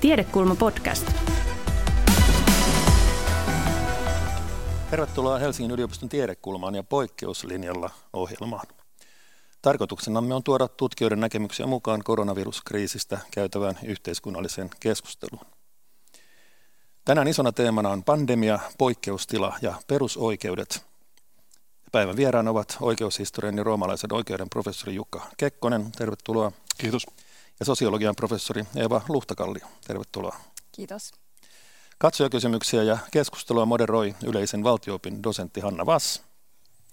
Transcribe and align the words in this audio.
Tiedekulma 0.00 0.54
podcast. 0.54 1.12
Tervetuloa 4.90 5.38
Helsingin 5.38 5.70
yliopiston 5.70 6.08
tiedekulmaan 6.08 6.74
ja 6.74 6.82
poikkeuslinjalla 6.82 7.90
ohjelmaan. 8.12 8.66
Tarkoituksenamme 9.62 10.34
on 10.34 10.42
tuoda 10.42 10.68
tutkijoiden 10.68 11.20
näkemyksiä 11.20 11.66
mukaan 11.66 12.04
koronaviruskriisistä 12.04 13.18
käytävään 13.30 13.78
yhteiskunnalliseen 13.84 14.70
keskusteluun. 14.80 15.46
Tänään 17.04 17.28
isona 17.28 17.52
teemana 17.52 17.88
on 17.88 18.04
pandemia, 18.04 18.58
poikkeustila 18.78 19.56
ja 19.62 19.74
perusoikeudet. 19.86 20.86
Päivän 21.92 22.16
vieraan 22.16 22.48
ovat 22.48 22.76
oikeushistorian 22.80 23.56
ja 23.56 23.64
roomalaisen 23.64 24.12
oikeuden 24.12 24.50
professori 24.50 24.94
Jukka 24.94 25.26
Kekkonen. 25.36 25.92
Tervetuloa. 25.92 26.52
Kiitos. 26.78 27.06
Ja 27.60 27.66
sosiologian 27.66 28.16
professori 28.16 28.64
Eeva 28.76 29.02
Luhtakallio. 29.08 29.66
Tervetuloa. 29.86 30.36
Kiitos. 30.72 31.12
Katsojakysymyksiä 31.98 32.82
ja 32.82 32.98
keskustelua 33.10 33.66
moderoi 33.66 34.14
yleisen 34.24 34.64
valtioopin 34.64 35.22
dosentti 35.22 35.60
Hanna 35.60 35.86
Vass. 35.86 36.22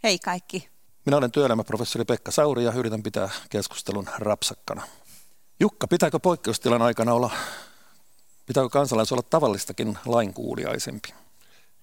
Hei 0.03 0.19
kaikki. 0.19 0.69
Minä 1.05 1.17
olen 1.17 1.31
työelämäprofessori 1.31 2.05
Pekka 2.05 2.31
Sauri 2.31 2.63
ja 2.63 2.71
yritän 2.71 3.03
pitää 3.03 3.29
keskustelun 3.49 4.07
rapsakkana. 4.17 4.87
Jukka, 5.59 5.87
pitääkö 5.87 6.19
poikkeustilan 6.19 6.81
aikana 6.81 7.13
olla, 7.13 7.31
pitääkö 8.45 8.69
kansalaisuus 8.69 9.19
olla 9.19 9.27
tavallistakin 9.29 9.97
lainkuuliaisempi? 10.05 11.13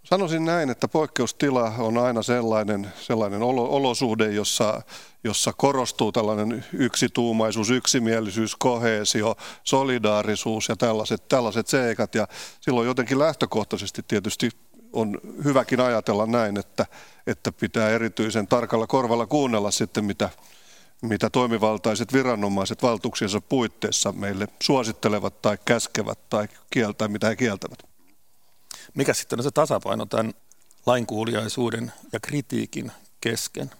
Sanoisin 0.04 0.44
näin, 0.44 0.70
että 0.70 0.88
poikkeustila 0.88 1.72
on 1.78 1.98
aina 1.98 2.22
sellainen, 2.22 2.92
sellainen 3.00 3.42
olosuhde, 3.42 4.32
jossa, 4.32 4.82
jossa 5.24 5.52
korostuu 5.52 6.12
tällainen 6.12 6.64
yksituumaisuus, 6.72 7.70
yksimielisyys, 7.70 8.56
kohesio, 8.56 9.36
solidaarisuus 9.62 10.68
ja 10.68 10.76
tällaiset, 10.76 11.28
tällaiset 11.28 11.66
seikat. 11.66 12.14
Ja 12.14 12.28
silloin 12.60 12.86
jotenkin 12.86 13.18
lähtökohtaisesti 13.18 14.02
tietysti 14.08 14.50
on 14.92 15.20
hyväkin 15.44 15.80
ajatella 15.80 16.26
näin, 16.26 16.58
että, 16.58 16.86
että 17.26 17.52
pitää 17.52 17.90
erityisen 17.90 18.46
tarkalla 18.46 18.86
korvalla 18.86 19.26
kuunnella 19.26 19.70
sitten, 19.70 20.04
mitä, 20.04 20.30
mitä 21.02 21.30
toimivaltaiset 21.30 22.12
viranomaiset 22.12 22.82
valtuuksiensa 22.82 23.40
puitteissa 23.40 24.12
meille 24.12 24.48
suosittelevat 24.62 25.42
tai 25.42 25.58
käskevät 25.64 26.18
tai 26.28 26.48
kieltää, 26.70 27.08
mitä 27.08 27.28
he 27.28 27.36
kieltävät. 27.36 27.93
Mikä 28.94 29.14
sitten 29.14 29.38
on 29.38 29.42
se 29.42 29.50
tasapaino 29.50 30.06
tämän 30.06 30.34
lainkuuliaisuuden 30.86 31.92
ja 32.12 32.20
kritiikin 32.20 32.92
kesken? 33.20 33.70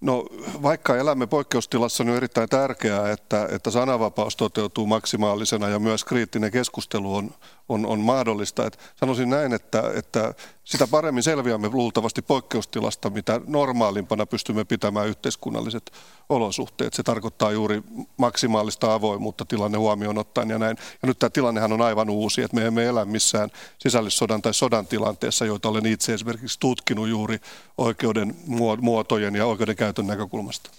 No 0.00 0.26
vaikka 0.62 0.96
elämme 0.96 1.26
poikkeustilassa, 1.26 2.04
niin 2.04 2.10
on 2.10 2.16
erittäin 2.16 2.48
tärkeää, 2.48 3.12
että, 3.12 3.48
että 3.50 3.70
sananvapaus 3.70 4.36
toteutuu 4.36 4.86
maksimaalisena 4.86 5.68
ja 5.68 5.78
myös 5.78 6.04
kriittinen 6.04 6.50
keskustelu 6.50 7.14
on, 7.14 7.30
on, 7.68 7.86
on 7.86 8.00
mahdollista. 8.00 8.66
Et 8.66 8.78
sanoisin 9.00 9.30
näin, 9.30 9.52
että, 9.52 9.82
että 9.94 10.34
sitä 10.64 10.86
paremmin 10.86 11.22
selviämme 11.22 11.68
luultavasti 11.68 12.22
poikkeustilasta, 12.22 13.10
mitä 13.10 13.40
normaalimpana 13.46 14.26
pystymme 14.26 14.64
pitämään 14.64 15.08
yhteiskunnalliset 15.08 15.92
olosuhteet. 16.28 16.94
Se 16.94 17.02
tarkoittaa 17.02 17.52
juuri 17.52 17.82
maksimaalista 18.16 18.94
avoimuutta 18.94 19.44
tilanne 19.44 19.78
huomioon 19.78 20.18
ottaen 20.18 20.50
ja 20.50 20.58
näin. 20.58 20.76
Ja 21.02 21.08
nyt 21.08 21.18
tämä 21.18 21.30
tilannehan 21.30 21.72
on 21.72 21.82
aivan 21.82 22.10
uusi, 22.10 22.42
että 22.42 22.54
me 22.54 22.66
emme 22.66 22.84
elä 22.84 23.04
missään 23.04 23.50
sisällissodan 23.78 24.42
tai 24.42 24.54
sodan 24.54 24.86
tilanteessa, 24.86 25.46
joita 25.46 25.68
olen 25.68 25.86
itse 25.86 26.14
esimerkiksi 26.14 26.60
tutkinut 26.60 27.08
juuri 27.08 27.40
oikeuden 27.78 28.36
muotojen 28.80 29.34
ja 29.34 29.46
oikeudenkäytön 29.46 30.06
näkökulmasta. 30.06 30.70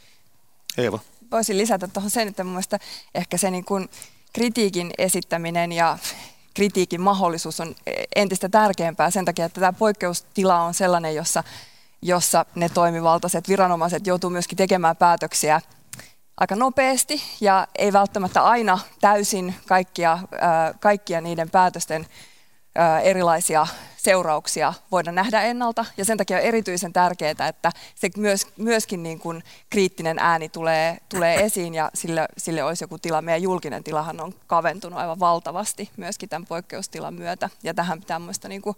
Eeva. 0.77 0.99
Voisin 1.31 1.57
lisätä 1.57 1.87
tuohon 1.87 2.09
sen, 2.09 2.27
että 2.27 2.43
mun 2.43 2.61
ehkä 3.15 3.37
se 3.37 3.51
niin 3.51 3.65
kuin 3.65 3.89
kritiikin 4.33 4.91
esittäminen 4.97 5.71
ja 5.71 5.97
kritiikin 6.57 7.01
mahdollisuus 7.01 7.59
on 7.59 7.75
entistä 8.15 8.49
tärkeämpää 8.49 9.11
sen 9.11 9.25
takia, 9.25 9.45
että 9.45 9.59
tämä 9.59 9.73
poikkeustila 9.73 10.61
on 10.61 10.73
sellainen, 10.73 11.15
jossa, 11.15 11.43
jossa 12.01 12.45
ne 12.55 12.69
toimivaltaiset 12.69 13.49
viranomaiset 13.49 14.07
joutuu 14.07 14.29
myöskin 14.29 14.57
tekemään 14.57 14.95
päätöksiä 14.95 15.61
aika 16.37 16.55
nopeasti 16.55 17.21
ja 17.41 17.67
ei 17.77 17.93
välttämättä 17.93 18.43
aina 18.43 18.79
täysin 19.01 19.55
kaikkia, 19.67 20.19
kaikkia 20.79 21.21
niiden 21.21 21.49
päätösten 21.49 22.05
erilaisia 23.03 23.67
seurauksia 23.97 24.73
voida 24.91 25.11
nähdä 25.11 25.41
ennalta. 25.41 25.85
Ja 25.97 26.05
sen 26.05 26.17
takia 26.17 26.37
on 26.37 26.43
erityisen 26.43 26.93
tärkeää, 26.93 27.47
että 27.47 27.71
se 27.95 28.09
myös, 28.17 28.47
myöskin 28.57 29.03
niin 29.03 29.19
kuin 29.19 29.43
kriittinen 29.69 30.19
ääni 30.19 30.49
tulee, 30.49 30.97
tulee 31.09 31.35
esiin 31.35 31.73
ja 31.73 31.91
sille, 31.93 32.25
sille 32.37 32.63
olisi 32.63 32.83
joku 32.83 32.97
tila. 32.97 33.21
Meidän 33.21 33.41
julkinen 33.41 33.83
tilahan 33.83 34.21
on 34.21 34.33
kaventunut 34.47 34.99
aivan 34.99 35.19
valtavasti 35.19 35.89
myöskin 35.97 36.29
tämän 36.29 36.45
poikkeustilan 36.47 37.13
myötä. 37.13 37.49
Ja 37.63 37.73
tähän 37.73 37.99
pitää 37.99 38.19
muista 38.19 38.47
niin 38.47 38.61
kuin 38.61 38.75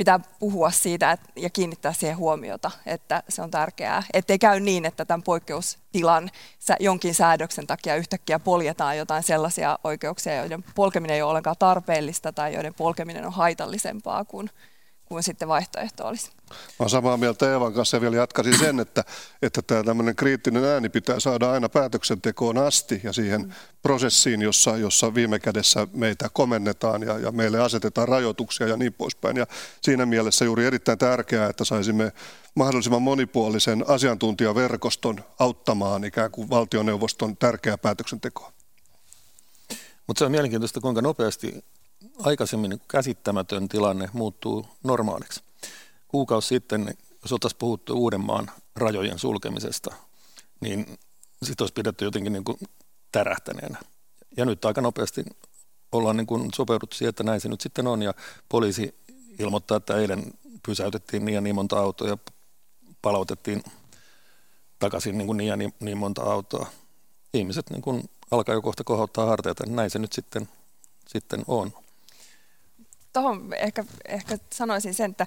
pitää 0.00 0.20
puhua 0.38 0.70
siitä 0.70 1.18
ja 1.36 1.50
kiinnittää 1.50 1.92
siihen 1.92 2.16
huomiota, 2.16 2.70
että 2.86 3.22
se 3.28 3.42
on 3.42 3.50
tärkeää. 3.50 4.02
Ettei 4.12 4.38
käy 4.38 4.60
niin, 4.60 4.84
että 4.84 5.04
tämän 5.04 5.22
poikkeustilan 5.22 6.30
jonkin 6.80 7.14
säädöksen 7.14 7.66
takia 7.66 7.96
yhtäkkiä 7.96 8.38
poljetaan 8.38 8.98
jotain 8.98 9.22
sellaisia 9.22 9.78
oikeuksia, 9.84 10.34
joiden 10.34 10.64
polkeminen 10.74 11.14
ei 11.14 11.22
ole 11.22 11.30
ollenkaan 11.30 11.56
tarpeellista 11.58 12.32
tai 12.32 12.54
joiden 12.54 12.74
polkeminen 12.74 13.26
on 13.26 13.32
haitallisempaa 13.32 14.24
kuin, 14.24 14.50
kuin 15.10 15.22
sitten 15.22 15.48
vaihtoehto 15.48 16.06
olisi. 16.06 16.30
Mä 16.50 16.56
olen 16.78 16.90
samaa 16.90 17.16
mieltä 17.16 17.52
Eevan 17.52 17.72
kanssa 17.72 17.96
ja 17.96 18.00
vielä 18.00 18.16
jatkaisin 18.16 18.58
sen, 18.58 18.80
että, 18.80 19.04
että 19.42 19.62
tämä 19.62 19.82
tämmöinen 19.82 20.16
kriittinen 20.16 20.64
ääni 20.64 20.88
pitää 20.88 21.20
saada 21.20 21.50
aina 21.50 21.68
päätöksentekoon 21.68 22.58
asti 22.58 23.00
ja 23.04 23.12
siihen 23.12 23.40
mm. 23.40 23.52
prosessiin, 23.82 24.42
jossa, 24.42 24.76
jossa 24.76 25.14
viime 25.14 25.38
kädessä 25.38 25.86
meitä 25.92 26.28
komennetaan 26.32 27.02
ja, 27.02 27.18
ja 27.18 27.32
meille 27.32 27.60
asetetaan 27.60 28.08
rajoituksia 28.08 28.66
ja 28.66 28.76
niin 28.76 28.92
poispäin. 28.92 29.36
Ja 29.36 29.46
siinä 29.82 30.06
mielessä 30.06 30.44
juuri 30.44 30.66
erittäin 30.66 30.98
tärkeää, 30.98 31.50
että 31.50 31.64
saisimme 31.64 32.12
mahdollisimman 32.54 33.02
monipuolisen 33.02 33.84
asiantuntijaverkoston 33.88 35.24
auttamaan 35.38 36.04
ikään 36.04 36.30
kuin 36.30 36.50
valtioneuvoston 36.50 37.36
tärkeää 37.36 37.78
päätöksentekoa. 37.78 38.52
Mutta 40.06 40.18
se 40.18 40.24
on 40.24 40.30
mielenkiintoista, 40.30 40.80
kuinka 40.80 41.02
nopeasti 41.02 41.64
aikaisemmin 42.22 42.80
käsittämätön 42.88 43.68
tilanne 43.68 44.08
muuttuu 44.12 44.66
normaaliksi 44.84 45.42
kuukausi 46.10 46.48
sitten, 46.48 46.94
jos 47.22 47.32
oltaisiin 47.32 47.58
puhuttu 47.58 47.94
Uudenmaan 47.94 48.50
rajojen 48.76 49.18
sulkemisesta, 49.18 49.94
niin 50.60 50.86
sitten 51.42 51.62
olisi 51.62 51.74
pidetty 51.74 52.04
jotenkin 52.04 52.32
niin 52.32 52.44
kuin 52.44 52.58
tärähtäneenä. 53.12 53.78
Ja 54.36 54.44
nyt 54.44 54.64
aika 54.64 54.80
nopeasti 54.80 55.24
ollaan 55.92 56.16
niin 56.16 56.26
kuin 56.26 56.48
sopeuduttu 56.54 56.96
siihen, 56.96 57.08
että 57.08 57.22
näin 57.22 57.40
se 57.40 57.48
nyt 57.48 57.60
sitten 57.60 57.86
on. 57.86 58.02
Ja 58.02 58.14
poliisi 58.48 58.94
ilmoittaa, 59.38 59.76
että 59.76 59.96
eilen 59.96 60.22
pysäytettiin 60.66 61.24
niin 61.24 61.34
ja 61.34 61.40
niin 61.40 61.54
monta 61.54 61.80
autoa 61.80 62.08
ja 62.08 62.18
palautettiin 63.02 63.62
takaisin 64.78 65.18
niin, 65.18 65.26
kuin 65.26 65.36
niin 65.36 65.48
ja 65.48 65.56
niin, 65.56 65.74
niin 65.80 65.98
monta 65.98 66.22
autoa. 66.22 66.66
Ihmiset 67.34 67.70
niin 67.70 67.82
kuin 67.82 68.10
alkaa 68.30 68.54
jo 68.54 68.62
kohta 68.62 68.84
kohottaa 68.84 69.26
harteita, 69.26 69.66
näin 69.66 69.90
se 69.90 69.98
nyt 69.98 70.12
sitten, 70.12 70.48
sitten 71.08 71.44
on. 71.46 71.72
Tuohon 73.12 73.54
ehkä, 73.54 73.84
ehkä 74.08 74.38
sanoisin 74.52 74.94
sen, 74.94 75.10
että 75.10 75.26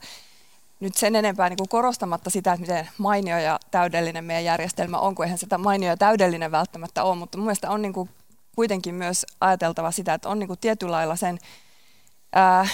nyt 0.80 0.96
sen 0.96 1.16
enempää 1.16 1.50
niin 1.50 1.58
kuin 1.58 1.70
korostamatta 1.70 2.30
sitä, 2.30 2.54
että 2.54 2.62
miten 2.62 2.90
mainio 2.98 3.38
ja 3.38 3.60
täydellinen 3.72 4.26
meidän 4.26 4.44
järjestelmä 4.44 4.98
on, 5.00 5.16
kun 5.16 5.26
eihän 5.26 5.38
sitä 5.38 5.58
mainio 5.58 5.90
ja 5.90 5.98
täydellinen 5.98 6.52
välttämättä 6.52 7.04
ole, 7.04 7.16
mutta 7.16 7.38
mun 7.38 7.46
mielestä 7.46 7.70
on 7.70 7.82
niin 7.82 7.94
kuin 7.94 8.10
kuitenkin 8.56 8.96
myös 8.96 9.26
ajateltava 9.42 9.92
sitä, 9.92 10.14
että 10.14 10.30
on 10.30 10.40
niin 10.40 10.48
kuin 10.48 10.60
tietyllä 10.60 10.92
lailla 10.92 11.16
sen 11.16 11.40
ää, 12.34 12.68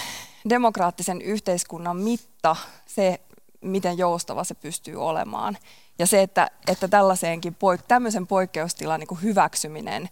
demokraattisen 0.48 1.22
yhteiskunnan 1.22 1.96
mitta 1.96 2.56
se, 2.86 3.20
miten 3.60 3.98
joustava 3.98 4.44
se 4.44 4.54
pystyy 4.54 5.02
olemaan. 5.02 5.58
Ja 5.98 6.06
se, 6.06 6.22
että, 6.22 6.50
että 6.66 6.88
tällaiseenkin 6.88 7.52
poik- 7.54 7.84
tämmöisen 7.88 8.26
poikkeustilan 8.26 9.00
niin 9.00 9.08
kuin 9.08 9.22
hyväksyminen 9.22 10.08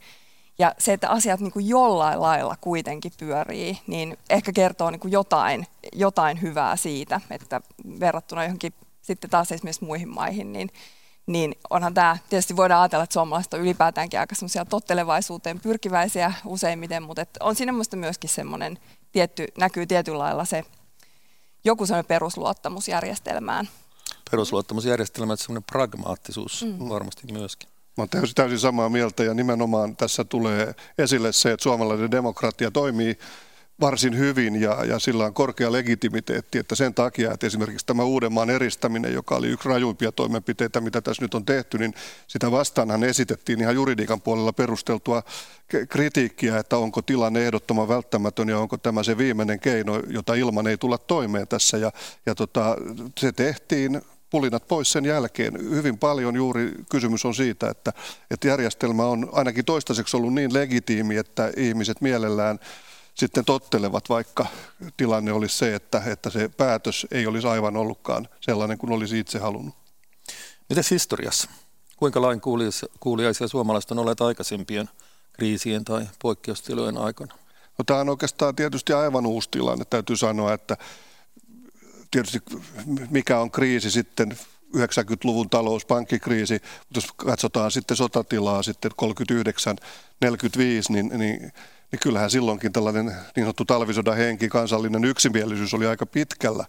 ja 0.59 0.75
se, 0.79 0.93
että 0.93 1.11
asiat 1.11 1.41
niin 1.41 1.53
kuin 1.53 1.69
jollain 1.69 2.21
lailla 2.21 2.57
kuitenkin 2.61 3.13
pyörii, 3.19 3.79
niin 3.87 4.19
ehkä 4.31 4.53
kertoo 4.53 4.91
niin 4.91 5.01
kuin 5.01 5.13
jotain, 5.13 5.67
jotain 5.93 6.43
hyvää 6.43 6.77
siitä, 6.77 7.21
että 7.31 7.61
verrattuna 8.01 8.45
johonkin 8.45 8.75
sitten 9.03 9.31
taas 9.31 9.53
esimerkiksi 9.53 9.85
muihin 9.85 10.09
maihin, 10.09 10.53
niin, 10.53 10.71
niin 11.27 11.55
onhan 11.71 11.95
tämä, 11.95 12.19
tietysti 12.29 12.57
voidaan 12.57 12.83
ajatella, 12.83 13.05
että 13.05 13.15
suomalaiset 13.15 13.55
on 13.55 13.61
ylipäätäänkin 13.61 14.21
aika 14.21 14.35
semmoisia 14.35 14.65
tottelevaisuuteen 14.65 15.61
pyrkiväisiä 15.61 16.33
useimmiten, 16.45 17.03
mutta 17.03 17.23
että 17.23 17.45
on 17.45 17.55
siinä 17.55 17.73
myöskin 17.97 18.31
semmoinen 18.31 18.79
tietty, 19.13 19.47
näkyy 19.59 19.87
tietyllä 19.87 20.19
lailla 20.19 20.45
se 20.45 20.65
joku 21.65 21.87
semmoinen 21.87 22.09
perusluottamus 22.09 22.89
järjestelmään. 22.89 23.69
Perusluottamusjärjestelmä, 24.31 25.33
että 25.33 25.45
semmoinen 25.45 25.65
pragmaattisuus 25.73 26.65
mm. 26.65 26.89
varmasti 26.89 27.33
myöskin. 27.33 27.69
Mä 27.99 28.03
olen 28.03 28.11
täysin, 28.11 28.35
täysin 28.35 28.59
samaa 28.59 28.89
mieltä 28.89 29.25
ja 29.25 29.35
nimenomaan 29.35 29.97
tässä 29.97 30.25
tulee 30.25 30.75
esille 30.99 31.33
se, 31.33 31.53
että 31.53 31.63
suomalainen 31.63 32.11
demokratia 32.11 32.71
toimii 32.71 33.19
varsin 33.81 34.19
hyvin 34.19 34.61
ja, 34.61 34.85
ja 34.85 34.99
sillä 34.99 35.25
on 35.25 35.35
korkea 35.35 35.73
legitimiteetti, 35.73 36.59
että 36.59 36.75
sen 36.75 36.95
takia, 36.95 37.33
että 37.33 37.47
esimerkiksi 37.47 37.87
tämä 37.87 38.03
Uudenmaan 38.03 38.51
eristäminen, 38.51 39.15
joka 39.15 39.37
oli 39.37 39.49
yksi 39.49 39.69
rajuimpia 39.69 40.13
toimenpiteitä, 40.13 40.81
mitä 40.81 41.01
tässä 41.01 41.23
nyt 41.23 41.35
on 41.35 41.45
tehty, 41.45 41.79
niin 41.79 41.95
sitä 42.27 42.51
vastaanhan 42.51 43.05
esitettiin 43.05 43.61
ihan 43.61 43.75
juridiikan 43.75 44.21
puolella 44.21 44.53
perusteltua 44.53 45.23
kritiikkiä, 45.89 46.59
että 46.59 46.77
onko 46.77 47.03
tilanne 47.03 47.47
ehdottoman 47.47 47.89
välttämätön 47.89 48.49
ja 48.49 48.59
onko 48.59 48.77
tämä 48.77 49.03
se 49.03 49.19
viimeinen 49.19 49.61
keino, 49.61 50.03
jota 50.09 50.35
ilman 50.35 50.67
ei 50.67 50.77
tulla 50.77 50.99
toimeen 50.99 51.49
tässä. 51.49 51.77
Ja, 51.77 51.93
ja 52.27 52.35
tota, 52.35 52.77
se 53.19 53.33
tehtiin 53.33 54.03
pulinat 54.31 54.69
pois 54.69 54.93
sen 54.93 55.05
jälkeen. 55.05 55.71
Hyvin 55.71 55.99
paljon 55.99 56.37
juuri 56.37 56.73
kysymys 56.91 57.25
on 57.25 57.35
siitä, 57.35 57.71
että, 57.71 57.93
että 58.31 58.49
järjestelmä 58.49 59.07
on 59.07 59.29
ainakin 59.33 59.65
toistaiseksi 59.65 60.17
ollut 60.17 60.35
niin 60.35 60.55
legitiimi, 60.55 61.17
että 61.17 61.53
ihmiset 61.57 62.01
mielellään 62.01 62.59
sitten 63.15 63.45
tottelevat, 63.45 64.09
vaikka 64.09 64.47
tilanne 64.97 65.33
olisi 65.33 65.59
se, 65.59 65.75
että, 65.75 66.03
että 66.07 66.31
se 66.31 66.49
päätös 66.49 67.07
ei 67.11 67.27
olisi 67.27 67.47
aivan 67.47 67.77
ollutkaan 67.77 68.29
sellainen 68.41 68.79
kuin 68.79 68.93
olisi 68.93 69.19
itse 69.19 69.39
halunnut. 69.39 69.75
Mites 70.69 70.91
historiassa? 70.91 71.51
Kuinka 71.97 72.23
lain 72.23 72.41
kuuliaisia 73.01 73.49
suomalaiset 73.49 73.91
on 73.91 73.99
olleet 73.99 74.21
aikaisempien 74.21 74.91
kriisien 75.33 75.85
tai 75.85 76.07
poikkeustilojen 76.23 76.99
aikana? 76.99 77.35
No, 77.79 77.85
tämä 77.87 78.01
on 78.01 78.09
oikeastaan 78.09 78.57
tietysti 78.57 78.93
aivan 78.93 79.27
uusi 79.27 79.49
tilanne. 79.51 79.85
Täytyy 79.85 80.17
sanoa, 80.17 80.53
että 80.53 80.77
tietysti 82.11 82.39
mikä 83.11 83.39
on 83.39 83.51
kriisi 83.51 83.91
sitten 83.91 84.39
90-luvun 84.77 85.51
talouspankkikriisi, 85.51 86.55
mutta 86.55 86.95
jos 86.95 87.13
katsotaan 87.17 87.71
sitten 87.71 87.97
sotatilaa 87.97 88.63
sitten 88.63 88.91
39-45, 88.91 90.27
niin, 90.89 91.09
niin 91.19 91.53
niin 91.93 92.01
kyllähän 92.01 92.31
silloinkin 92.31 92.73
tällainen 92.73 93.05
niin 93.07 93.45
sanottu 93.45 93.65
talvisodan 93.65 94.17
henki, 94.17 94.49
kansallinen 94.49 95.05
yksimielisyys 95.05 95.75
oli 95.75 95.87
aika 95.87 96.07
pitkällä. 96.07 96.65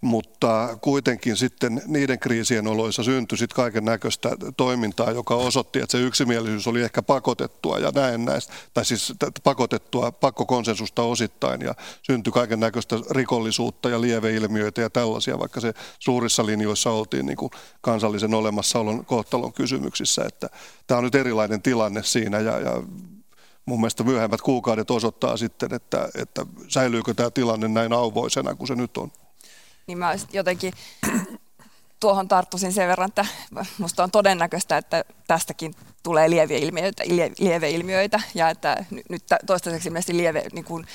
Mutta 0.00 0.78
kuitenkin 0.80 1.36
sitten 1.36 1.82
niiden 1.86 2.18
kriisien 2.18 2.66
oloissa 2.66 3.02
syntyi 3.02 3.38
sitten 3.38 3.56
kaiken 3.56 3.84
näköistä 3.84 4.30
toimintaa, 4.56 5.10
joka 5.10 5.34
osoitti, 5.34 5.78
että 5.78 5.92
se 5.92 6.04
yksimielisyys 6.04 6.66
oli 6.66 6.82
ehkä 6.82 7.02
pakotettua 7.02 7.78
ja 7.78 7.90
näin 7.94 8.24
näistä, 8.24 8.52
tai 8.74 8.84
siis 8.84 9.12
pakotettua 9.44 10.12
pakkokonsensusta 10.12 11.02
osittain 11.02 11.60
ja 11.60 11.74
syntyi 12.02 12.32
kaiken 12.32 12.60
näköistä 12.60 12.96
rikollisuutta 13.10 13.88
ja 13.88 14.00
lieveilmiöitä 14.00 14.80
ja 14.80 14.90
tällaisia, 14.90 15.38
vaikka 15.38 15.60
se 15.60 15.74
suurissa 15.98 16.46
linjoissa 16.46 16.90
oltiin 16.90 17.26
niin 17.26 17.36
kuin 17.36 17.50
kansallisen 17.80 18.34
olemassaolon 18.34 19.04
kohtalon 19.04 19.52
kysymyksissä, 19.52 20.24
että 20.24 20.48
tämä 20.86 20.98
on 20.98 21.04
nyt 21.04 21.14
erilainen 21.14 21.62
tilanne 21.62 22.02
siinä 22.02 22.40
ja, 22.40 22.58
ja 22.58 22.82
mun 23.66 23.80
mielestä 23.80 24.04
myöhemmät 24.04 24.40
kuukaudet 24.40 24.90
osoittaa 24.90 25.36
sitten, 25.36 25.74
että, 25.74 26.08
että 26.14 26.46
säilyykö 26.68 27.14
tämä 27.14 27.30
tilanne 27.30 27.68
näin 27.68 27.92
auvoisena 27.92 28.54
kuin 28.54 28.68
se 28.68 28.74
nyt 28.74 28.96
on. 28.96 29.10
Niin 29.88 29.98
mä 29.98 30.14
jotenkin 30.32 30.72
tuohon 32.00 32.28
tarttuisin 32.28 32.72
sen 32.72 32.88
verran, 32.88 33.08
että 33.08 33.26
minusta 33.78 34.02
on 34.02 34.10
todennäköistä, 34.10 34.76
että 34.76 35.04
tästäkin 35.26 35.74
tulee 36.02 36.30
lieveilmiöitä, 36.30 37.02
lieveilmiöitä 37.38 38.20
ja 38.34 38.50
että 38.50 38.84
nyt 39.08 39.22
toistaiseksi 39.46 39.90
mielestäni 39.90 40.18
lieve, 40.18 40.44
niin 40.52 40.64
kuin, 40.64 40.86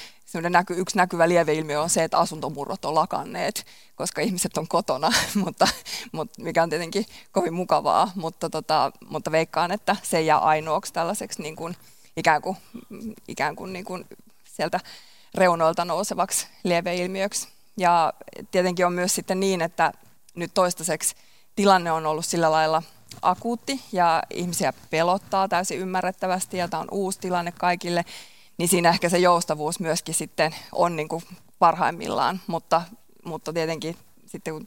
näky, 0.50 0.74
yksi 0.78 0.98
näkyvä 0.98 1.30
lieveilmiö 1.30 1.82
on 1.82 1.90
se, 1.90 2.04
että 2.04 2.18
asuntomurrot 2.18 2.86
on 2.86 2.96
lakanneet, 2.96 3.66
koska 3.96 4.22
ihmiset 4.22 4.58
on 4.58 4.68
kotona, 4.68 5.12
mutta, 5.46 5.68
mutta 6.12 6.42
mikä 6.42 6.64
on 6.64 6.70
tietenkin 6.70 7.06
kovin 7.32 7.54
mukavaa, 7.54 8.12
mutta, 8.16 8.50
tota, 8.50 8.92
mutta 9.10 9.32
veikkaan, 9.32 9.72
että 9.72 9.96
se 10.04 10.22
jää 10.22 10.38
ainoaksi 10.38 10.94
tällaiseksi 10.94 11.42
niin 11.42 11.56
kuin, 11.56 11.76
ikään 12.18 12.42
kuin, 12.42 12.58
ikään 13.28 13.56
kuin, 13.56 13.74
niin 13.74 13.86
kuin 13.86 14.06
sieltä 14.44 14.80
reunoilta 15.36 15.86
nousevaksi 15.86 16.48
lieveilmiöksi. 16.64 17.53
Ja 17.78 18.14
tietenkin 18.52 18.86
on 18.86 18.94
myös 18.94 19.16
sitten 19.16 19.40
niin, 19.40 19.62
että 19.62 19.92
nyt 20.36 20.52
toistaiseksi 20.54 21.16
tilanne 21.56 21.92
on 21.92 22.06
ollut 22.06 22.26
sillä 22.26 22.52
lailla 22.52 22.84
akuutti 23.22 23.82
ja 23.92 24.24
ihmisiä 24.30 24.74
pelottaa 24.90 25.48
täysin 25.48 25.80
ymmärrettävästi 25.80 26.58
ja 26.58 26.68
tämä 26.68 26.82
on 26.82 26.88
uusi 26.92 27.20
tilanne 27.20 27.52
kaikille, 27.52 28.06
niin 28.58 28.70
siinä 28.70 28.90
ehkä 28.90 29.10
se 29.10 29.18
joustavuus 29.18 29.80
myöskin 29.80 30.16
sitten 30.16 30.56
on 30.72 30.96
niin 30.96 31.08
kuin 31.08 31.24
parhaimmillaan, 31.60 32.42
mutta, 32.48 32.82
mutta 33.26 33.54
tietenkin 33.54 33.98
sitten 34.26 34.54
kun 34.54 34.66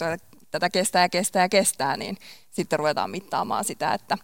tätä 0.51 0.71
kestää 0.71 1.03
ja 1.03 1.09
kestää 1.09 1.43
ja 1.43 1.49
kestää, 1.49 1.97
niin 1.97 2.19
sitten 2.51 2.79
ruvetaan 2.79 3.11
mittaamaan 3.11 3.65
sitä, 3.65 3.95
että 3.95 4.19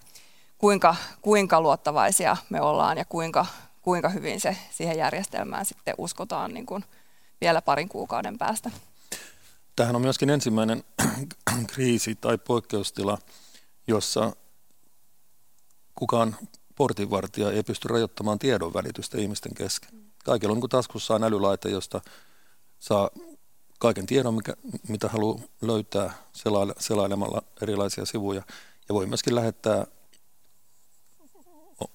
kuinka, 0.58 0.96
kuinka 1.22 1.60
luottavaisia 1.60 2.36
me 2.50 2.60
ollaan 2.60 2.98
ja 2.98 3.04
kuinka, 3.04 3.46
kuinka 3.82 4.08
hyvin 4.08 4.40
se 4.40 4.56
siihen 4.70 4.98
järjestelmään 4.98 5.66
sitten 5.66 5.94
uskotaan 5.98 6.54
niin 6.54 6.66
kuin 6.66 6.84
vielä 7.42 7.62
parin 7.62 7.88
kuukauden 7.88 8.38
päästä. 8.38 8.70
Tähän 9.76 9.96
on 9.96 10.02
myöskin 10.02 10.30
ensimmäinen 10.30 10.84
kriisi 11.72 12.14
tai 12.14 12.38
poikkeustila, 12.38 13.18
jossa 13.86 14.32
kukaan 15.94 16.36
portinvartija 16.76 17.50
ei 17.50 17.62
pysty 17.62 17.88
rajoittamaan 17.88 18.38
tiedon 18.38 18.74
välitystä 18.74 19.18
ihmisten 19.18 19.54
kesken. 19.54 19.90
Kaikilla 20.24 20.52
on 20.52 20.60
niin 20.60 20.70
taskussaan 20.70 21.24
älylaite, 21.24 21.70
josta 21.70 22.00
saa 22.78 23.10
kaiken 23.78 24.06
tiedon, 24.06 24.34
mikä, 24.34 24.54
mitä 24.88 25.08
haluaa 25.08 25.40
löytää 25.62 26.14
selailemalla 26.78 27.42
erilaisia 27.62 28.04
sivuja. 28.04 28.42
Ja 28.88 28.94
voi 28.94 29.06
myöskin 29.06 29.34
lähettää 29.34 29.86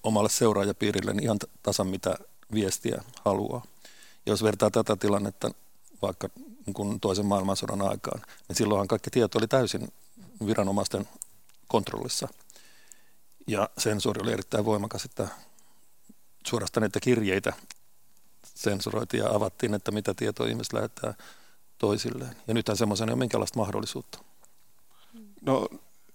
omalle 0.03 0.29
seuraajapiirille 0.29 1.13
niin 1.13 1.23
ihan 1.23 1.37
tasan 1.63 1.87
mitä 1.87 2.17
viestiä 2.53 3.03
haluaa. 3.25 3.63
Jos 4.27 4.43
vertaa 4.43 4.71
tätä 4.71 4.95
tilannetta 4.95 5.51
vaikka 6.01 6.29
kun 6.73 6.99
toisen 6.99 7.25
maailmansodan 7.25 7.81
aikaan, 7.81 8.21
niin 8.47 8.55
silloinhan 8.55 8.87
kaikki 8.87 9.09
tieto 9.09 9.39
oli 9.39 9.47
täysin 9.47 9.93
viranomaisten 10.45 11.07
kontrollissa. 11.67 12.27
Ja 13.47 13.69
sensuuri 13.77 14.21
oli 14.21 14.33
erittäin 14.33 14.65
voimakas, 14.65 15.05
että 15.05 15.27
suorastaan 16.47 16.81
niitä 16.81 16.99
kirjeitä 16.99 17.53
sensuroitiin 18.55 19.23
ja 19.23 19.29
avattiin, 19.29 19.73
että 19.73 19.91
mitä 19.91 20.13
tietoa 20.13 20.47
ihmiset 20.47 20.73
lähettää 20.73 21.13
toisilleen. 21.77 22.35
Ja 22.47 22.53
nythän 22.53 22.77
semmoisen 22.77 23.09
ei 23.09 23.13
ole 23.13 23.19
minkäänlaista 23.19 23.59
mahdollisuutta. 23.59 24.19
No 25.41 25.67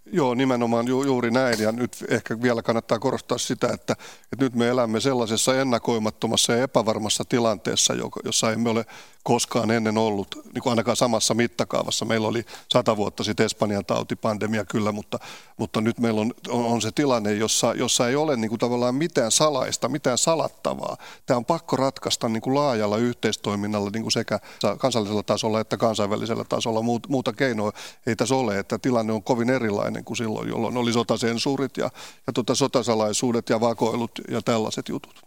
Joo, 0.06 0.34
nimenomaan 0.34 0.88
ju, 0.88 1.04
juuri 1.04 1.30
näin. 1.30 1.60
Ja 1.60 1.72
nyt 1.72 2.04
ehkä 2.08 2.42
vielä 2.42 2.62
kannattaa 2.62 2.98
korostaa 2.98 3.38
sitä, 3.38 3.66
että, 3.66 3.92
että 4.32 4.44
nyt 4.44 4.54
me 4.54 4.68
elämme 4.68 5.00
sellaisessa 5.00 5.60
ennakoimattomassa 5.60 6.52
ja 6.52 6.62
epävarmassa 6.62 7.24
tilanteessa, 7.24 7.94
jossa 8.24 8.52
emme 8.52 8.70
ole 8.70 8.86
koskaan 9.22 9.70
ennen 9.70 9.98
ollut, 9.98 10.40
niin 10.54 10.62
kuin 10.62 10.70
ainakaan 10.70 10.96
samassa 10.96 11.34
mittakaavassa. 11.34 12.04
Meillä 12.04 12.28
oli 12.28 12.44
sata 12.72 12.96
vuotta 12.96 13.24
sitten 13.24 13.46
Espanjan 13.46 13.84
tautipandemia 13.84 14.64
kyllä, 14.64 14.92
mutta, 14.92 15.18
mutta 15.56 15.80
nyt 15.80 15.98
meillä 15.98 16.20
on, 16.20 16.34
on, 16.48 16.64
on 16.64 16.82
se 16.82 16.90
tilanne, 16.94 17.34
jossa, 17.34 17.74
jossa 17.74 18.08
ei 18.08 18.16
ole 18.16 18.36
niin 18.36 18.48
kuin 18.48 18.58
tavallaan 18.58 18.94
mitään 18.94 19.32
salaista, 19.32 19.88
mitään 19.88 20.18
salattavaa. 20.18 20.96
Tämä 21.26 21.38
on 21.38 21.44
pakko 21.44 21.76
ratkaista 21.76 22.28
niin 22.28 22.40
kuin 22.40 22.54
laajalla 22.54 22.96
yhteistoiminnalla 22.96 23.90
niin 23.90 24.02
kuin 24.02 24.12
sekä 24.12 24.38
kansallisella 24.78 25.22
tasolla 25.22 25.60
että 25.60 25.76
kansainvälisellä 25.76 26.44
tasolla. 26.44 26.82
Muuta 27.08 27.32
keinoa 27.32 27.72
ei 28.06 28.16
tässä 28.16 28.34
ole, 28.34 28.58
että 28.58 28.78
tilanne 28.78 29.12
on 29.12 29.22
kovin 29.22 29.50
erilainen 29.50 30.04
kuin 30.04 30.16
silloin, 30.16 30.48
jolloin 30.48 30.76
oli 30.76 30.92
sotasensuurit 30.92 31.76
ja, 31.76 31.90
ja 32.26 32.32
tota 32.32 32.54
sotasalaisuudet 32.54 33.48
ja 33.48 33.60
vakoilut 33.60 34.10
ja 34.28 34.42
tällaiset 34.42 34.88
jutut. 34.88 35.22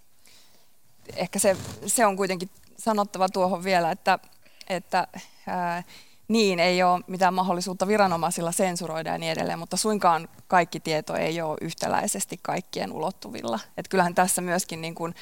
Ehkä 1.15 1.39
se, 1.39 1.58
se 1.86 2.05
on 2.05 2.17
kuitenkin 2.17 2.50
sanottava 2.77 3.29
tuohon 3.29 3.63
vielä, 3.63 3.91
että, 3.91 4.20
että 4.70 5.08
ää, 5.48 5.84
niin 6.27 6.60
ei 6.60 6.84
ole 6.84 7.03
mitään 7.08 7.34
mahdollisuutta 7.34 7.88
viranomaisilla 7.88 8.51
sensuroida 8.51 9.12
ja 9.12 9.17
niin 9.17 9.32
edelleen, 9.32 9.60
mutta 9.60 9.77
suinkaan 9.77 10.27
kaikki 10.48 10.79
tieto 10.79 11.15
ei 11.15 11.41
ole 11.41 11.58
yhtäläisesti 11.62 12.39
kaikkien 12.41 12.91
ulottuvilla. 12.91 13.60
Et 13.77 13.88
kyllähän 13.88 14.15
tässä 14.15 14.41
myöskin 14.41 14.82
niin 14.82 14.96
kuin, 14.96 15.15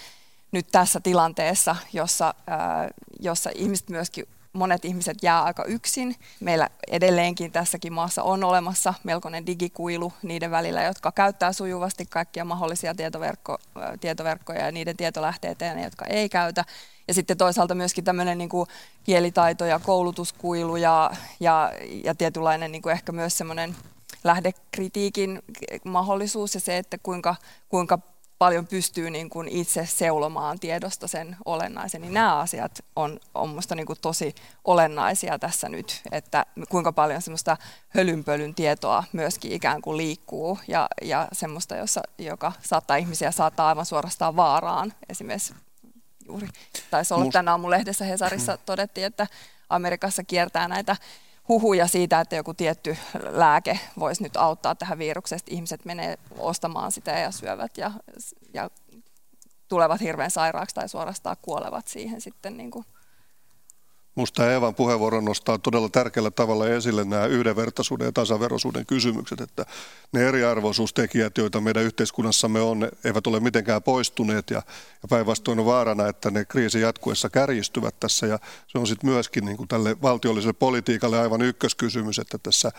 nyt 0.51 0.67
tässä 0.72 1.00
tilanteessa, 1.00 1.75
jossa, 1.93 2.33
ää, 2.48 2.89
jossa 3.19 3.50
ihmiset 3.55 3.89
myöskin 3.89 4.25
monet 4.53 4.86
ihmiset 4.86 5.17
jää 5.22 5.43
aika 5.43 5.63
yksin. 5.63 6.15
Meillä 6.39 6.69
edelleenkin 6.91 7.51
tässäkin 7.51 7.93
maassa 7.93 8.24
on 8.24 8.43
olemassa 8.43 8.93
melkoinen 9.03 9.45
digikuilu 9.45 10.13
niiden 10.22 10.51
välillä, 10.51 10.83
jotka 10.83 11.12
käyttää 11.12 11.53
sujuvasti 11.53 12.05
kaikkia 12.05 12.45
mahdollisia 12.45 12.95
tietoverkko, 12.95 13.57
tietoverkkoja 14.01 14.65
ja 14.65 14.72
niiden 14.72 14.98
tietolähteitä 14.98 15.65
ja 15.65 15.74
ne, 15.74 15.83
jotka 15.83 16.05
ei 16.05 16.29
käytä. 16.29 16.65
Ja 17.07 17.13
sitten 17.13 17.38
toisaalta 17.38 17.75
myöskin 17.75 18.03
tämmöinen 18.03 18.38
niin 18.38 18.50
kuin 18.50 18.67
kielitaito 19.03 19.65
ja 19.65 19.79
koulutuskuilu 19.79 20.75
ja, 20.75 21.12
ja, 21.39 21.72
ja 22.03 22.15
tietynlainen 22.15 22.72
niin 22.72 22.81
kuin 22.81 22.93
ehkä 22.93 23.12
myös 23.12 23.38
semmoinen 23.38 23.75
lähdekritiikin 24.24 25.41
mahdollisuus 25.86 26.53
ja 26.53 26.60
se, 26.60 26.77
että 26.77 26.98
kuinka, 26.98 27.36
kuinka 27.69 28.00
paljon 28.38 28.67
pystyy 28.67 29.10
niin 29.10 29.29
kuin 29.29 29.48
itse 29.48 29.86
seulomaan 29.86 30.60
tiedosta 30.60 31.07
sen 31.07 31.38
olennaisen, 31.45 32.01
niin 32.01 32.13
nämä 32.13 32.39
asiat 32.39 32.86
on, 32.95 33.19
on 33.36 33.50
minusta 33.50 33.75
niin 33.75 33.86
kuin 33.86 34.00
tosi 34.01 34.36
olennaisia 34.63 35.39
tässä 35.39 35.69
nyt, 35.69 36.01
että 36.12 36.45
kuinka 36.69 36.91
paljon 36.91 37.22
semmoista 37.22 37.57
hölynpölyn 37.89 38.55
tietoa 38.55 39.03
myöskin 39.13 39.51
ikään 39.51 39.81
kuin 39.81 39.98
liikkuu 39.98 40.60
ja, 40.67 40.88
ja 41.01 41.27
semmoista, 41.31 41.75
jossa, 41.75 42.01
joka 42.17 42.51
saattaa 42.62 42.98
ihmisiä 42.98 43.31
saattaa 43.31 43.67
aivan 43.67 43.86
suorastaan 43.86 44.36
vaaraan 44.36 44.93
esimerkiksi 45.10 45.53
juuri 46.27 46.47
taisi 46.91 47.13
olla 47.13 47.23
Must... 47.23 47.33
tänä 47.33 47.51
aamulehdessä 47.51 48.05
Hesarissa 48.05 48.57
todettiin, 48.57 49.07
että 49.07 49.27
Amerikassa 49.69 50.23
kiertää 50.23 50.67
näitä 50.67 50.95
huhuja 51.47 51.87
siitä, 51.87 52.19
että 52.19 52.35
joku 52.35 52.53
tietty 52.53 52.97
lääke 53.29 53.79
voisi 53.99 54.23
nyt 54.23 54.37
auttaa 54.37 54.75
tähän 54.75 54.97
viruksesta. 54.97 55.51
Ihmiset 55.51 55.85
menee 55.85 56.17
ostamaan 56.37 56.91
sitä 56.91 57.11
ja 57.11 57.31
syövät 57.31 57.77
ja, 57.77 57.91
ja 58.53 58.69
tulevat 59.67 60.01
hirveän 60.01 60.31
sairaaksi 60.31 60.75
tai 60.75 60.89
suorastaan 60.89 61.37
kuolevat 61.41 61.87
siihen 61.87 62.21
sitten 62.21 62.57
niin 62.57 62.71
kuin 62.71 62.85
Musta 64.15 64.51
Eevan 64.51 64.75
puheenvuoro 64.75 65.22
nostaa 65.22 65.58
todella 65.58 65.89
tärkeällä 65.89 66.32
tavalla 66.32 66.67
esille 66.67 67.05
nämä 67.05 67.25
yhdenvertaisuuden 67.25 68.05
ja 68.05 68.12
tasaveroisuuden 68.12 68.86
kysymykset, 68.86 69.41
että 69.41 69.65
ne 70.12 70.27
eriarvoisuustekijät, 70.27 71.38
joita 71.38 71.62
meidän 71.62 71.84
yhteiskunnassamme 71.84 72.62
on, 72.62 72.89
eivät 73.03 73.27
ole 73.27 73.39
mitenkään 73.39 73.84
poistuneet 73.84 74.50
ja, 74.50 74.62
päinvastoin 75.10 75.60
on 75.60 75.65
vaarana, 75.65 76.08
että 76.08 76.32
ne 76.32 76.46
kriisi 76.46 76.82
jatkuessa 76.82 77.29
kärjistyvät 77.29 78.00
tässä. 78.00 78.27
Ja 78.27 78.39
se 78.67 78.77
on 78.77 78.88
sitten 78.88 79.10
myöskin 79.10 79.46
niin 79.46 79.58
kuin 79.58 79.67
tälle 79.67 80.01
valtiolliselle 80.01 80.53
politiikalle 80.53 81.20
aivan 81.20 81.41
ykköskysymys, 81.41 82.20
että 82.20 82.38
tässä 82.38 82.72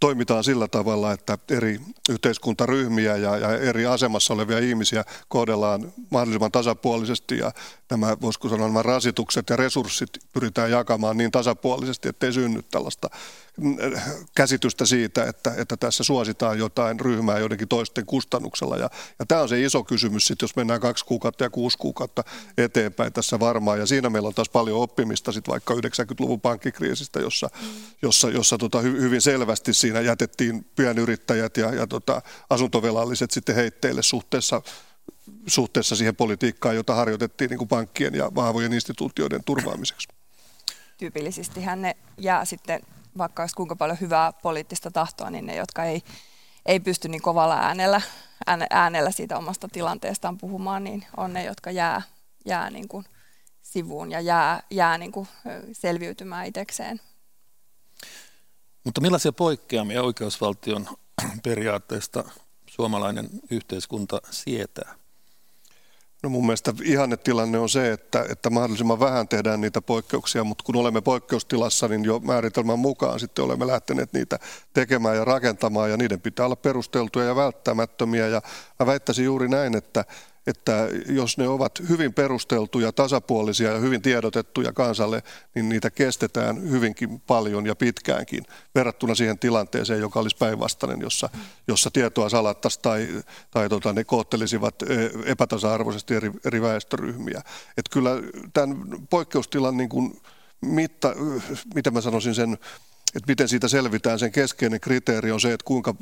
toimitaan 0.00 0.44
sillä 0.44 0.68
tavalla, 0.68 1.12
että 1.12 1.38
eri 1.50 1.80
yhteiskuntaryhmiä 2.08 3.16
ja, 3.16 3.36
ja 3.36 3.58
eri 3.58 3.86
asemassa 3.86 4.34
olevia 4.34 4.58
ihmisiä 4.58 5.04
kohdellaan 5.28 5.92
mahdollisimman 6.10 6.52
tasapuolisesti 6.52 7.38
ja 7.38 7.52
nämä, 7.90 8.16
voisiko 8.20 8.48
sanoa, 8.48 8.66
nämä 8.66 8.82
rasitukset 8.82 9.50
ja 9.50 9.56
resurssit 9.56 10.10
pyritään 10.32 10.70
jakamaan 10.70 11.16
niin 11.16 11.30
tasapuolisesti, 11.30 12.08
ettei 12.08 12.32
synny 12.32 12.62
tällaista 12.70 13.10
käsitystä 14.34 14.86
siitä, 14.86 15.24
että, 15.24 15.54
että 15.56 15.76
tässä 15.76 16.04
suositaan 16.04 16.58
jotain 16.58 17.00
ryhmää 17.00 17.38
joidenkin 17.38 17.68
toisten 17.68 18.06
kustannuksella. 18.06 18.76
Ja, 18.76 18.90
ja 19.18 19.26
tämä 19.26 19.40
on 19.40 19.48
se 19.48 19.62
iso 19.62 19.84
kysymys 19.84 20.26
sitten, 20.26 20.44
jos 20.44 20.56
mennään 20.56 20.80
kaksi 20.80 21.04
kuukautta 21.04 21.44
ja 21.44 21.50
kuusi 21.50 21.78
kuukautta 21.78 22.24
eteenpäin 22.58 23.12
tässä 23.12 23.40
varmaan. 23.40 23.78
Ja 23.78 23.86
siinä 23.86 24.10
meillä 24.10 24.28
on 24.28 24.34
taas 24.34 24.48
paljon 24.48 24.80
oppimista 24.80 25.32
sitten 25.32 25.52
vaikka 25.52 25.74
90-luvun 25.74 26.40
pankkikriisistä, 26.40 27.20
jossa, 27.20 27.50
jossa, 28.02 28.30
jossa 28.30 28.58
tota, 28.58 28.80
hy, 28.80 29.00
hyvin 29.00 29.20
selvästi 29.20 29.74
siinä 29.74 30.00
jätettiin 30.00 30.66
pienyrittäjät 30.76 31.56
ja, 31.56 31.74
ja 31.74 31.86
tota, 31.86 32.22
asuntovelalliset 32.50 33.30
sitten 33.30 33.54
heitteille 33.54 34.02
suhteessa 34.02 34.62
suhteessa 35.46 35.96
siihen 35.96 36.16
politiikkaan, 36.16 36.76
jota 36.76 36.94
harjoitettiin 36.94 37.48
niin 37.48 37.58
kuin 37.58 37.68
pankkien 37.68 38.14
ja 38.14 38.34
vahvojen 38.34 38.72
instituutioiden 38.72 39.44
turvaamiseksi. 39.44 40.08
Tyypillisesti 40.98 41.60
ne 41.76 41.96
jää 42.18 42.44
sitten 42.44 42.80
vaikka 43.18 43.42
olisi 43.42 43.56
kuinka 43.56 43.76
paljon 43.76 44.00
hyvää 44.00 44.32
poliittista 44.32 44.90
tahtoa, 44.90 45.30
niin 45.30 45.46
ne, 45.46 45.56
jotka 45.56 45.84
ei, 45.84 46.02
ei 46.66 46.80
pysty 46.80 47.08
niin 47.08 47.22
kovalla 47.22 47.56
äänellä, 47.56 48.00
äänellä 48.70 49.10
siitä 49.10 49.38
omasta 49.38 49.68
tilanteestaan 49.72 50.38
puhumaan, 50.38 50.84
niin 50.84 51.06
on 51.16 51.32
ne, 51.32 51.44
jotka 51.44 51.70
jää, 51.70 52.02
jää 52.46 52.70
niin 52.70 52.88
kuin 52.88 53.04
sivuun 53.62 54.10
ja 54.10 54.20
jää, 54.20 54.62
jää 54.70 54.98
niin 54.98 55.12
kuin 55.12 55.28
selviytymään 55.72 56.46
itsekseen. 56.46 57.00
Mutta 58.84 59.00
millaisia 59.00 59.32
poikkeamia 59.32 60.02
oikeusvaltion 60.02 60.86
periaatteesta 61.44 62.24
suomalainen 62.66 63.28
yhteiskunta 63.50 64.20
sietää? 64.30 64.94
No 66.22 66.28
mun 66.28 66.46
mielestä 66.46 66.74
ihannetilanne 66.82 67.58
on 67.58 67.68
se, 67.68 67.92
että, 67.92 68.26
että 68.30 68.50
mahdollisimman 68.50 69.00
vähän 69.00 69.28
tehdään 69.28 69.60
niitä 69.60 69.82
poikkeuksia, 69.82 70.44
mutta 70.44 70.64
kun 70.64 70.76
olemme 70.76 71.00
poikkeustilassa, 71.00 71.88
niin 71.88 72.04
jo 72.04 72.18
määritelmän 72.18 72.78
mukaan 72.78 73.20
sitten 73.20 73.44
olemme 73.44 73.66
lähteneet 73.66 74.12
niitä 74.12 74.38
tekemään 74.72 75.16
ja 75.16 75.24
rakentamaan 75.24 75.90
ja 75.90 75.96
niiden 75.96 76.20
pitää 76.20 76.46
olla 76.46 76.56
perusteltuja 76.56 77.26
ja 77.26 77.36
välttämättömiä. 77.36 78.28
Ja 78.28 78.42
mä 78.80 78.86
väittäisin 78.86 79.24
juuri 79.24 79.48
näin, 79.48 79.76
että, 79.76 80.04
että 80.48 80.88
jos 81.08 81.38
ne 81.38 81.48
ovat 81.48 81.72
hyvin 81.88 82.14
perusteltuja, 82.14 82.92
tasapuolisia 82.92 83.72
ja 83.72 83.78
hyvin 83.78 84.02
tiedotettuja 84.02 84.72
kansalle, 84.72 85.22
niin 85.54 85.68
niitä 85.68 85.90
kestetään 85.90 86.70
hyvinkin 86.70 87.20
paljon 87.20 87.66
ja 87.66 87.76
pitkäänkin 87.76 88.44
verrattuna 88.74 89.14
siihen 89.14 89.38
tilanteeseen, 89.38 90.00
joka 90.00 90.20
olisi 90.20 90.36
päinvastainen, 90.36 91.00
jossa, 91.00 91.30
jossa 91.68 91.90
tietoa 91.90 92.28
salattaisiin 92.28 92.82
tai, 92.82 93.08
tai 93.50 93.68
tota, 93.68 93.92
ne 93.92 94.04
kohtelisivat 94.04 94.74
epätasa-arvoisesti 95.24 96.14
eri, 96.14 96.30
eri 96.44 96.62
väestöryhmiä. 96.62 97.42
Et 97.76 97.88
kyllä 97.90 98.10
tämän 98.54 98.76
poikkeustilan 99.10 99.76
niin 99.76 99.88
kuin 99.88 100.20
mitta, 100.60 101.14
mitä 101.74 101.90
mä 101.90 102.00
sanoisin 102.00 102.34
sen, 102.34 102.52
että 103.14 103.28
miten 103.28 103.48
siitä 103.48 103.68
selvitään, 103.68 104.18
sen 104.18 104.32
keskeinen 104.32 104.80
kriteeri 104.80 105.32
on 105.32 105.40
se, 105.40 105.52
että 105.52 105.64
kuinka 105.64 105.94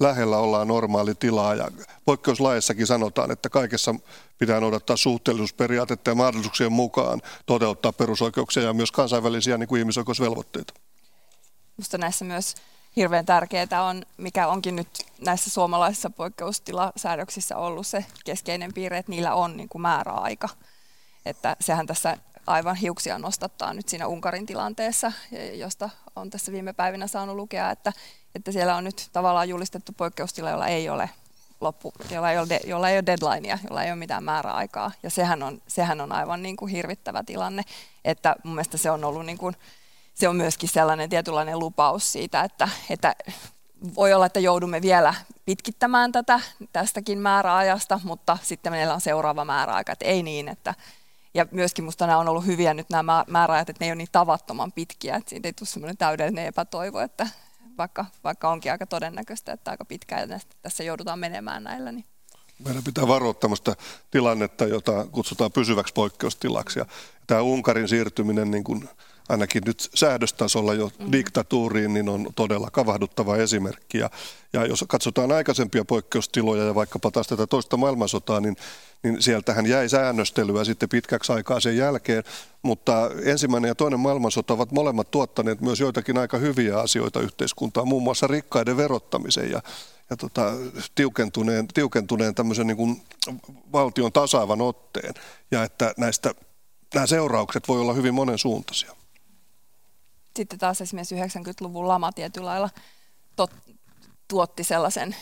lähellä 0.00 0.38
ollaan 0.38 0.68
normaali 0.68 1.14
tilaa 1.14 1.54
ja 1.54 1.68
poikkeuslaissakin 2.04 2.86
sanotaan, 2.86 3.30
että 3.30 3.48
kaikessa 3.48 3.94
pitää 4.38 4.60
noudattaa 4.60 4.96
suhteellisuusperiaatetta 4.96 6.10
ja 6.10 6.14
mahdollisuuksien 6.14 6.72
mukaan 6.72 7.22
toteuttaa 7.46 7.92
perusoikeuksia 7.92 8.62
ja 8.62 8.72
myös 8.72 8.92
kansainvälisiä 8.92 9.58
niin 9.58 9.68
kuin 9.68 9.78
ihmisoikeusvelvoitteita. 9.78 10.74
Minusta 11.76 11.98
näissä 11.98 12.24
myös 12.24 12.54
hirveän 12.96 13.26
tärkeää 13.26 13.84
on, 13.84 14.02
mikä 14.16 14.48
onkin 14.48 14.76
nyt 14.76 14.88
näissä 15.24 15.50
suomalaisissa 15.50 16.10
poikkeustilasäädöksissä 16.10 17.56
ollut 17.56 17.86
se 17.86 18.04
keskeinen 18.24 18.74
piirre, 18.74 18.98
että 18.98 19.10
niillä 19.10 19.34
on 19.34 19.56
niin 19.56 19.68
kuin 19.68 19.82
määräaika. 19.82 20.48
Että 21.26 21.56
sehän 21.60 21.86
tässä 21.86 22.16
aivan 22.46 22.76
hiuksia 22.76 23.18
nostattaa 23.18 23.74
nyt 23.74 23.88
siinä 23.88 24.06
Unkarin 24.06 24.46
tilanteessa, 24.46 25.12
josta 25.54 25.90
on 26.16 26.30
tässä 26.30 26.52
viime 26.52 26.72
päivinä 26.72 27.06
saanut 27.06 27.36
lukea, 27.36 27.70
että 27.70 27.92
että 28.34 28.52
siellä 28.52 28.76
on 28.76 28.84
nyt 28.84 29.08
tavallaan 29.12 29.48
julistettu 29.48 29.92
poikkeustila, 29.92 30.50
jolla 30.50 30.66
ei 30.66 30.88
ole 30.88 31.10
loppu, 31.60 31.92
jolla 32.10 32.30
ei 32.30 32.38
ole, 32.38 32.48
de, 32.48 32.60
jolla 32.64 32.90
ei 32.90 32.96
ole 32.96 33.06
deadlinea, 33.06 33.58
jolla 33.64 33.84
ei 33.84 33.90
ole 33.90 33.98
mitään 33.98 34.24
määräaikaa. 34.24 34.92
Ja 35.02 35.10
sehän 35.10 35.42
on, 35.42 35.62
sehän 35.66 36.00
on 36.00 36.12
aivan 36.12 36.42
niin 36.42 36.56
kuin 36.56 36.72
hirvittävä 36.72 37.22
tilanne, 37.22 37.62
että 38.04 38.36
mun 38.44 38.54
mielestä 38.54 38.78
se 38.78 38.90
on 38.90 39.04
ollut 39.04 39.26
niin 39.26 39.38
kuin, 39.38 39.56
se 40.14 40.28
on 40.28 40.36
myöskin 40.36 40.68
sellainen 40.68 41.10
tietynlainen 41.10 41.58
lupaus 41.58 42.12
siitä, 42.12 42.42
että, 42.42 42.68
että 42.90 43.14
voi 43.94 44.12
olla, 44.12 44.26
että 44.26 44.40
joudumme 44.40 44.82
vielä 44.82 45.14
pitkittämään 45.44 46.12
tätä 46.12 46.40
tästäkin 46.72 47.18
määräajasta, 47.18 48.00
mutta 48.04 48.38
sitten 48.42 48.72
meillä 48.72 48.94
on 48.94 49.00
seuraava 49.00 49.44
määräaika, 49.44 49.92
että 49.92 50.04
ei 50.04 50.22
niin, 50.22 50.48
että 50.48 50.74
ja 51.34 51.46
myöskin 51.50 51.84
minusta 51.84 52.06
nämä 52.06 52.18
on 52.18 52.28
ollut 52.28 52.46
hyviä 52.46 52.74
nyt 52.74 52.90
nämä 52.90 53.24
määräajat, 53.28 53.70
että 53.70 53.84
ne 53.84 53.86
ei 53.86 53.90
ole 53.90 53.96
niin 53.96 54.08
tavattoman 54.12 54.72
pitkiä, 54.72 55.16
että 55.16 55.30
siitä 55.30 55.48
ei 55.48 55.52
tule 55.52 55.68
sellainen 55.68 55.96
täydellinen 55.96 56.46
epätoivo, 56.46 57.00
että, 57.00 57.26
vaikka, 57.80 58.06
vaikka 58.24 58.50
onkin 58.50 58.72
aika 58.72 58.86
todennäköistä, 58.86 59.52
että 59.52 59.70
aika 59.70 59.84
pitkään 59.84 60.28
tässä 60.62 60.84
joudutaan 60.84 61.18
menemään 61.18 61.64
näillä. 61.64 61.92
Niin. 61.92 62.04
Meidän 62.64 62.84
pitää 62.84 63.08
varoa 63.08 63.34
tämmöistä 63.34 63.76
tilannetta, 64.10 64.64
jota 64.64 65.06
kutsutaan 65.06 65.52
pysyväksi 65.52 65.94
poikkeustilaksi. 65.94 66.78
Ja 66.78 66.86
tämä 67.26 67.40
Unkarin 67.40 67.88
siirtyminen 67.88 68.50
niin 68.50 68.64
kuin 68.64 68.88
ainakin 69.30 69.62
nyt 69.66 69.90
säädöstasolla 69.94 70.74
jo 70.74 70.90
mm. 70.98 71.12
diktatuuriin, 71.12 71.94
niin 71.94 72.08
on 72.08 72.26
todella 72.36 72.70
kavahduttava 72.70 73.36
esimerkki. 73.36 73.98
Ja, 73.98 74.10
ja 74.52 74.66
jos 74.66 74.84
katsotaan 74.88 75.32
aikaisempia 75.32 75.84
poikkeustiloja 75.84 76.64
ja 76.64 76.74
vaikkapa 76.74 77.10
taas 77.10 77.26
tätä 77.26 77.46
toista 77.46 77.76
maailmansotaa, 77.76 78.40
niin, 78.40 78.56
niin 79.02 79.22
sieltähän 79.22 79.66
jäi 79.66 79.88
säännöstelyä 79.88 80.64
sitten 80.64 80.88
pitkäksi 80.88 81.32
aikaa 81.32 81.60
sen 81.60 81.76
jälkeen. 81.76 82.24
Mutta 82.62 83.10
ensimmäinen 83.24 83.68
ja 83.68 83.74
toinen 83.74 84.00
maailmansota 84.00 84.54
ovat 84.54 84.72
molemmat 84.72 85.10
tuottaneet 85.10 85.60
myös 85.60 85.80
joitakin 85.80 86.18
aika 86.18 86.38
hyviä 86.38 86.78
asioita 86.78 87.20
yhteiskuntaan, 87.20 87.88
muun 87.88 88.02
muassa 88.02 88.26
rikkaiden 88.26 88.76
verottamisen 88.76 89.50
ja, 89.50 89.62
ja 90.10 90.16
tota, 90.16 90.52
tiukentuneen, 90.94 91.68
tiukentuneen 91.68 92.34
tämmöisen 92.34 92.66
niin 92.66 92.76
kuin 92.76 93.02
valtion 93.72 94.12
tasaavan 94.12 94.60
otteen. 94.60 95.14
Ja 95.50 95.64
että 95.64 95.94
näistä 95.96 96.34
nämä 96.94 97.06
seuraukset 97.06 97.68
voi 97.68 97.80
olla 97.80 97.92
hyvin 97.92 98.14
monensuuntaisia 98.14 98.99
sitten 100.36 100.58
taas 100.58 100.80
esimerkiksi 100.80 101.14
90-luvun 101.14 101.88
lama 101.88 102.12
tietyllä 102.12 102.46
lailla 102.46 102.70
tot, 103.36 103.50
tuotti 104.28 104.64
sellaisen 104.64 105.16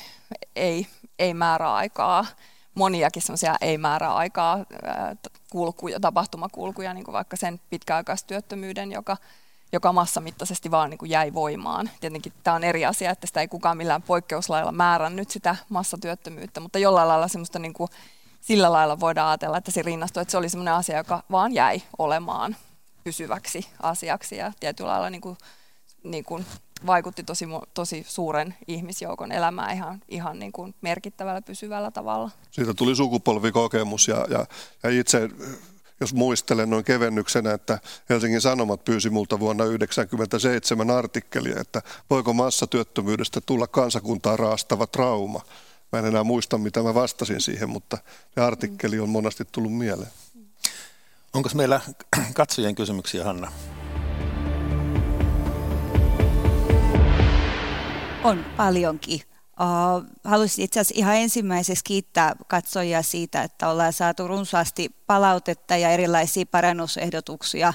ei, 0.56 0.86
ei 1.18 1.34
määräaikaa, 1.34 2.26
moniakin 2.74 3.22
semmoisia 3.22 3.54
ei 3.60 3.78
määräaikaa 3.78 4.64
kulkuja, 5.50 6.00
tapahtumakulkuja, 6.00 6.94
niin 6.94 7.04
kuin 7.04 7.12
vaikka 7.12 7.36
sen 7.36 7.60
pitkäaikaistyöttömyyden, 7.70 8.92
joka, 8.92 9.16
joka 9.72 9.92
massamittaisesti 9.92 10.70
vaan 10.70 10.90
niin 10.90 10.98
kuin 10.98 11.10
jäi 11.10 11.34
voimaan. 11.34 11.90
Tietenkin 12.00 12.32
tämä 12.42 12.56
on 12.56 12.64
eri 12.64 12.84
asia, 12.84 13.10
että 13.10 13.26
sitä 13.26 13.40
ei 13.40 13.48
kukaan 13.48 13.76
millään 13.76 14.02
poikkeuslailla 14.02 14.72
määrännyt 14.72 15.30
sitä 15.30 15.56
massatyöttömyyttä, 15.68 16.60
mutta 16.60 16.78
jollain 16.78 17.08
lailla 17.08 17.28
semmoista 17.28 17.58
niin 17.58 17.72
kuin, 17.72 17.88
sillä 18.40 18.72
lailla 18.72 19.00
voidaan 19.00 19.28
ajatella, 19.28 19.58
että 19.58 19.70
se 19.70 19.82
rinnastui, 19.82 20.22
että 20.22 20.32
se 20.32 20.38
oli 20.38 20.48
semmoinen 20.48 20.74
asia, 20.74 20.96
joka 20.96 21.22
vaan 21.30 21.54
jäi 21.54 21.82
olemaan 21.98 22.56
pysyväksi 23.08 23.66
asiaksi 23.82 24.36
ja 24.36 24.52
tietyllä 24.60 24.90
lailla 24.90 25.10
niin 25.10 25.20
kuin, 25.20 25.36
niin 26.04 26.24
kuin 26.24 26.44
vaikutti 26.86 27.22
tosi, 27.22 27.44
tosi 27.74 28.04
suuren 28.08 28.54
ihmisjoukon 28.66 29.32
elämään 29.32 29.76
ihan, 29.76 30.02
ihan 30.08 30.38
niin 30.38 30.52
kuin 30.52 30.74
merkittävällä 30.80 31.42
pysyvällä 31.42 31.90
tavalla. 31.90 32.30
Siitä 32.50 32.74
tuli 32.74 32.96
sukupolvikokemus 32.96 34.08
ja, 34.08 34.26
ja, 34.30 34.46
ja 34.82 35.00
itse 35.00 35.28
jos 36.00 36.14
muistelen 36.14 36.70
noin 36.70 36.84
kevennyksenä, 36.84 37.52
että 37.52 37.78
Helsingin 38.08 38.40
Sanomat 38.40 38.84
pyysi 38.84 39.10
multa 39.10 39.40
vuonna 39.40 39.64
1997 39.64 40.90
artikkelia, 40.90 41.60
että 41.60 41.82
voiko 42.10 42.32
massatyöttömyydestä 42.32 43.40
tulla 43.40 43.66
kansakuntaa 43.66 44.36
raastava 44.36 44.86
trauma. 44.86 45.40
Mä 45.92 45.98
en 45.98 46.06
enää 46.06 46.24
muista, 46.24 46.58
mitä 46.58 46.82
mä 46.82 46.94
vastasin 46.94 47.40
siihen, 47.40 47.70
mutta 47.70 47.98
se 48.34 48.40
artikkeli 48.40 49.00
on 49.00 49.08
monasti 49.08 49.44
tullut 49.52 49.76
mieleen. 49.76 50.10
Onko 51.34 51.48
meillä 51.54 51.80
katsojien 52.34 52.74
kysymyksiä, 52.74 53.24
Hanna? 53.24 53.52
On 58.24 58.44
paljonkin. 58.56 59.20
Haluaisin 60.24 60.64
itse 60.64 60.80
asiassa 60.80 61.00
ihan 61.00 61.16
ensimmäiseksi 61.16 61.84
kiittää 61.84 62.36
katsojia 62.48 63.02
siitä, 63.02 63.42
että 63.42 63.68
ollaan 63.68 63.92
saatu 63.92 64.28
runsaasti 64.28 64.90
palautetta 65.06 65.76
ja 65.76 65.90
erilaisia 65.90 66.46
parannusehdotuksia 66.50 67.72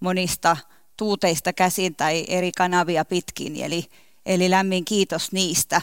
monista 0.00 0.56
tuuteista 0.96 1.52
käsin 1.52 1.96
tai 1.96 2.24
eri 2.28 2.52
kanavia 2.52 3.04
pitkin. 3.04 3.56
Eli, 3.56 3.84
eli 4.26 4.50
lämmin 4.50 4.84
kiitos 4.84 5.32
niistä. 5.32 5.82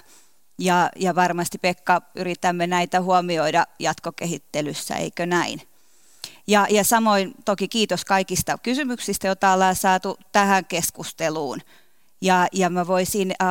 Ja, 0.60 0.90
ja 0.96 1.16
varmasti 1.16 1.58
Pekka 1.58 2.02
yritämme 2.16 2.68
näitä 2.68 3.02
huomioida 3.02 3.66
jatkokehittelyssä, 3.80 4.96
eikö 4.96 5.26
näin? 5.26 5.73
Ja, 6.48 6.68
ja 6.70 6.84
samoin 6.84 7.34
toki 7.46 7.68
kiitos 7.68 8.06
kaikista 8.06 8.58
kysymyksistä, 8.58 9.28
joita 9.28 9.54
ollaan 9.54 9.76
saatu 9.76 10.18
tähän 10.32 10.66
keskusteluun. 10.66 11.62
Ja, 12.22 12.48
ja 12.52 12.70
mä 12.70 12.88
voisin 12.88 13.34
äh, 13.42 13.48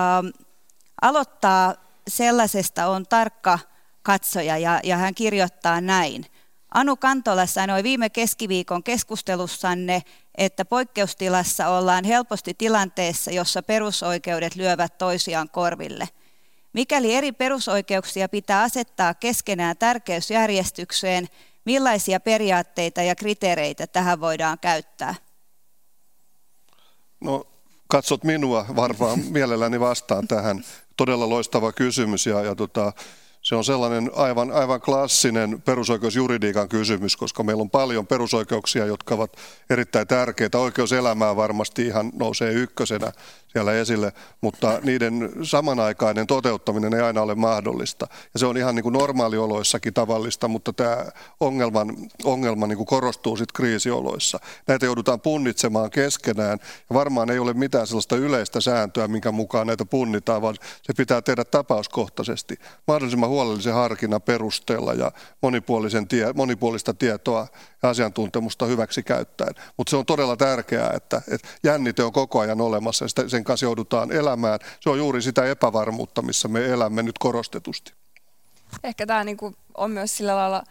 aloittaa 1.03 1.75
sellaisesta, 2.09 2.87
on 2.87 3.07
tarkka 3.07 3.59
katsoja 4.03 4.59
ja, 4.59 4.81
ja 4.85 4.97
hän 4.97 5.15
kirjoittaa 5.15 5.81
näin. 5.81 6.27
Anu 6.75 6.97
Kantola 6.97 7.47
sanoi 7.47 7.83
viime 7.83 8.11
keskiviikon 8.11 8.83
keskustelussanne, 8.83 10.03
että 10.35 10.65
poikkeustilassa 10.65 11.69
ollaan 11.69 12.05
helposti 12.05 12.55
tilanteessa, 12.55 13.31
jossa 13.31 13.63
perusoikeudet 13.63 14.57
lyövät 14.57 14.99
toisiaan 14.99 15.49
korville. 15.49 16.09
Mikäli 16.73 17.15
eri 17.15 17.33
perusoikeuksia 17.33 18.29
pitää 18.29 18.63
asettaa 18.63 19.15
keskenään 19.15 19.77
tärkeysjärjestykseen, 19.77 21.29
millaisia 21.65 22.21
periaatteita 22.21 23.03
ja 23.03 23.15
kriteereitä 23.15 23.87
tähän 23.87 24.21
voidaan 24.21 24.59
käyttää? 24.59 25.15
No, 27.21 27.47
katsot 27.89 28.25
minua, 28.25 28.67
varmaan 28.77 29.19
mielelläni 29.31 29.81
vastaan 29.81 30.29
tähän. 30.29 30.65
Todella 30.97 31.29
loistava 31.29 31.73
kysymys 31.73 32.27
ja, 32.27 32.43
ja 32.43 32.55
tota, 32.55 32.93
se 33.43 33.55
on 33.55 33.65
sellainen 33.65 34.11
aivan, 34.15 34.51
aivan 34.51 34.81
klassinen 34.81 35.63
perusoikeusjuridiikan 35.63 36.69
kysymys, 36.69 37.17
koska 37.17 37.43
meillä 37.43 37.61
on 37.61 37.71
paljon 37.71 38.07
perusoikeuksia, 38.07 38.87
jotka 38.87 39.15
ovat 39.15 39.37
erittäin 39.71 40.07
tärkeitä. 40.07 40.59
Oikeus 40.59 40.93
elämään 40.93 41.37
varmasti 41.37 41.87
ihan 41.87 42.13
nousee 42.15 42.53
ykkösenä 42.53 43.13
siellä 43.53 43.73
esille, 43.73 44.13
mutta 44.41 44.81
niiden 44.83 45.31
samanaikainen 45.43 46.27
toteuttaminen 46.27 46.95
ei 46.95 47.01
aina 47.01 47.23
ole 47.23 47.35
mahdollista. 47.35 48.07
Ja 48.35 48.39
se 48.39 48.47
on 48.47 48.57
ihan 48.57 48.75
niin 48.75 48.83
kuin 48.83 48.93
normaalioloissakin 48.93 49.95
tavallista, 49.95 50.49
mutta 50.49 50.73
tämä 50.73 51.05
ongelman, 51.41 51.97
ongelma 52.25 52.67
niin 52.67 52.77
kuin 52.77 52.87
korostuu 52.87 53.37
sitten 53.37 53.55
kriisioloissa. 53.55 54.41
Näitä 54.67 54.87
joudutaan 54.87 55.21
punnitsemaan 55.21 55.91
keskenään 55.91 56.59
ja 56.91 56.95
varmaan 56.95 57.31
ei 57.31 57.39
ole 57.39 57.53
mitään 57.53 57.87
sellaista 57.87 58.17
yleistä 58.17 58.61
sääntöä, 58.61 59.09
minkä 59.09 59.33
mukaan 59.33 59.67
näitä 59.67 59.85
punnitaan, 59.85 60.43
vaan 60.43 60.57
se 60.83 60.93
pitää 60.97 61.23
tehdä 61.23 61.45
tapauskohtaisesti 61.45 62.59
mahdollisimman 62.87 63.32
huolellisen 63.33 63.75
harkinnan 63.75 64.23
perusteella 64.23 64.93
ja 64.95 65.13
monipuolisen 65.43 66.09
tie, 66.09 66.33
monipuolista 66.33 66.95
tietoa 66.95 67.47
ja 67.83 67.89
asiantuntemusta 67.89 68.67
hyväksi 68.67 69.03
käyttäen. 69.03 69.55
Mutta 69.77 69.91
se 69.91 69.97
on 69.97 70.07
todella 70.07 70.37
tärkeää, 70.37 70.91
että, 70.97 71.23
että 71.31 71.49
jännite 71.65 72.03
on 72.03 72.13
koko 72.13 72.41
ajan 72.41 72.61
olemassa 72.61 73.05
ja 73.05 73.29
sen 73.29 73.45
kanssa 73.45 73.67
joudutaan 73.67 74.13
elämään. 74.13 74.59
Se 74.81 74.91
on 74.91 74.99
juuri 74.99 75.23
sitä 75.23 75.45
epävarmuutta, 75.45 76.23
missä 76.23 76.49
me 76.49 76.67
elämme 76.67 77.03
nyt 77.03 77.19
korostetusti. 77.19 77.93
Ehkä 78.85 79.07
tämä 79.07 79.25
niinku 79.25 79.55
on 79.75 79.91
myös 79.91 80.17
sillä 80.17 80.37
lailla 80.37 80.63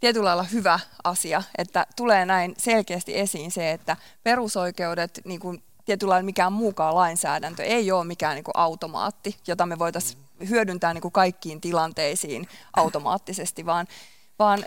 tietyllä 0.00 0.24
lailla 0.24 0.42
hyvä 0.42 0.80
asia, 1.04 1.42
että 1.58 1.86
tulee 1.96 2.26
näin 2.26 2.54
selkeästi 2.58 3.18
esiin 3.18 3.50
se, 3.50 3.70
että 3.70 3.96
perusoikeudet, 4.22 5.20
niin 5.24 5.40
kuin 5.40 5.62
tietyllä 5.84 6.10
lailla 6.10 6.24
mikään 6.24 6.52
muukaan 6.52 6.94
lainsäädäntö, 6.94 7.62
ei 7.62 7.92
ole 7.92 8.04
mikään 8.04 8.34
niin 8.34 8.44
automaatti, 8.54 9.36
jota 9.46 9.66
me 9.66 9.78
voitaisiin 9.78 10.21
hyödyntää 10.48 10.94
niin 10.94 11.02
kuin 11.02 11.12
kaikkiin 11.12 11.60
tilanteisiin 11.60 12.48
automaattisesti, 12.76 13.66
vaan 13.66 13.86
vaan 14.38 14.64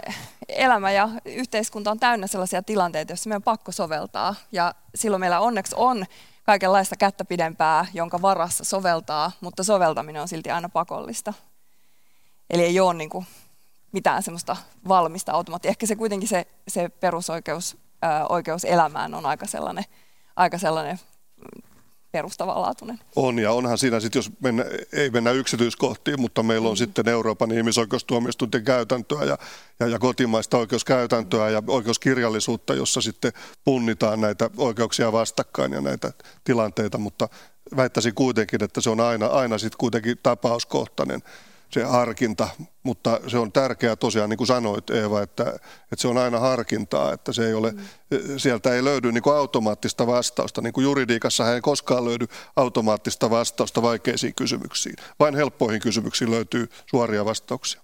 elämä 0.50 0.92
ja 0.92 1.10
yhteiskunta 1.26 1.92
on 1.92 2.00
täynnä 2.00 2.28
sellaisia 2.28 2.64
tilanteita, 2.64 3.12
joissa 3.12 3.30
meidän 3.30 3.40
on 3.40 3.44
pakko 3.44 3.72
soveltaa. 3.72 4.36
Ja 4.52 4.76
silloin 4.96 5.20
meillä 5.20 5.40
onneksi 5.40 5.76
on 5.78 6.06
kaikenlaista 6.44 6.96
kättä 6.96 7.26
pidempää, 7.26 7.86
jonka 7.94 8.22
varassa 8.22 8.64
soveltaa, 8.64 9.32
mutta 9.42 9.64
soveltaminen 9.64 10.22
on 10.22 10.28
silti 10.28 10.52
aina 10.52 10.70
pakollista. 10.70 11.34
Eli 12.50 12.64
ei 12.64 12.80
ole 12.80 12.94
niin 12.94 13.10
kuin 13.10 13.26
mitään 13.92 14.24
semmoista 14.24 14.58
valmista 14.88 15.32
automaattia. 15.32 15.70
Ehkä 15.70 15.86
se 15.86 15.96
kuitenkin 15.96 16.30
se, 16.30 16.48
se 16.68 16.90
perusoikeus 16.90 17.78
ää, 18.02 18.28
oikeus 18.28 18.66
elämään 18.66 19.14
on 19.14 19.26
aika 19.26 19.48
sellainen, 19.48 19.84
aika 20.36 20.58
sellainen 20.58 21.00
perustavanlaatuinen. 22.16 23.00
On 23.16 23.40
ja 23.40 23.52
onhan 23.52 23.78
siinä 23.78 24.00
sitten, 24.00 24.20
jos 24.20 24.32
mennä, 24.40 24.66
ei 24.94 25.10
mennä 25.10 25.32
yksityiskohtiin, 25.32 26.22
mutta 26.22 26.44
meillä 26.44 26.68
on 26.70 26.74
mm. 26.74 26.78
sitten 26.78 27.10
Euroopan 27.10 27.52
ihmisoikeustuomioistuinten 27.52 28.64
käytäntöä 28.64 29.24
ja, 29.24 29.38
ja, 29.80 29.88
ja 29.88 30.00
kotimaista 30.00 30.58
oikeuskäytäntöä 30.58 31.50
ja 31.50 31.64
oikeuskirjallisuutta, 31.68 32.74
jossa 32.74 33.02
sitten 33.02 33.34
punnitaan 33.64 34.22
näitä 34.22 34.50
oikeuksia 34.58 35.12
vastakkain 35.12 35.72
ja 35.72 35.82
näitä 35.82 36.12
tilanteita, 36.44 36.98
mutta 36.98 37.30
väittäisin 37.76 38.16
kuitenkin, 38.16 38.64
että 38.64 38.82
se 38.82 38.90
on 38.90 39.00
aina, 39.00 39.26
aina 39.26 39.58
sitten 39.58 39.78
kuitenkin 39.78 40.18
tapauskohtainen 40.24 41.22
se 41.76 41.84
harkinta, 41.84 42.48
mutta 42.84 43.20
se 43.28 43.38
on 43.38 43.52
tärkeää 43.52 43.96
tosiaan, 43.96 44.30
niin 44.30 44.38
kuin 44.38 44.48
sanoit 44.48 44.90
Eeva, 44.90 45.22
että, 45.22 45.44
että 45.44 46.02
se 46.02 46.08
on 46.08 46.18
aina 46.18 46.40
harkintaa, 46.40 47.14
että 47.14 47.34
se 47.34 47.48
ei 47.48 47.54
ole, 47.54 47.72
mm. 47.72 47.80
sieltä 48.38 48.74
ei 48.74 48.84
löydy 48.84 49.12
niin 49.12 49.22
kuin 49.22 49.36
automaattista 49.36 50.08
vastausta. 50.08 50.62
Niin 50.62 50.74
kuin 50.74 50.84
juridiikassa 50.84 51.54
ei 51.54 51.62
koskaan 51.62 52.06
löydy 52.06 52.28
automaattista 52.56 53.30
vastausta 53.30 53.82
vaikeisiin 53.82 54.36
kysymyksiin. 54.36 54.96
Vain 55.20 55.36
helppoihin 55.36 55.82
kysymyksiin 55.82 56.32
löytyy 56.32 56.70
suoria 56.90 57.26
vastauksia. 57.26 57.82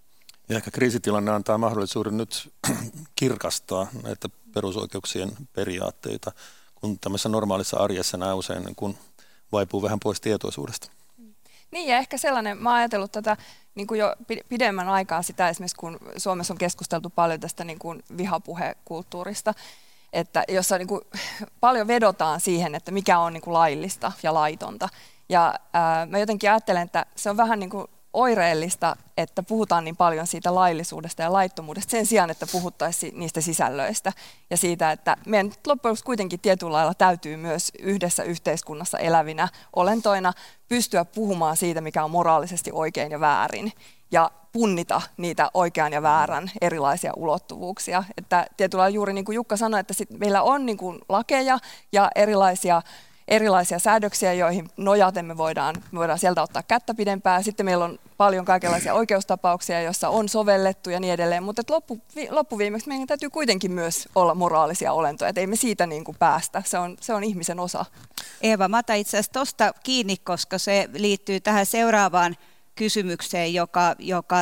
Ja 0.49 0.55
ehkä 0.55 0.71
kriisitilanne 0.71 1.31
antaa 1.31 1.57
mahdollisuuden 1.57 2.17
nyt 2.17 2.53
kirkastaa 3.15 3.87
näitä 4.03 4.29
perusoikeuksien 4.53 5.31
periaatteita, 5.53 6.31
kun 6.75 6.99
tämmöisessä 6.99 7.29
normaalissa 7.29 7.77
arjessa 7.77 8.17
nämä 8.17 8.33
usein 8.33 8.63
niin 8.63 8.75
kun 8.75 8.97
vaipuu 9.51 9.81
vähän 9.81 9.99
pois 9.99 10.21
tietoisuudesta. 10.21 11.00
Niin 11.71 11.87
ja 11.87 11.97
ehkä 11.97 12.17
sellainen, 12.17 12.57
mä 12.57 12.69
oon 12.69 12.77
ajatellut 12.77 13.11
tätä 13.11 13.37
niin 13.75 13.87
kuin 13.87 13.99
jo 13.99 14.15
pidemmän 14.49 14.89
aikaa 14.89 15.21
sitä 15.21 15.49
esimerkiksi, 15.49 15.75
kun 15.75 15.99
Suomessa 16.17 16.53
on 16.53 16.57
keskusteltu 16.57 17.09
paljon 17.09 17.39
tästä 17.39 17.63
niin 17.63 17.79
kuin 17.79 18.03
vihapuhekulttuurista, 18.17 19.53
että 20.13 20.43
jossa 20.47 20.77
niin 20.77 20.87
kuin 20.87 21.01
paljon 21.59 21.87
vedotaan 21.87 22.39
siihen, 22.39 22.75
että 22.75 22.91
mikä 22.91 23.19
on 23.19 23.33
niin 23.33 23.41
kuin 23.41 23.53
laillista 23.53 24.11
ja 24.23 24.33
laitonta. 24.33 24.89
Ja 25.29 25.53
ää, 25.73 26.05
mä 26.05 26.19
jotenkin 26.19 26.51
ajattelen, 26.51 26.81
että 26.81 27.05
se 27.15 27.29
on 27.29 27.37
vähän 27.37 27.59
niin 27.59 27.69
kuin 27.69 27.87
oireellista, 28.13 28.95
että 29.17 29.43
puhutaan 29.43 29.83
niin 29.83 29.97
paljon 29.97 30.27
siitä 30.27 30.55
laillisuudesta 30.55 31.21
ja 31.21 31.33
laittomuudesta 31.33 31.91
sen 31.91 32.05
sijaan, 32.05 32.29
että 32.29 32.47
puhuttaisiin 32.51 33.19
niistä 33.19 33.41
sisällöistä 33.41 34.13
ja 34.49 34.57
siitä, 34.57 34.91
että 34.91 35.17
meidän 35.25 35.51
loppujen 35.67 35.97
kuitenkin 36.05 36.39
tietyllä 36.39 36.71
lailla 36.71 36.93
täytyy 36.93 37.37
myös 37.37 37.71
yhdessä 37.79 38.23
yhteiskunnassa 38.23 38.97
elävinä 38.97 39.47
olentoina 39.75 40.33
pystyä 40.67 41.05
puhumaan 41.05 41.57
siitä, 41.57 41.81
mikä 41.81 42.03
on 42.03 42.11
moraalisesti 42.11 42.71
oikein 42.73 43.11
ja 43.11 43.19
väärin 43.19 43.71
ja 44.11 44.31
punnita 44.51 45.01
niitä 45.17 45.51
oikean 45.53 45.93
ja 45.93 46.01
väärän 46.01 46.51
erilaisia 46.61 47.13
ulottuvuuksia. 47.15 48.03
Että 48.17 48.45
tietyllä 48.57 48.81
lailla 48.81 48.95
juuri 48.95 49.13
niin 49.13 49.25
kuin 49.25 49.35
Jukka 49.35 49.57
sanoi, 49.57 49.79
että 49.79 49.93
sit 49.93 50.09
meillä 50.09 50.41
on 50.41 50.65
niin 50.65 50.77
kuin 50.77 50.99
lakeja 51.09 51.59
ja 51.91 52.09
erilaisia 52.15 52.81
erilaisia 53.27 53.79
säädöksiä, 53.79 54.33
joihin 54.33 54.69
nojaten 54.77 55.25
me 55.25 55.37
voidaan, 55.37 55.75
me 55.91 55.99
voidaan 55.99 56.19
sieltä 56.19 56.41
ottaa 56.41 56.63
kättä 56.63 56.93
pidempää. 56.93 57.41
Sitten 57.41 57.65
meillä 57.65 57.85
on 57.85 57.99
paljon 58.17 58.45
kaikenlaisia 58.45 58.93
oikeustapauksia, 58.93 59.81
joissa 59.81 60.09
on 60.09 60.29
sovellettu 60.29 60.89
ja 60.89 60.99
niin 60.99 61.13
edelleen, 61.13 61.43
mutta 61.43 61.61
loppu, 61.69 62.01
loppuviimeksi 62.29 62.87
meidän 62.87 63.07
täytyy 63.07 63.29
kuitenkin 63.29 63.71
myös 63.71 64.09
olla 64.15 64.35
moraalisia 64.35 64.93
olentoja, 64.93 65.29
että 65.29 65.41
ei 65.41 65.47
me 65.47 65.55
siitä 65.55 65.87
niin 65.87 66.03
kuin 66.03 66.17
päästä. 66.17 66.63
Se 66.65 66.77
on, 66.77 66.97
se 67.01 67.13
on 67.13 67.23
ihmisen 67.23 67.59
osa. 67.59 67.85
Eeva, 68.41 68.67
mä 68.67 68.77
otan 68.77 68.97
itse 68.97 69.17
asiassa 69.17 69.31
tuosta 69.31 69.73
kiinni, 69.83 70.17
koska 70.17 70.57
se 70.57 70.89
liittyy 70.93 71.39
tähän 71.39 71.65
seuraavaan 71.65 72.35
kysymykseen, 72.75 73.53
joka, 73.53 73.95
joka 73.99 74.35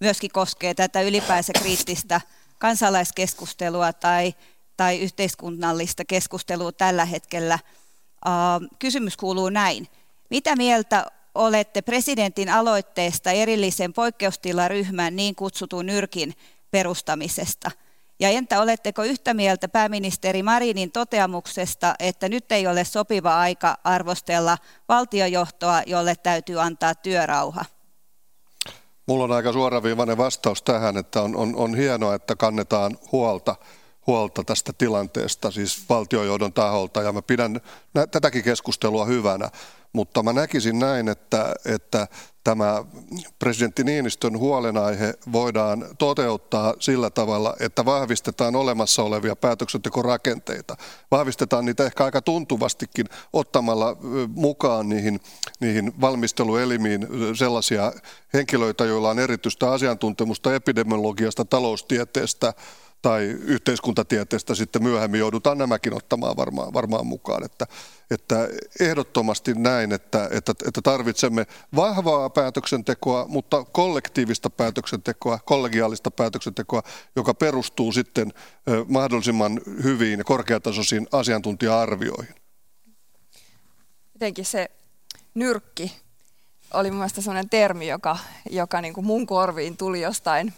myöskin 0.00 0.30
koskee 0.30 0.74
tätä 0.74 1.02
ylipäänsä 1.02 1.52
kriittistä 1.52 2.20
kansalaiskeskustelua 2.58 3.92
tai, 3.92 4.34
tai 4.76 5.00
yhteiskunnallista 5.00 6.04
keskustelua 6.04 6.72
tällä 6.72 7.04
hetkellä– 7.04 7.58
kysymys 8.78 9.16
kuuluu 9.16 9.48
näin. 9.48 9.88
Mitä 10.30 10.56
mieltä 10.56 11.06
olette 11.34 11.82
presidentin 11.82 12.48
aloitteesta 12.48 13.30
erillisen 13.30 13.92
poikkeustilaryhmän 13.92 15.16
niin 15.16 15.34
kutsutun 15.34 15.86
nyrkin 15.86 16.34
perustamisesta? 16.70 17.70
Ja 18.20 18.28
entä 18.28 18.60
oletteko 18.60 19.04
yhtä 19.04 19.34
mieltä 19.34 19.68
pääministeri 19.68 20.42
Marinin 20.42 20.92
toteamuksesta, 20.92 21.94
että 21.98 22.28
nyt 22.28 22.52
ei 22.52 22.66
ole 22.66 22.84
sopiva 22.84 23.38
aika 23.38 23.76
arvostella 23.84 24.58
valtiojohtoa, 24.88 25.82
jolle 25.86 26.14
täytyy 26.16 26.60
antaa 26.60 26.94
työrauha? 26.94 27.64
Mulla 29.06 29.24
on 29.24 29.32
aika 29.32 29.52
suoraviivainen 29.52 30.16
vastaus 30.16 30.62
tähän, 30.62 30.96
että 30.96 31.22
on, 31.22 31.36
on, 31.36 31.56
on 31.56 31.74
hienoa, 31.74 32.14
että 32.14 32.36
kannetaan 32.36 32.98
huolta 33.12 33.56
huolta 34.06 34.44
tästä 34.44 34.72
tilanteesta, 34.72 35.50
siis 35.50 35.84
valtiojohdon 35.88 36.52
taholta, 36.52 37.02
ja 37.02 37.12
mä 37.12 37.22
pidän 37.22 37.60
tätäkin 38.10 38.44
keskustelua 38.44 39.04
hyvänä, 39.04 39.50
mutta 39.92 40.22
mä 40.22 40.32
näkisin 40.32 40.78
näin, 40.78 41.08
että, 41.08 41.54
että 41.64 42.08
tämä 42.44 42.84
presidentti 43.38 43.84
Niinistön 43.84 44.38
huolenaihe 44.38 45.14
voidaan 45.32 45.84
toteuttaa 45.98 46.74
sillä 46.78 47.10
tavalla, 47.10 47.56
että 47.60 47.84
vahvistetaan 47.84 48.56
olemassa 48.56 49.02
olevia 49.02 49.36
päätöksentekorakenteita. 49.36 50.76
Vahvistetaan 51.10 51.64
niitä 51.64 51.84
ehkä 51.84 52.04
aika 52.04 52.22
tuntuvastikin 52.22 53.06
ottamalla 53.32 53.96
mukaan 54.28 54.88
niihin, 54.88 55.20
niihin 55.60 56.00
valmisteluelimiin 56.00 57.08
sellaisia 57.34 57.92
henkilöitä, 58.34 58.84
joilla 58.84 59.10
on 59.10 59.18
erityistä 59.18 59.72
asiantuntemusta 59.72 60.54
epidemiologiasta, 60.54 61.44
taloustieteestä, 61.44 62.52
tai 63.02 63.24
yhteiskuntatieteestä 63.24 64.54
sitten 64.54 64.82
myöhemmin 64.82 65.20
joudutaan 65.20 65.58
nämäkin 65.58 65.94
ottamaan 65.94 66.36
varmaan, 66.36 66.72
varmaan 66.72 67.06
mukaan. 67.06 67.44
Että, 67.44 67.66
että 68.10 68.48
ehdottomasti 68.80 69.54
näin, 69.54 69.92
että, 69.92 70.28
että, 70.30 70.52
että 70.66 70.82
tarvitsemme 70.82 71.46
vahvaa 71.76 72.30
päätöksentekoa, 72.30 73.26
mutta 73.28 73.64
kollektiivista 73.64 74.50
päätöksentekoa, 74.50 75.38
kollegiaalista 75.44 76.10
päätöksentekoa, 76.10 76.82
joka 77.16 77.34
perustuu 77.34 77.92
sitten 77.92 78.32
mahdollisimman 78.88 79.60
hyviin 79.82 80.18
ja 80.18 80.24
korkeatasoisiin 80.24 81.06
asiantuntija-arvioihin. 81.12 82.34
Jotenkin 84.14 84.44
se 84.44 84.70
nyrkki 85.34 85.92
oli 86.74 86.90
mun 86.90 86.98
mielestä 86.98 87.20
sellainen 87.20 87.50
termi, 87.50 87.88
joka, 87.88 88.18
joka 88.50 88.80
niin 88.80 88.94
kuin 88.94 89.06
mun 89.06 89.26
korviin 89.26 89.76
tuli 89.76 90.00
jostain 90.00 90.54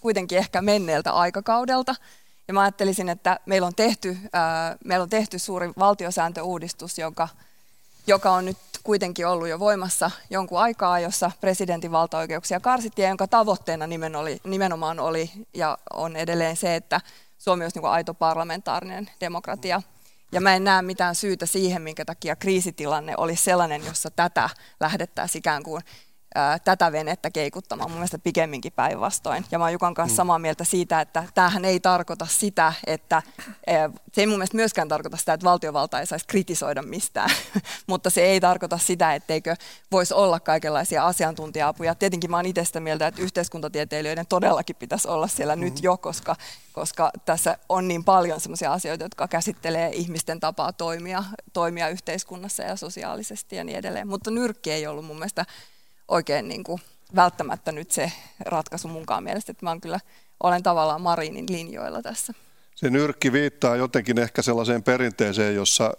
kuitenkin 0.00 0.38
ehkä 0.38 0.62
menneeltä 0.62 1.12
aikakaudelta. 1.12 1.94
Ja 2.48 2.54
mä 2.54 2.60
ajattelisin, 2.60 3.08
että 3.08 3.40
meillä 3.46 3.66
on 3.66 3.74
tehty, 3.74 4.16
ää, 4.32 4.76
meillä 4.84 5.02
on 5.02 5.10
tehty 5.10 5.38
suuri 5.38 5.72
valtiosääntöuudistus, 5.78 6.98
joka, 6.98 7.28
joka 8.06 8.32
on 8.32 8.44
nyt 8.44 8.56
kuitenkin 8.82 9.26
ollut 9.26 9.48
jo 9.48 9.58
voimassa 9.58 10.10
jonkun 10.30 10.60
aikaa, 10.60 11.00
jossa 11.00 11.30
presidentin 11.40 11.92
valtaoikeuksia 11.92 12.60
karsittiin 12.60 13.04
ja 13.04 13.10
jonka 13.10 13.26
tavoitteena 13.26 13.86
nimen 13.86 14.16
oli, 14.16 14.40
nimenomaan 14.44 15.00
oli 15.00 15.30
ja 15.54 15.78
on 15.92 16.16
edelleen 16.16 16.56
se, 16.56 16.76
että 16.76 17.00
Suomi 17.38 17.64
olisi 17.64 17.76
niin 17.76 17.82
kuin 17.82 17.92
aito 17.92 18.14
parlamentaarinen 18.14 19.10
demokratia. 19.20 19.82
Ja 20.32 20.40
mä 20.40 20.54
en 20.54 20.64
näe 20.64 20.82
mitään 20.82 21.14
syytä 21.14 21.46
siihen, 21.46 21.82
minkä 21.82 22.04
takia 22.04 22.36
kriisitilanne 22.36 23.14
olisi 23.16 23.42
sellainen, 23.42 23.84
jossa 23.86 24.10
tätä 24.10 24.50
lähdettäisiin 24.80 25.38
ikään 25.40 25.62
kuin 25.62 25.82
tätä 26.64 26.92
venettä 26.92 27.30
keikuttamaan. 27.30 27.90
Mun 27.90 27.98
mielestä 27.98 28.18
pikemminkin 28.18 28.72
päinvastoin. 28.72 29.44
Ja 29.50 29.58
mä 29.58 29.64
oon 29.64 29.72
Jukan 29.72 29.94
kanssa 29.94 30.14
mm. 30.14 30.16
samaa 30.16 30.38
mieltä 30.38 30.64
siitä, 30.64 31.00
että 31.00 31.24
tämähän 31.34 31.64
ei 31.64 31.80
tarkoita 31.80 32.26
sitä, 32.30 32.72
että 32.86 33.22
se 34.12 34.20
ei 34.20 34.26
mun 34.26 34.38
mielestä 34.38 34.56
myöskään 34.56 34.88
tarkoita 34.88 35.16
sitä, 35.16 35.32
että 35.32 35.44
valtiovalta 35.44 36.00
ei 36.00 36.06
saisi 36.06 36.26
kritisoida 36.26 36.82
mistään, 36.82 37.30
mutta 37.86 38.10
se 38.10 38.22
ei 38.22 38.40
tarkoita 38.40 38.78
sitä, 38.78 39.14
etteikö 39.14 39.56
voisi 39.92 40.14
olla 40.14 40.40
kaikenlaisia 40.40 41.06
asiantuntija-apuja. 41.06 41.94
Tietenkin 41.94 42.30
mä 42.30 42.36
oon 42.36 42.46
itse 42.46 42.64
sitä 42.64 42.80
mieltä, 42.80 43.06
että 43.06 43.22
yhteiskuntatieteilijöiden 43.22 44.26
todellakin 44.26 44.76
pitäisi 44.76 45.08
olla 45.08 45.28
siellä 45.28 45.56
mm. 45.56 45.60
nyt 45.60 45.82
jo, 45.82 45.96
koska, 45.96 46.36
koska 46.72 47.10
tässä 47.24 47.58
on 47.68 47.88
niin 47.88 48.04
paljon 48.04 48.40
sellaisia 48.40 48.72
asioita, 48.72 49.04
jotka 49.04 49.28
käsittelee 49.28 49.90
ihmisten 49.92 50.40
tapaa 50.40 50.72
toimia, 50.72 51.24
toimia 51.52 51.88
yhteiskunnassa 51.88 52.62
ja 52.62 52.76
sosiaalisesti 52.76 53.56
ja 53.56 53.64
niin 53.64 53.78
edelleen. 53.78 54.08
Mutta 54.08 54.30
nyrkki 54.30 54.72
ei 54.72 54.86
ollut 54.86 55.04
mun 55.04 55.16
mielestä 55.16 55.44
oikein 56.08 56.48
niin 56.48 56.64
kuin 56.64 56.80
välttämättä 57.14 57.72
nyt 57.72 57.90
se 57.90 58.12
ratkaisu 58.40 58.88
munkaan 58.88 59.24
mielestä, 59.24 59.52
että 59.52 59.66
mä 59.66 59.76
kyllä 59.82 60.00
olen 60.42 60.62
tavallaan 60.62 61.00
Marinin 61.00 61.46
linjoilla 61.48 62.02
tässä. 62.02 62.34
Se 62.74 62.90
nyrkki 62.90 63.32
viittaa 63.32 63.76
jotenkin 63.76 64.18
ehkä 64.18 64.42
sellaiseen 64.42 64.82
perinteeseen, 64.82 65.54
jossa 65.54 65.94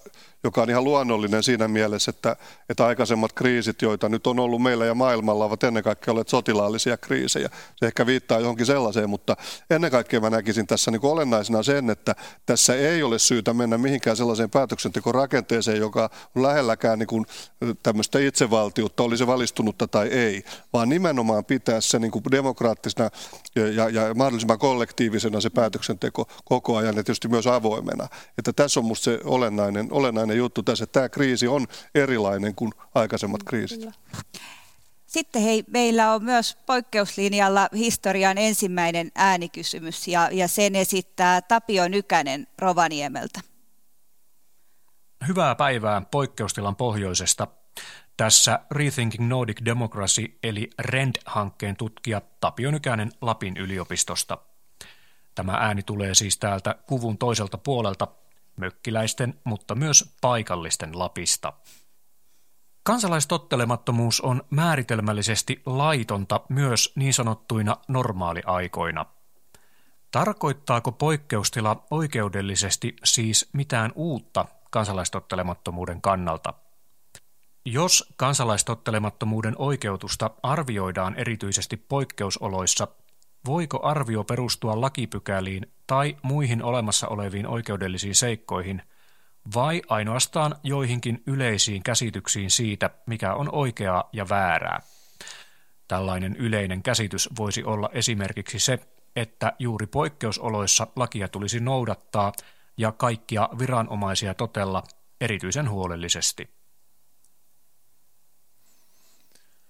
joka 0.46 0.62
on 0.62 0.70
ihan 0.70 0.84
luonnollinen 0.84 1.44
siinä 1.44 1.68
mielessä, 1.68 2.10
että, 2.10 2.36
että 2.70 2.86
aikaisemmat 2.86 3.34
kriisit, 3.34 3.82
joita 3.82 4.10
nyt 4.10 4.28
on 4.28 4.40
ollut 4.40 4.62
meillä 4.62 4.86
ja 4.86 4.96
maailmalla, 4.96 5.46
ovat 5.46 5.64
ennen 5.64 5.84
kaikkea 5.84 6.12
olleet 6.12 6.28
sotilaallisia 6.28 6.98
kriisejä. 6.98 7.50
Se 7.76 7.86
ehkä 7.86 8.06
viittaa 8.06 8.40
johonkin 8.40 8.66
sellaiseen, 8.66 9.10
mutta 9.10 9.38
ennen 9.70 9.92
kaikkea 9.92 10.20
mä 10.20 10.30
näkisin 10.30 10.68
tässä 10.68 10.92
niin 10.92 11.06
olennaisena 11.06 11.64
sen, 11.64 11.90
että 11.90 12.16
tässä 12.46 12.76
ei 12.76 13.04
ole 13.04 13.20
syytä 13.20 13.54
mennä 13.54 13.78
mihinkään 13.78 14.18
sellaiseen 14.18 14.50
päätöksentekorakenteeseen, 14.50 15.80
joka 15.80 16.10
on 16.36 16.44
lähelläkään 16.44 17.00
niin 17.00 17.08
kuin 17.08 17.26
tämmöistä 17.84 18.20
itsevaltiutta, 18.20 19.04
oli 19.04 19.18
se 19.18 19.28
valistunutta 19.28 19.88
tai 19.88 20.08
ei, 20.08 20.44
vaan 20.74 20.90
nimenomaan 20.90 21.46
pitää 21.46 21.82
se 21.82 22.00
niin 22.00 22.12
kuin 22.12 22.24
demokraattisena 22.32 23.10
ja, 23.56 23.68
ja, 23.68 23.90
ja 23.90 24.14
mahdollisimman 24.14 24.60
kollektiivisena 24.60 25.42
se 25.42 25.50
päätöksenteko 25.50 26.28
koko 26.46 26.65
ajan 26.74 26.96
ja 26.96 27.04
tietysti 27.04 27.28
myös 27.28 27.48
avoimena. 27.48 28.08
Että 28.38 28.54
tässä 28.54 28.80
on 28.80 28.86
musta 28.86 29.04
se 29.04 29.20
olennainen, 29.24 29.88
olennainen 29.92 30.38
juttu 30.38 30.64
tässä, 30.64 30.84
että 30.84 31.00
tämä 31.00 31.10
kriisi 31.10 31.48
on 31.48 31.68
erilainen 31.96 32.56
kuin 32.56 32.72
aikaisemmat 32.96 33.44
kriisit. 33.44 33.90
Sitten 35.06 35.42
hei, 35.42 35.64
meillä 35.68 36.14
on 36.14 36.24
myös 36.24 36.58
poikkeuslinjalla 36.66 37.70
historian 37.74 38.38
ensimmäinen 38.38 39.12
äänikysymys 39.16 40.08
ja, 40.08 40.30
ja 40.32 40.48
sen 40.48 40.76
esittää 40.76 41.42
Tapio 41.42 41.88
Nykänen 41.88 42.48
Rovaniemeltä. 42.60 43.42
Hyvää 45.28 45.56
päivää 45.56 46.02
poikkeustilan 46.12 46.76
pohjoisesta. 46.76 47.48
Tässä 48.18 48.60
Rethinking 48.72 49.28
Nordic 49.28 49.66
Democracy 49.66 50.38
eli 50.44 50.70
REND-hankkeen 50.80 51.76
tutkija 51.78 52.22
Tapio 52.40 52.72
Nykänen 52.72 53.12
Lapin 53.22 53.58
yliopistosta. 53.58 54.38
Tämä 55.36 55.52
ääni 55.52 55.84
tulee 55.84 56.16
siis 56.16 56.38
täältä 56.38 56.76
kuvun 56.88 57.18
toiselta 57.18 57.58
puolelta 57.58 58.08
mökkiläisten, 58.56 59.40
mutta 59.44 59.76
myös 59.76 60.16
paikallisten 60.22 61.00
Lapista. 61.00 61.54
Kansalaistottelemattomuus 62.84 64.22
on 64.22 64.44
määritelmällisesti 64.50 65.62
laitonta 65.66 66.42
myös 66.50 66.94
niin 66.96 67.14
sanottuina 67.14 67.78
normaaliaikoina. 67.88 69.06
Tarkoittaako 70.12 70.92
poikkeustila 70.92 71.86
oikeudellisesti 71.92 72.96
siis 73.04 73.50
mitään 73.54 73.92
uutta 73.96 74.46
kansalaistottelemattomuuden 74.70 76.02
kannalta? 76.02 76.54
Jos 77.66 78.14
kansalaistottelemattomuuden 78.16 79.56
oikeutusta 79.58 80.32
arvioidaan 80.44 81.16
erityisesti 81.16 81.78
poikkeusoloissa, 81.78 82.88
voiko 83.46 83.80
arvio 83.84 84.24
perustua 84.24 84.82
lakipykäliin 84.82 85.72
tai 85.88 86.18
muihin 86.22 86.64
olemassa 86.64 87.08
oleviin 87.08 87.48
oikeudellisiin 87.48 88.16
seikkoihin, 88.16 88.82
vai 89.56 89.82
ainoastaan 89.90 90.56
joihinkin 90.64 91.24
yleisiin 91.28 91.84
käsityksiin 91.84 92.52
siitä, 92.52 92.90
mikä 93.06 93.34
on 93.34 93.50
oikeaa 93.52 94.10
ja 94.14 94.30
väärää. 94.30 94.82
Tällainen 95.88 96.36
yleinen 96.36 96.84
käsitys 96.84 97.30
voisi 97.38 97.64
olla 97.64 97.90
esimerkiksi 97.94 98.60
se, 98.60 98.80
että 99.16 99.54
juuri 99.60 99.88
poikkeusoloissa 99.88 100.88
lakia 100.96 101.28
tulisi 101.28 101.60
noudattaa 101.60 102.32
ja 102.78 102.92
kaikkia 102.92 103.50
viranomaisia 103.60 104.34
totella 104.34 104.84
erityisen 105.22 105.70
huolellisesti. 105.70 106.50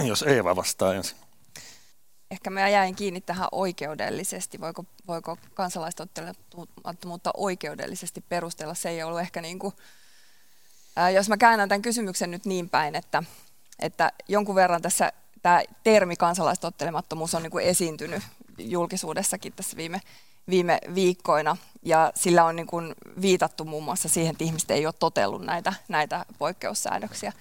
Jos 0.04 0.24
Eeva 0.24 0.56
vastaa 0.56 0.94
ensin 0.94 1.25
ehkä 2.46 2.50
mä 2.50 2.70
jäin 2.70 2.96
kiinni 2.96 3.22
tähän 3.22 3.48
oikeudellisesti. 3.52 4.62
Voiko, 4.62 4.86
voiko 5.08 5.38
kansalaistottelemattomuutta 5.54 7.32
oikeudellisesti 7.38 8.24
perustella? 8.30 8.74
Se 8.74 8.90
ei 8.90 9.04
ollut 9.04 9.20
ehkä 9.20 9.42
niin 9.42 9.60
kuin, 9.60 9.74
ää, 10.96 11.10
jos 11.10 11.30
mä 11.30 11.38
käännän 11.38 11.70
tämän 11.70 11.82
kysymyksen 11.82 12.32
nyt 12.32 12.46
niin 12.46 12.70
päin, 12.70 12.96
että, 12.96 13.24
että 13.80 14.12
jonkun 14.28 14.56
verran 14.56 14.82
tässä 14.82 15.12
tämä 15.42 15.64
termi 15.84 16.16
kansalaistottelemattomuus 16.16 17.36
on 17.36 17.44
niin 17.44 17.52
kuin 17.52 17.66
esiintynyt 17.66 18.24
julkisuudessakin 18.58 19.54
tässä 19.54 19.78
viime, 19.78 20.02
viime 20.50 20.80
viikkoina, 20.96 21.58
ja 21.84 22.12
sillä 22.16 22.46
on 22.46 22.56
niin 22.56 22.68
kuin 22.68 22.96
viitattu 23.22 23.66
muun 23.66 23.84
muassa 23.84 24.10
siihen, 24.10 24.32
että 24.32 24.44
ihmiset 24.44 24.72
ei 24.72 24.86
ole 24.86 24.94
totellut 25.00 25.46
näitä, 25.46 25.74
näitä 25.88 26.26
poikkeussäännöksiä. 26.38 27.34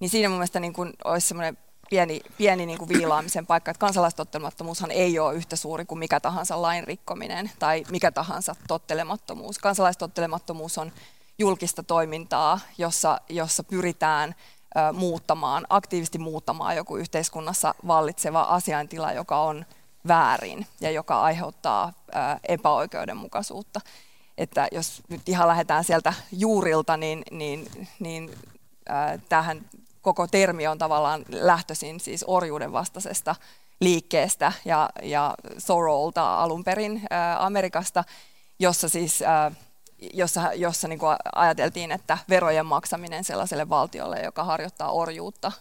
Niin 0.00 0.10
siinä 0.10 0.28
mun 0.28 0.38
mielestä 0.38 0.60
niin 0.60 0.72
kuin 0.72 0.92
olisi 1.04 1.28
semmoinen 1.28 1.58
pieni, 1.92 2.20
pieni 2.38 2.66
niin 2.66 2.78
kuin 2.78 2.88
viilaamisen 2.88 3.46
paikka, 3.46 3.70
että 3.70 3.78
kansalaistottelemattomuushan 3.78 4.90
ei 4.90 5.18
ole 5.18 5.34
yhtä 5.34 5.56
suuri 5.56 5.84
kuin 5.84 5.98
mikä 5.98 6.20
tahansa 6.20 6.62
lain 6.62 6.84
rikkominen 6.84 7.50
tai 7.58 7.84
mikä 7.90 8.12
tahansa 8.12 8.56
tottelemattomuus. 8.68 9.58
Kansalaistottelemattomuus 9.58 10.78
on 10.78 10.92
julkista 11.38 11.82
toimintaa, 11.82 12.60
jossa, 12.78 13.20
jossa 13.28 13.64
pyritään 13.64 14.34
muuttamaan, 14.92 15.66
aktiivisesti 15.68 16.18
muuttamaan 16.18 16.76
joku 16.76 16.96
yhteiskunnassa 16.96 17.74
vallitseva 17.86 18.42
asiantila, 18.42 19.12
joka 19.12 19.42
on 19.42 19.66
väärin 20.08 20.66
ja 20.80 20.90
joka 20.90 21.20
aiheuttaa 21.20 21.92
epäoikeudenmukaisuutta. 22.48 23.80
Että 24.38 24.68
jos 24.72 25.02
nyt 25.08 25.28
ihan 25.28 25.48
lähdetään 25.48 25.84
sieltä 25.84 26.14
juurilta, 26.32 26.96
niin, 26.96 27.22
niin, 27.30 27.88
niin 28.00 28.30
äh, 28.90 29.20
tähän 29.28 29.64
koko 30.02 30.26
termi 30.26 30.66
on 30.66 30.78
tavallaan 30.78 31.24
lähtöisin 31.28 32.00
siis 32.00 32.24
orjuuden 32.26 32.72
vastaisesta 32.72 33.36
liikkeestä 33.80 34.52
ja, 34.64 34.90
ja 35.02 35.34
Sorrowlta 35.58 36.42
alun 36.42 36.64
perin 36.64 37.02
ää, 37.10 37.46
Amerikasta, 37.46 38.04
jossa 38.58 38.88
siis 38.88 39.22
äh, 39.22 39.56
jossa, 40.12 40.52
jossa 40.54 40.88
niin 40.88 40.98
kuin 40.98 41.16
ajateltiin, 41.34 41.92
että 41.92 42.18
verojen 42.28 42.66
maksaminen 42.66 43.24
sellaiselle 43.24 43.68
valtiolle, 43.68 44.20
joka 44.20 44.44
harjoittaa 44.44 44.92
orjuutta, 44.92 45.52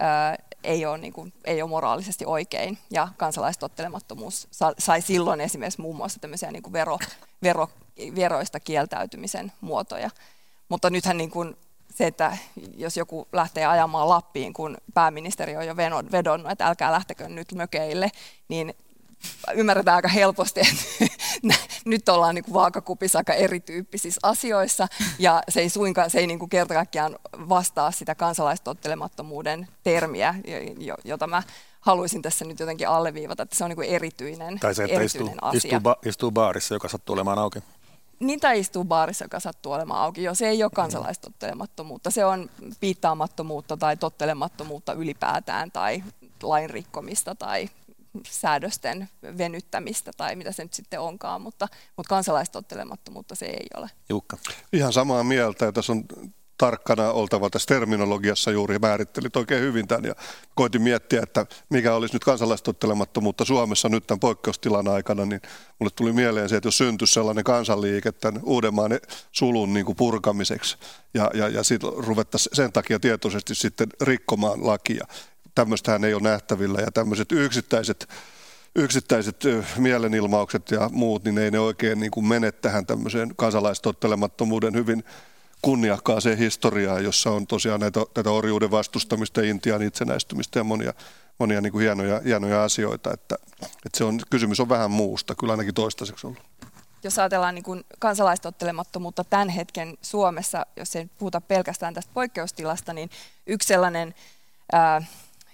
ää, 0.00 0.36
ei, 0.64 0.86
ole, 0.86 0.98
niin 0.98 1.12
kuin, 1.12 1.32
ei 1.44 1.62
ole 1.62 1.70
moraalisesti 1.70 2.26
oikein. 2.26 2.78
Ja 2.90 3.08
kansalaistottelemattomuus 3.16 4.48
sai 4.78 5.02
silloin 5.02 5.40
esimerkiksi 5.40 5.80
muun 5.80 5.96
muassa 5.96 6.20
tämmöisiä 6.20 6.50
niin 6.50 6.62
kuin 6.62 6.72
vero, 6.72 6.98
vero, 7.42 7.68
veroista 8.16 8.60
kieltäytymisen 8.60 9.52
muotoja. 9.60 10.10
Mutta 10.68 10.90
nythän 10.90 11.16
niin 11.16 11.30
kuin 11.30 11.56
se, 11.94 12.06
että 12.06 12.36
jos 12.76 12.96
joku 12.96 13.28
lähtee 13.32 13.66
ajamaan 13.66 14.08
Lappiin, 14.08 14.52
kun 14.52 14.76
pääministeri 14.94 15.56
on 15.56 15.66
jo 15.66 15.76
vedonnut, 16.12 16.52
että 16.52 16.66
älkää 16.66 16.92
lähtekö 16.92 17.28
nyt 17.28 17.52
mökeille, 17.52 18.10
niin 18.48 18.74
ymmärretään 19.54 19.96
aika 19.96 20.08
helposti, 20.08 20.60
että 20.60 21.54
nyt 21.84 22.08
ollaan 22.08 22.34
niin 22.34 22.44
kuin 22.44 22.54
vaakakupissa 22.54 23.18
aika 23.18 23.34
erityyppisissä 23.34 24.20
asioissa, 24.22 24.88
ja 25.18 25.42
se 25.48 25.60
ei 25.60 25.68
suinkaan, 25.68 26.10
se 26.10 26.18
ei 26.18 26.26
niin 26.26 26.38
kuin 26.38 26.48
kerta 26.48 26.74
kaikkiaan 26.74 27.16
vastaa 27.48 27.90
sitä 27.90 28.14
kansalaistottelemattomuuden 28.14 29.68
termiä, 29.82 30.34
jota 31.04 31.26
mä 31.26 31.42
haluaisin 31.80 32.22
tässä 32.22 32.44
nyt 32.44 32.60
jotenkin 32.60 32.88
alleviivata, 32.88 33.42
että 33.42 33.56
se 33.56 33.64
on 33.64 33.70
niin 33.70 33.76
kuin 33.76 33.88
erityinen, 33.88 34.60
tai 34.60 34.74
se, 34.74 34.84
että 34.84 35.02
istuu, 35.02 35.30
asia. 35.42 35.58
Istuu, 35.58 35.80
ba, 35.80 35.96
istuu 36.06 36.30
baarissa, 36.30 36.74
joka 36.74 36.88
sattuu 36.88 37.12
olemaan 37.12 37.38
auki. 37.38 37.58
Niin 38.26 38.40
tai 38.40 38.60
istuu 38.60 38.84
baarissa, 38.84 39.24
joka 39.24 39.40
sattuu 39.40 39.72
olemaan 39.72 40.00
auki. 40.00 40.22
Jo, 40.22 40.34
se 40.34 40.48
ei 40.48 40.62
ole 40.62 40.70
kansalaistottelemattomuutta. 40.74 42.10
Se 42.10 42.24
on 42.24 42.50
piittaamattomuutta 42.80 43.76
tai 43.76 43.96
tottelemattomuutta 43.96 44.92
ylipäätään 44.92 45.72
tai 45.72 46.02
lain 46.42 46.70
rikkomista 46.70 47.34
tai 47.34 47.68
säädösten 48.28 49.08
venyttämistä 49.38 50.10
tai 50.16 50.36
mitä 50.36 50.52
se 50.52 50.62
nyt 50.62 50.74
sitten 50.74 51.00
onkaan, 51.00 51.42
mutta, 51.42 51.68
mutta 51.96 52.08
kansalaistottelemattomuutta 52.08 53.34
se 53.34 53.46
ei 53.46 53.66
ole. 53.76 53.90
Jukka. 54.08 54.36
Ihan 54.72 54.92
samaa 54.92 55.24
mieltä. 55.24 55.64
Ja 55.64 55.72
tässä 55.72 55.92
on 55.92 56.04
tarkkana 56.58 57.10
oltava 57.10 57.50
tässä 57.50 57.66
terminologiassa 57.66 58.50
juuri 58.50 58.78
määrittelit 58.78 59.36
oikein 59.36 59.62
hyvin 59.62 59.88
tämän 59.88 60.04
ja 60.04 60.14
koitin 60.54 60.82
miettiä, 60.82 61.22
että 61.22 61.46
mikä 61.70 61.94
olisi 61.94 62.14
nyt 62.14 62.24
kansalaistottelemattomuutta 62.24 63.44
Suomessa 63.44 63.88
nyt 63.88 64.06
tämän 64.06 64.20
poikkeustilan 64.20 64.88
aikana, 64.88 65.24
niin 65.24 65.40
mulle 65.78 65.92
tuli 65.96 66.12
mieleen 66.12 66.48
se, 66.48 66.56
että 66.56 66.66
jos 66.66 66.78
syntyisi 66.78 67.12
sellainen 67.12 67.44
kansanliike 67.44 68.12
tämän 68.12 68.40
Uudenmaan 68.44 68.90
sulun 69.32 69.74
niin 69.74 69.86
kuin 69.86 69.96
purkamiseksi 69.96 70.76
ja, 71.14 71.30
ja, 71.34 71.48
ja 71.48 71.62
sitten 71.62 71.90
ruvettaisiin 71.96 72.56
sen 72.56 72.72
takia 72.72 73.00
tietoisesti 73.00 73.54
sitten 73.54 73.88
rikkomaan 74.00 74.66
lakia. 74.66 75.06
Tämmöistähän 75.54 76.04
ei 76.04 76.14
ole 76.14 76.22
nähtävillä 76.22 76.80
ja 76.80 76.92
tämmöiset 76.92 77.32
yksittäiset 77.32 78.08
yksittäiset 78.76 79.36
mielenilmaukset 79.78 80.70
ja 80.70 80.90
muut, 80.92 81.24
niin 81.24 81.38
ei 81.38 81.50
ne 81.50 81.58
oikein 81.58 82.00
niin 82.00 82.10
kuin 82.10 82.26
mene 82.26 82.52
tähän 82.52 82.86
tämmöiseen 82.86 83.36
kansalaistottelemattomuuden 83.36 84.74
hyvin 84.74 85.04
kunniakkaaseen 85.64 86.38
historiaan, 86.38 87.04
jossa 87.04 87.30
on 87.30 87.46
tosiaan 87.46 87.80
näitä, 87.80 88.00
tätä 88.14 88.30
orjuuden 88.30 88.70
vastustamista, 88.70 89.40
Intian 89.40 89.82
itsenäistymistä 89.82 90.58
ja 90.58 90.64
monia, 90.64 90.92
monia 91.38 91.60
niin 91.60 91.72
kuin 91.72 91.82
hienoja, 91.82 92.20
hienoja 92.24 92.64
asioita. 92.64 93.12
Että, 93.12 93.36
että 93.62 93.98
se 93.98 94.04
on, 94.04 94.20
kysymys 94.30 94.60
on 94.60 94.68
vähän 94.68 94.90
muusta, 94.90 95.34
kyllä 95.34 95.52
ainakin 95.52 95.74
toistaiseksi 95.74 96.26
ollut. 96.26 96.42
Jos 97.04 97.18
ajatellaan 97.18 97.54
niin 97.54 97.84
kansalaistottelemattomuutta 97.98 99.24
tämän 99.24 99.48
hetken 99.48 99.98
Suomessa, 100.02 100.66
jos 100.76 100.96
ei 100.96 101.06
puhuta 101.18 101.40
pelkästään 101.40 101.94
tästä 101.94 102.10
poikkeustilasta, 102.14 102.92
niin 102.92 103.10
yksi 103.46 103.68
sellainen 103.68 104.14
ää, 104.72 105.02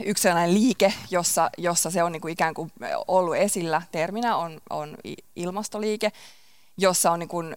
yksi 0.05 0.23
sellainen 0.23 0.55
liike, 0.55 0.93
jossa, 1.11 1.51
jossa 1.59 1.91
se 1.91 2.03
on 2.03 2.13
niin 2.13 2.23
kuin 2.23 2.33
ikään 2.33 2.55
kuin 2.55 2.73
ollut 3.09 3.37
esillä 3.37 3.83
terminä, 3.93 4.37
on, 4.37 4.61
on 4.71 4.97
ilmastoliike, 5.37 6.13
jossa 6.81 7.11
on 7.11 7.19
niin 7.19 7.29
kuin 7.29 7.55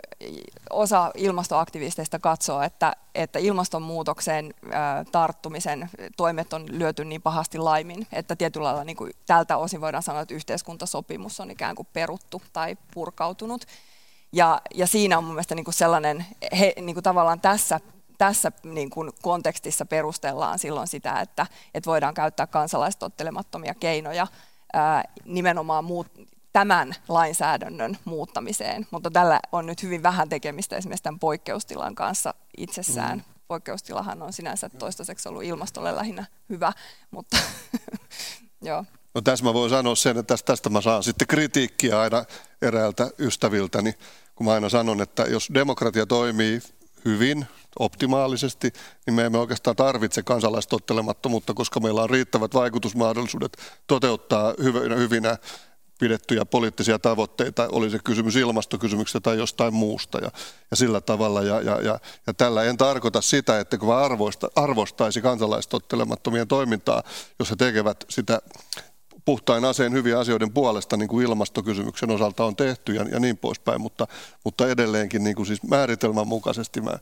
osa 0.69 1.11
ilmastoaktivisteista 1.15 2.19
katsoo, 2.19 2.61
että, 2.61 2.95
että 3.15 3.39
ilmastonmuutokseen 3.39 4.53
tarttumisen 5.11 5.89
toimet 6.17 6.53
on 6.53 6.65
lyöty 6.69 7.05
niin 7.05 7.21
pahasti 7.21 7.57
laimin, 7.57 8.07
että 8.13 8.35
tietyllä 8.35 8.65
lailla 8.65 8.83
niin 8.83 8.97
kuin 8.97 9.13
tältä 9.25 9.57
osin 9.57 9.81
voidaan 9.81 10.03
sanoa, 10.03 10.21
että 10.21 10.33
yhteiskuntasopimus 10.33 11.39
on 11.39 11.51
ikään 11.51 11.75
kuin 11.75 11.87
peruttu 11.93 12.41
tai 12.53 12.77
purkautunut. 12.93 13.65
Ja, 14.31 14.61
ja 14.75 14.87
siinä 14.87 15.17
on 15.17 15.23
mun 15.23 15.33
mielestä 15.33 15.55
niin 15.55 15.65
kuin 15.65 15.73
sellainen, 15.73 16.25
he, 16.59 16.73
niin 16.81 16.95
kuin 16.95 17.03
tavallaan 17.03 17.41
tässä 17.41 17.79
tässä 18.17 18.51
niin 18.63 18.89
kuin 18.89 19.11
kontekstissa 19.21 19.85
perustellaan 19.85 20.59
silloin 20.59 20.87
sitä, 20.87 21.19
että, 21.19 21.47
että 21.73 21.87
voidaan 21.89 22.13
käyttää 22.13 22.47
kansalaistottelemattomia 22.47 23.73
keinoja 23.73 24.27
nimenomaan 25.25 25.85
muut, 25.85 26.07
tämän 26.53 26.95
lainsäädännön 27.07 27.97
muuttamiseen, 28.05 28.87
mutta 28.91 29.11
tällä 29.11 29.39
on 29.51 29.65
nyt 29.65 29.83
hyvin 29.83 30.03
vähän 30.03 30.29
tekemistä 30.29 30.75
esimerkiksi 30.75 31.03
tämän 31.03 31.19
poikkeustilan 31.19 31.95
kanssa 31.95 32.33
itsessään. 32.57 33.17
Mm. 33.17 33.23
Poikkeustilahan 33.47 34.21
on 34.21 34.33
sinänsä 34.33 34.69
toistaiseksi 34.69 35.29
ollut 35.29 35.43
ilmastolle 35.43 35.95
lähinnä 35.95 36.25
hyvä, 36.49 36.73
mutta 37.11 37.37
joo. 38.61 38.85
No 39.15 39.21
tässä 39.21 39.45
mä 39.45 39.53
voin 39.53 39.69
sanoa 39.69 39.95
sen, 39.95 40.17
että 40.17 40.33
tästä, 40.33 40.45
tästä 40.45 40.69
mä 40.69 40.81
saan 40.81 41.03
sitten 41.03 41.27
kritiikkiä 41.27 41.99
aina 41.99 42.25
eräältä 42.61 43.09
ystäviltäni, 43.19 43.93
kun 44.35 44.45
mä 44.45 44.53
aina 44.53 44.69
sanon, 44.69 45.01
että 45.01 45.23
jos 45.23 45.49
demokratia 45.53 46.05
toimii 46.05 46.61
hyvin, 47.05 47.45
optimaalisesti, 47.79 48.73
niin 49.05 49.13
me 49.13 49.25
emme 49.25 49.37
oikeastaan 49.37 49.75
tarvitse 49.75 50.23
kansalaistottelemattomuutta, 50.23 51.53
koska 51.53 51.79
meillä 51.79 52.03
on 52.03 52.09
riittävät 52.09 52.53
vaikutusmahdollisuudet 52.53 53.57
toteuttaa 53.87 54.53
hyvinä, 54.63 54.95
hyvinä 54.95 55.37
pidettyjä 55.99 56.45
poliittisia 56.45 56.99
tavoitteita, 56.99 57.69
oli 57.71 57.89
se 57.89 57.99
kysymys 58.03 58.35
ilmastokysymyksestä 58.35 59.19
tai 59.19 59.37
jostain 59.37 59.73
muusta 59.73 60.17
ja, 60.17 60.31
ja 60.71 60.77
sillä 60.77 61.01
tavalla. 61.01 61.41
Ja, 61.41 61.61
ja, 61.61 61.81
ja, 61.81 61.99
ja 62.27 62.33
tällä 62.33 62.63
en 62.63 62.77
tarkoita 62.77 63.21
sitä, 63.21 63.59
että 63.59 63.77
kun 63.77 63.95
arvoista, 63.95 64.47
arvostaisi 64.55 65.21
kansalaistottelemattomien 65.21 66.47
toimintaa, 66.47 67.03
jos 67.39 67.49
he 67.49 67.55
tekevät 67.55 68.05
sitä 68.09 68.41
puhtain 69.25 69.65
aseen 69.65 69.93
hyviä 69.93 70.19
asioiden 70.19 70.53
puolesta, 70.53 70.97
niin 70.97 71.09
kuin 71.09 71.25
ilmastokysymyksen 71.25 72.11
osalta 72.11 72.45
on 72.45 72.55
tehty 72.55 72.93
ja, 72.93 73.03
ja 73.11 73.19
niin 73.19 73.37
poispäin, 73.37 73.81
mutta, 73.81 74.07
mutta 74.43 74.67
edelleenkin 74.67 75.23
niin 75.23 75.35
kuin 75.35 75.45
siis 75.45 75.63
määritelmän 75.63 76.27
mukaisesti 76.27 76.81
mä 76.81 76.93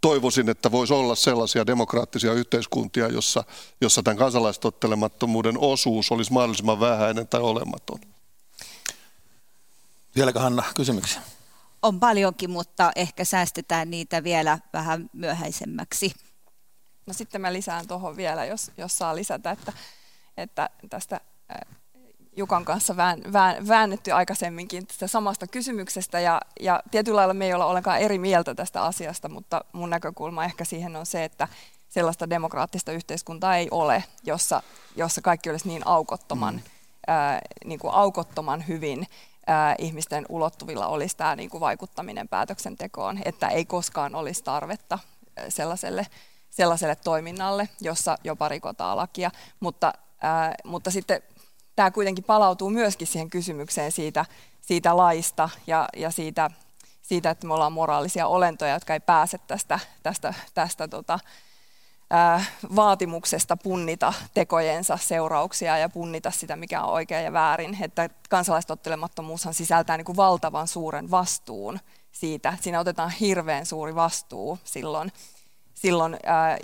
toivoisin, 0.00 0.48
että 0.48 0.70
voisi 0.70 0.92
olla 0.92 1.14
sellaisia 1.14 1.66
demokraattisia 1.66 2.32
yhteiskuntia, 2.32 3.08
jossa, 3.08 3.44
jossa 3.80 4.02
tämän 4.02 4.18
kansalaistottelemattomuuden 4.18 5.58
osuus 5.58 6.12
olisi 6.12 6.32
mahdollisimman 6.32 6.80
vähäinen 6.80 7.28
tai 7.28 7.40
olematon. 7.40 8.00
Vieläkö 10.16 10.40
Hanna 10.40 10.62
kysymyksiä? 10.76 11.22
On 11.82 12.00
paljonkin, 12.00 12.50
mutta 12.50 12.92
ehkä 12.96 13.24
säästetään 13.24 13.90
niitä 13.90 14.24
vielä 14.24 14.58
vähän 14.72 15.10
myöhäisemmäksi. 15.12 16.12
No 17.06 17.12
sitten 17.12 17.40
mä 17.40 17.52
lisään 17.52 17.88
tuohon 17.88 18.16
vielä, 18.16 18.44
jos, 18.44 18.70
jos 18.76 18.98
saa 18.98 19.16
lisätä, 19.16 19.50
että, 19.50 19.72
että 20.36 20.70
tästä 20.90 21.20
Jukan 22.36 22.64
kanssa 22.64 22.96
vään, 22.96 23.20
vään, 23.32 23.68
väännetty 23.68 24.10
aikaisemminkin 24.10 24.86
tästä 24.86 25.06
samasta 25.06 25.46
kysymyksestä 25.46 26.20
ja, 26.20 26.40
ja 26.60 26.82
tietyllä 26.90 27.16
lailla 27.16 27.34
me 27.34 27.46
ei 27.46 27.54
olla 27.54 27.66
ollenkaan 27.66 28.00
eri 28.00 28.18
mieltä 28.18 28.54
tästä 28.54 28.82
asiasta, 28.82 29.28
mutta 29.28 29.64
mun 29.72 29.90
näkökulma 29.90 30.44
ehkä 30.44 30.64
siihen 30.64 30.96
on 30.96 31.06
se, 31.06 31.24
että 31.24 31.48
sellaista 31.88 32.30
demokraattista 32.30 32.92
yhteiskuntaa 32.92 33.56
ei 33.56 33.68
ole, 33.70 34.04
jossa, 34.24 34.62
jossa 34.96 35.20
kaikki 35.20 35.50
olisi 35.50 35.68
niin 35.68 35.82
aukottoman, 35.86 36.54
mm. 36.54 36.62
ää, 37.06 37.40
niin 37.64 37.78
kuin 37.78 37.94
aukottoman 37.94 38.64
hyvin 38.68 39.06
ää, 39.46 39.74
ihmisten 39.78 40.26
ulottuvilla 40.28 40.86
olisi 40.86 41.16
tämä 41.16 41.36
niin 41.36 41.50
kuin 41.50 41.60
vaikuttaminen 41.60 42.28
päätöksentekoon, 42.28 43.18
että 43.24 43.48
ei 43.48 43.64
koskaan 43.64 44.14
olisi 44.14 44.44
tarvetta 44.44 44.98
sellaiselle, 45.48 46.06
sellaiselle 46.50 46.96
toiminnalle, 46.96 47.68
jossa 47.80 48.18
jopa 48.24 48.48
rikotaan 48.48 48.96
lakia, 48.96 49.30
mutta, 49.60 49.92
ää, 50.20 50.54
mutta 50.64 50.90
sitten 50.90 51.22
tämä 51.76 51.90
kuitenkin 51.90 52.24
palautuu 52.24 52.70
myöskin 52.70 53.06
siihen 53.06 53.30
kysymykseen 53.30 53.92
siitä, 53.92 54.24
siitä 54.60 54.96
laista 54.96 55.48
ja, 55.66 55.88
ja 55.96 56.10
siitä, 56.10 56.50
siitä, 57.02 57.30
että 57.30 57.46
me 57.46 57.54
ollaan 57.54 57.72
moraalisia 57.72 58.26
olentoja, 58.26 58.72
jotka 58.72 58.92
ei 58.92 59.00
pääse 59.00 59.38
tästä, 59.38 59.78
tästä, 60.02 60.34
tästä 60.54 60.88
tota, 60.88 61.18
ää, 62.10 62.44
vaatimuksesta 62.76 63.56
punnita 63.56 64.12
tekojensa 64.34 64.96
seurauksia 64.96 65.78
ja 65.78 65.88
punnita 65.88 66.30
sitä, 66.30 66.56
mikä 66.56 66.82
on 66.82 66.92
oikein 66.92 67.24
ja 67.24 67.32
väärin. 67.32 67.78
Että 67.80 68.10
kansalaistottelemattomuushan 68.30 69.54
sisältää 69.54 69.96
niin 69.96 70.04
kuin 70.04 70.16
valtavan 70.16 70.68
suuren 70.68 71.10
vastuun 71.10 71.78
siitä. 72.12 72.56
Siinä 72.60 72.80
otetaan 72.80 73.10
hirveän 73.10 73.66
suuri 73.66 73.94
vastuu 73.94 74.58
silloin, 74.64 75.12
silloin 75.74 76.16
ää, 76.26 76.58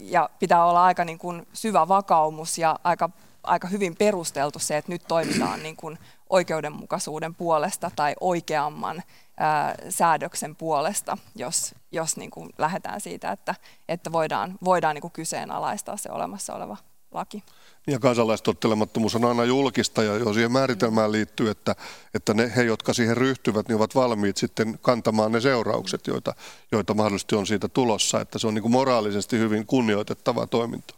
ja 0.00 0.30
pitää 0.38 0.64
olla 0.64 0.84
aika 0.84 1.04
niin 1.04 1.18
kuin 1.18 1.46
syvä 1.52 1.88
vakaumus 1.88 2.58
ja 2.58 2.78
aika 2.84 3.10
aika 3.44 3.68
hyvin 3.68 3.96
perusteltu 3.96 4.58
se, 4.58 4.76
että 4.76 4.92
nyt 4.92 5.02
toimitaan 5.08 5.62
niin 5.62 5.76
kuin 5.76 5.98
oikeudenmukaisuuden 6.30 7.34
puolesta 7.34 7.90
tai 7.96 8.14
oikeamman 8.20 9.02
ää, 9.36 9.74
säädöksen 9.88 10.56
puolesta, 10.56 11.18
jos, 11.34 11.74
jos 11.92 12.16
niin 12.16 12.30
kuin 12.30 12.50
lähdetään 12.58 13.00
siitä, 13.00 13.32
että, 13.32 13.54
että 13.88 14.12
voidaan, 14.12 14.54
voidaan 14.64 14.94
niin 14.94 15.02
kuin 15.02 15.12
kyseenalaistaa 15.12 15.96
se 15.96 16.10
olemassa 16.12 16.54
oleva 16.54 16.76
laki. 17.14 17.42
Ja 17.86 17.98
kansalaistottelemattomuus 17.98 19.14
on 19.14 19.24
aina 19.24 19.44
julkista 19.44 20.02
ja 20.02 20.14
jo 20.14 20.32
siihen 20.32 20.52
määritelmään 20.52 21.12
liittyy, 21.12 21.50
että, 21.50 21.76
että 22.14 22.34
ne, 22.34 22.52
he, 22.56 22.62
jotka 22.62 22.92
siihen 22.94 23.16
ryhtyvät, 23.16 23.68
niin 23.68 23.76
ovat 23.76 23.94
valmiit 23.94 24.36
sitten 24.36 24.78
kantamaan 24.82 25.32
ne 25.32 25.40
seuraukset, 25.40 26.06
joita, 26.06 26.34
joita 26.72 26.94
mahdollisesti 26.94 27.36
on 27.36 27.46
siitä 27.46 27.68
tulossa. 27.68 28.20
Että 28.20 28.38
se 28.38 28.46
on 28.46 28.54
niin 28.54 28.62
kuin 28.62 28.72
moraalisesti 28.72 29.38
hyvin 29.38 29.66
kunnioitettava 29.66 30.46
toiminta. 30.46 30.94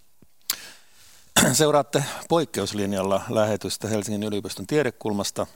Seuraatte 1.52 2.04
poikkeuslinjalla 2.28 3.22
lähetystä 3.28 3.88
Helsingin 3.88 4.22
yliopiston 4.22 4.66
tiedekulmasta. 4.66 5.46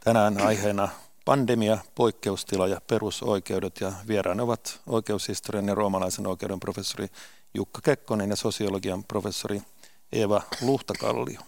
Tänään 0.00 0.40
aiheena 0.40 0.88
pandemia, 1.24 1.78
poikkeustila 1.94 2.68
ja 2.68 2.80
perusoikeudet 2.86 3.80
ja 3.80 3.92
vieraana 4.08 4.42
ovat 4.42 4.80
oikeushistorian 4.86 5.68
ja 5.68 5.74
roomalaisen 5.74 6.26
oikeuden 6.26 6.60
professori 6.60 7.08
Jukka 7.54 7.80
Kekkonen 7.80 8.30
ja 8.30 8.36
sosiologian 8.36 9.04
professori 9.04 9.62
Eeva 10.12 10.42
Luhtakallio. 10.60 11.40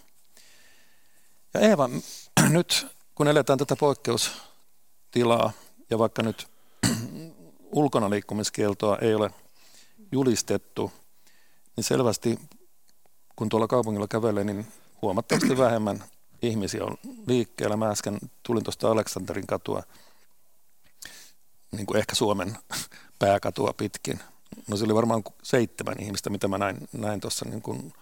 Ja 1.54 1.60
Eeva, 1.60 1.90
nyt 2.48 2.86
kun 3.14 3.28
eletään 3.28 3.58
tätä 3.58 3.76
poikkeustilaa 3.76 5.52
ja 5.90 5.98
vaikka 5.98 6.22
nyt 6.22 6.48
ulkona 7.80 8.10
liikkumiskieltoa 8.10 8.98
ei 9.00 9.14
ole 9.14 9.30
julistettu, 10.12 10.92
niin 11.76 11.84
selvästi 11.84 12.38
kun 13.36 13.48
tuolla 13.48 13.66
kaupungilla 13.66 14.08
kävelee, 14.08 14.44
niin 14.44 14.66
huomattavasti 15.02 15.58
vähemmän 15.58 16.04
ihmisiä 16.42 16.84
on 16.84 16.96
liikkeellä. 17.26 17.76
Mä 17.76 17.90
äsken 17.90 18.18
tulin 18.42 18.64
tuosta 18.64 18.90
Aleksanterin 18.90 19.46
katua, 19.46 19.82
niin 21.72 21.86
kuin 21.86 21.98
ehkä 21.98 22.14
Suomen 22.14 22.58
pääkatua 23.18 23.72
pitkin. 23.72 24.20
No 24.68 24.76
se 24.76 24.84
oli 24.84 24.94
varmaan 24.94 25.24
seitsemän 25.42 26.00
ihmistä, 26.00 26.30
mitä 26.30 26.48
mä 26.48 26.58
näin, 26.58 26.88
näin 26.92 27.20
tuossa 27.20 27.44
niin 27.48 27.62
kuin 27.62 27.92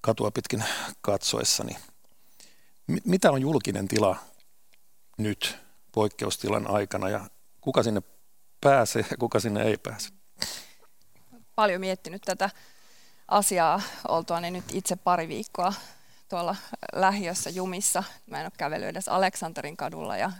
katua 0.00 0.30
pitkin 0.30 0.64
katsoessani. 1.00 1.76
M- 2.86 2.96
mitä 3.04 3.30
on 3.30 3.40
julkinen 3.40 3.88
tila 3.88 4.16
nyt 5.18 5.58
poikkeustilan 5.92 6.70
aikana 6.70 7.08
ja 7.08 7.30
kuka 7.60 7.82
sinne 7.82 8.02
pääsee 8.60 9.04
ja 9.10 9.16
kuka 9.16 9.40
sinne 9.40 9.62
ei 9.62 9.76
pääse? 9.76 10.08
Paljon 11.54 11.80
miettinyt 11.80 12.22
tätä 12.22 12.50
asiaa 13.28 13.80
oltuani 14.08 14.50
nyt 14.50 14.64
itse 14.72 14.96
pari 14.96 15.28
viikkoa 15.28 15.72
tuolla 16.28 16.56
lähiössä 16.92 17.50
jumissa. 17.50 18.04
Mä 18.26 18.38
en 18.40 18.44
ole 18.44 18.52
kävellyt 18.56 18.88
edes 18.88 19.08
Aleksanterin 19.08 19.76
kadulla 19.76 20.16
ja 20.16 20.32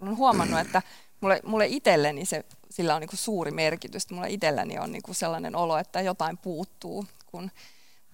olen 0.00 0.16
huomannut, 0.16 0.60
että 0.60 0.82
mulle, 1.20 1.40
mulle 1.44 1.66
itselleni 1.66 2.24
se, 2.24 2.44
sillä 2.70 2.94
on 2.94 3.00
niin 3.00 3.10
suuri 3.14 3.50
merkitys. 3.50 4.10
Mulle 4.10 4.30
itselläni 4.30 4.78
on 4.78 4.92
niin 4.92 5.02
sellainen 5.12 5.56
olo, 5.56 5.78
että 5.78 6.00
jotain 6.00 6.38
puuttuu, 6.38 7.06
kun 7.26 7.50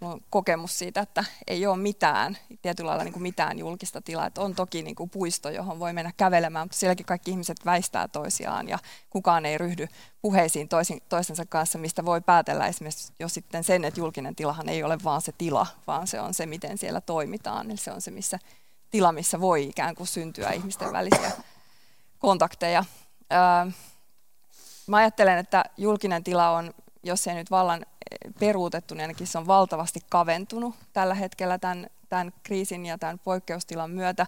on 0.01 0.21
kokemus 0.31 0.79
siitä, 0.79 1.01
että 1.01 1.25
ei 1.47 1.67
ole 1.67 1.77
mitään, 1.77 2.39
tietyllä 2.63 2.89
lailla 2.89 3.05
niin 3.05 3.13
kuin 3.13 3.23
mitään 3.23 3.59
julkista 3.59 4.03
tilaa. 4.03 4.27
Että 4.27 4.41
on 4.41 4.55
toki 4.55 4.83
niin 4.83 4.95
kuin 4.97 5.11
puisto, 5.11 5.51
johon 5.51 5.79
voi 5.79 5.93
mennä 5.93 6.13
kävelemään, 6.17 6.65
mutta 6.65 6.79
sielläkin 6.79 7.07
kaikki 7.07 7.31
ihmiset 7.31 7.57
väistää 7.65 8.09
toisiaan 8.09 8.69
ja 8.69 8.79
kukaan 9.11 9.47
ei 9.47 9.59
ryhdy 9.59 9.89
puheisiin 10.23 10.69
toisin, 10.69 11.03
toisensa 11.09 11.47
kanssa, 11.47 11.79
mistä 11.79 12.05
voi 12.05 12.21
päätellä 12.21 12.67
esimerkiksi 12.67 13.13
jo 13.19 13.29
sitten 13.29 13.65
sen, 13.65 13.85
että 13.85 14.01
julkinen 14.01 14.37
tilahan 14.37 14.69
ei 14.69 14.83
ole 14.83 14.99
vaan 15.05 15.23
se 15.23 15.33
tila, 15.39 15.67
vaan 15.87 16.07
se 16.07 16.21
on 16.21 16.35
se, 16.35 16.47
miten 16.47 16.79
siellä 16.79 17.01
toimitaan. 17.01 17.71
Eli 17.71 17.77
se 17.77 17.93
on 17.93 18.01
se 18.01 18.11
missä, 18.11 18.39
tila, 18.91 19.13
missä 19.13 19.41
voi 19.41 19.65
ikään 19.65 19.95
kuin 19.95 20.07
syntyä 20.07 20.51
ihmisten 20.51 20.93
välisiä 20.93 21.33
kontakteja. 22.19 22.85
Öö, 23.33 23.73
mä 24.87 24.97
ajattelen, 24.97 25.39
että 25.39 25.65
julkinen 25.77 26.25
tila 26.25 26.51
on, 26.51 26.75
jos 27.03 27.27
ei 27.27 27.35
nyt 27.35 27.51
vallan 27.51 27.87
peruutettu, 28.39 28.95
niin 28.95 29.03
ainakin 29.03 29.27
se 29.27 29.39
on 29.39 29.47
valtavasti 29.47 30.01
kaventunut 30.11 30.75
tällä 30.93 31.15
hetkellä 31.15 31.59
tämän, 31.59 31.87
tämän 32.09 32.33
kriisin 32.43 32.87
ja 32.87 32.99
tämän 32.99 33.19
poikkeustilan 33.19 33.91
myötä. 33.91 34.27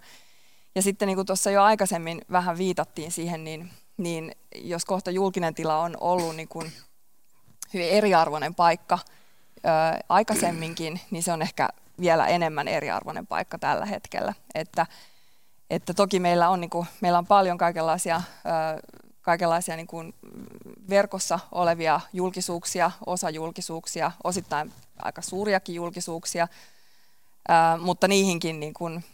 Ja 0.75 0.83
sitten 0.83 1.07
niin 1.07 1.17
kuin 1.17 1.27
tuossa 1.27 1.51
jo 1.51 1.63
aikaisemmin 1.63 2.21
vähän 2.33 2.59
viitattiin 2.59 3.13
siihen, 3.13 3.45
niin, 3.45 3.71
niin 3.97 4.33
jos 4.55 4.85
kohta 4.85 5.11
julkinen 5.11 5.55
tila 5.55 5.79
on 5.79 5.97
ollut 6.01 6.37
niin 6.37 6.49
kuin 6.49 6.73
hyvin 7.75 7.89
eriarvoinen 7.89 8.55
paikka 8.55 8.99
ää, 9.65 10.01
aikaisemminkin, 10.09 11.01
niin 11.11 11.23
se 11.23 11.33
on 11.33 11.43
ehkä 11.43 11.69
vielä 12.01 12.27
enemmän 12.27 12.69
eriarvoinen 12.69 13.27
paikka 13.27 13.59
tällä 13.59 13.87
hetkellä. 13.87 14.35
Että, 14.55 14.87
että 15.71 15.95
toki 15.95 16.21
meillä 16.21 16.49
on, 16.49 16.61
niin 16.61 16.71
kuin, 16.71 16.87
meillä 17.01 17.19
on 17.19 17.27
paljon 17.27 17.59
kaikenlaisia 17.59 18.23
ää, 18.45 18.79
kaikenlaisia 19.23 19.77
niin 19.77 19.87
kuin 19.87 20.15
verkossa 20.89 21.39
olevia 21.53 22.01
julkisuuksia, 22.13 22.91
osa 23.07 23.31
julkisuuksia, 23.31 24.13
osittain 24.25 24.73
aika 25.03 25.23
suuriakin 25.23 25.75
julkisuuksia, 25.75 26.49
ää, 27.49 27.77
mutta 27.77 28.09
niihinkin, 28.09 28.61
niin 28.61 28.75
kuin, 28.75 29.05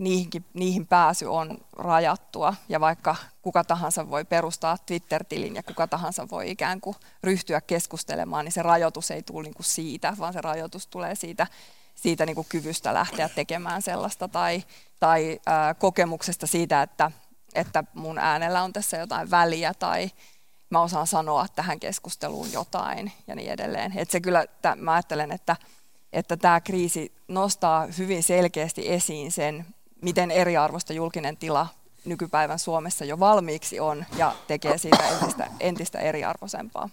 niihinkin, 0.00 0.44
niihin 0.54 0.86
pääsy 0.86 1.26
on 1.26 1.58
rajattua. 1.78 2.54
Ja 2.68 2.80
vaikka 2.80 3.16
kuka 3.42 3.64
tahansa 3.64 4.10
voi 4.10 4.24
perustaa 4.24 4.78
Twitter-tilin 4.86 5.54
ja 5.54 5.62
kuka 5.62 5.86
tahansa 5.86 6.28
voi 6.30 6.50
ikään 6.50 6.80
kuin 6.80 6.96
ryhtyä 7.22 7.60
keskustelemaan, 7.60 8.44
niin 8.44 8.52
se 8.52 8.62
rajoitus 8.62 9.10
ei 9.10 9.22
tule 9.22 9.42
niin 9.42 9.54
kuin 9.54 9.66
siitä, 9.66 10.16
vaan 10.18 10.32
se 10.32 10.40
rajoitus 10.40 10.86
tulee 10.86 11.14
siitä, 11.14 11.46
siitä 11.94 12.26
niin 12.26 12.36
kuin 12.36 12.46
kyvystä 12.48 12.94
lähteä 12.94 13.28
tekemään 13.28 13.82
sellaista 13.82 14.28
tai, 14.28 14.64
tai 15.00 15.40
ää, 15.46 15.74
kokemuksesta 15.74 16.46
siitä, 16.46 16.82
että 16.82 17.10
että 17.54 17.84
mun 17.94 18.18
äänellä 18.18 18.62
on 18.62 18.72
tässä 18.72 18.96
jotain 18.96 19.30
väliä 19.30 19.74
tai 19.74 20.10
mä 20.70 20.80
osaan 20.80 21.06
sanoa 21.06 21.46
tähän 21.56 21.80
keskusteluun 21.80 22.52
jotain 22.52 23.12
ja 23.26 23.34
niin 23.34 23.50
edelleen. 23.50 23.98
Et 23.98 24.10
se 24.10 24.20
kyllä, 24.20 24.42
että 24.42 24.76
mä 24.76 24.92
ajattelen, 24.92 25.32
että, 25.32 25.56
että 26.12 26.36
tämä 26.36 26.60
kriisi 26.60 27.12
nostaa 27.28 27.86
hyvin 27.98 28.22
selkeästi 28.22 28.92
esiin 28.92 29.32
sen, 29.32 29.66
miten 30.02 30.30
eriarvoista 30.30 30.92
julkinen 30.92 31.36
tila 31.36 31.66
nykypäivän 32.04 32.58
Suomessa 32.58 33.04
jo 33.04 33.20
valmiiksi 33.20 33.80
on 33.80 34.04
ja 34.16 34.34
tekee 34.46 34.78
siitä 34.78 35.08
entistä, 35.08 35.50
entistä 35.60 35.98
eriarvoisempaa. 35.98 36.88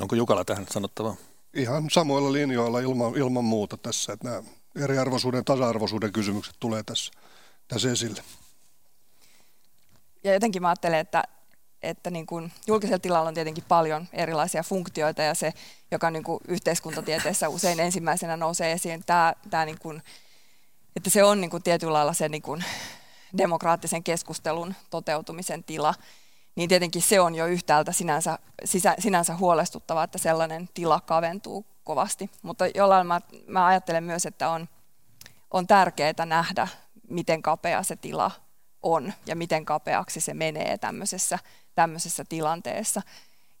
Onko 0.00 0.14
Jukala 0.14 0.44
tähän 0.44 0.66
sanottavaa? 0.70 1.14
Ihan 1.54 1.90
samoilla 1.90 2.32
linjoilla 2.32 2.80
ilman, 2.80 3.16
ilman 3.16 3.44
muuta 3.44 3.76
tässä, 3.76 4.12
että 4.12 4.28
nämä 4.28 4.42
eriarvoisuuden, 4.76 5.44
tasa-arvoisuuden 5.44 6.12
kysymykset 6.12 6.54
tulee 6.60 6.82
tässä 6.82 7.12
tässä 7.68 7.90
esille. 7.90 8.22
Ja 10.24 10.32
jotenkin 10.32 10.62
mä 10.62 10.68
ajattelen, 10.68 10.98
että, 10.98 11.24
että 11.82 12.10
niin 12.10 12.26
kuin 12.26 12.52
julkisella 12.66 12.98
tilalla 12.98 13.28
on 13.28 13.34
tietenkin 13.34 13.64
paljon 13.68 14.08
erilaisia 14.12 14.62
funktioita 14.62 15.22
ja 15.22 15.34
se, 15.34 15.52
joka 15.90 16.10
niin 16.10 16.24
kuin 16.24 16.40
yhteiskuntatieteessä 16.48 17.48
usein 17.48 17.80
ensimmäisenä 17.80 18.36
nousee 18.36 18.72
esiin, 18.72 19.02
tämä, 19.06 19.34
tämä 19.50 19.64
niin 19.64 19.78
kuin, 19.78 20.02
että 20.96 21.10
se 21.10 21.24
on 21.24 21.40
niin 21.40 21.50
kuin 21.50 21.62
tietyllä 21.62 21.92
lailla 21.92 22.12
se 22.12 22.28
niin 22.28 22.42
kuin 22.42 22.64
demokraattisen 23.38 24.04
keskustelun 24.04 24.74
toteutumisen 24.90 25.64
tila, 25.64 25.94
niin 26.56 26.68
tietenkin 26.68 27.02
se 27.02 27.20
on 27.20 27.34
jo 27.34 27.46
yhtäältä 27.46 27.92
sinänsä, 27.92 28.38
sisä, 28.64 28.94
sinänsä 28.98 29.36
huolestuttavaa, 29.36 30.04
että 30.04 30.18
sellainen 30.18 30.68
tila 30.74 31.00
kaventuu 31.00 31.66
kovasti. 31.84 32.30
Mutta 32.42 32.66
jollain 32.66 33.06
mä, 33.06 33.20
mä 33.46 33.66
ajattelen 33.66 34.04
myös, 34.04 34.26
että 34.26 34.48
on, 34.48 34.68
on 35.50 35.66
tärkeää 35.66 36.26
nähdä 36.26 36.68
miten 37.08 37.42
kapea 37.42 37.82
se 37.82 37.96
tila 37.96 38.30
on 38.82 39.12
ja 39.26 39.36
miten 39.36 39.64
kapeaksi 39.64 40.20
se 40.20 40.34
menee 40.34 40.78
tämmöisessä, 40.78 41.38
tämmöisessä 41.74 42.24
tilanteessa. 42.28 43.02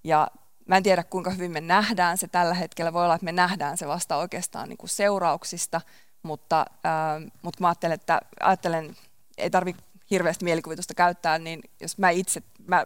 Ja 0.04 0.28
mä 0.66 0.76
en 0.76 0.82
tiedä, 0.82 1.04
kuinka 1.04 1.30
hyvin 1.30 1.52
me 1.52 1.60
nähdään 1.60 2.18
se 2.18 2.28
tällä 2.28 2.54
hetkellä. 2.54 2.92
Voi 2.92 3.04
olla, 3.04 3.14
että 3.14 3.24
me 3.24 3.32
nähdään 3.32 3.78
se 3.78 3.88
vasta 3.88 4.16
oikeastaan 4.16 4.68
niin 4.68 4.76
kuin 4.76 4.90
seurauksista, 4.90 5.80
mutta, 6.22 6.66
ää, 6.84 7.20
mutta 7.42 7.60
mä 7.60 7.68
ajattelen, 7.68 7.94
että 7.94 8.20
ajattelen, 8.40 8.96
ei 9.38 9.50
tarvitse 9.50 9.82
hirveästi 10.10 10.44
mielikuvitusta 10.44 10.94
käyttää, 10.94 11.38
niin 11.38 11.60
jos 11.80 11.98
mä 11.98 12.10
itse, 12.10 12.42
mä 12.66 12.84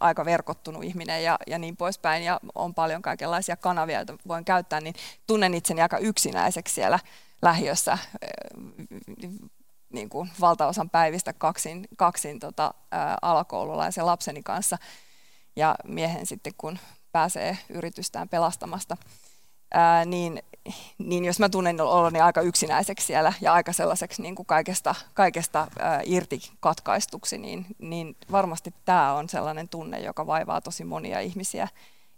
aika 0.00 0.24
verkottunut 0.24 0.84
ihminen 0.84 1.24
ja, 1.24 1.38
ja 1.46 1.58
niin 1.58 1.76
poispäin, 1.76 2.24
ja 2.24 2.40
on 2.54 2.74
paljon 2.74 3.02
kaikenlaisia 3.02 3.56
kanavia, 3.56 3.98
joita 3.98 4.16
voin 4.28 4.44
käyttää, 4.44 4.80
niin 4.80 4.94
tunnen 5.26 5.54
itseni 5.54 5.82
aika 5.82 5.98
yksinäiseksi 5.98 6.74
siellä 6.74 6.98
lähiössä 7.42 7.98
niin 9.96 10.08
kuin 10.08 10.30
valtaosan 10.40 10.90
päivistä 10.90 11.32
kaksin, 11.32 11.88
kaksin 11.96 12.38
tota, 12.38 12.74
ä, 12.94 13.16
alakoululaisen 13.22 14.06
lapseni 14.06 14.42
kanssa 14.42 14.78
ja 15.56 15.74
miehen 15.84 16.26
sitten 16.26 16.52
kun 16.58 16.78
pääsee 17.12 17.58
yritystään 17.68 18.28
pelastamasta. 18.28 18.96
Ää, 19.74 20.04
niin, 20.04 20.42
niin 20.98 21.24
jos 21.24 21.38
mä 21.38 21.48
tunnen 21.48 21.80
oloni 21.80 22.20
aika 22.20 22.40
yksinäiseksi 22.40 23.06
siellä 23.06 23.32
ja 23.40 23.52
aika 23.52 23.72
sellaiseksi 23.72 24.22
niin 24.22 24.34
kuin 24.34 24.46
kaikesta, 24.46 24.94
kaikesta 25.14 25.68
ää, 25.78 26.00
irti 26.04 26.40
katkaistuksi, 26.60 27.38
niin, 27.38 27.66
niin 27.78 28.16
varmasti 28.32 28.74
tämä 28.84 29.14
on 29.14 29.28
sellainen 29.28 29.68
tunne, 29.68 30.00
joka 30.00 30.26
vaivaa 30.26 30.60
tosi 30.60 30.84
monia 30.84 31.20
ihmisiä. 31.20 31.68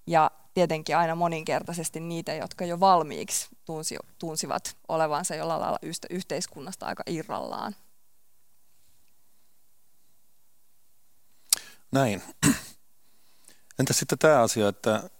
Ja 0.06 0.30
tietenkin 0.58 0.96
aina 0.96 1.14
moninkertaisesti 1.14 2.00
niitä, 2.00 2.34
jotka 2.34 2.64
jo 2.64 2.80
valmiiksi 2.80 3.48
tunsi, 3.64 3.96
tunsivat 4.18 4.76
olevansa 4.88 5.34
jollain 5.34 5.60
lailla 5.60 5.78
yhteiskunnasta 6.10 6.86
aika 6.86 7.02
irrallaan. 7.06 7.76
Näin. 11.92 12.22
Entä 13.78 13.92
sitten 13.92 14.18
tämä 14.18 14.42
asia, 14.42 14.68
että 14.68 15.10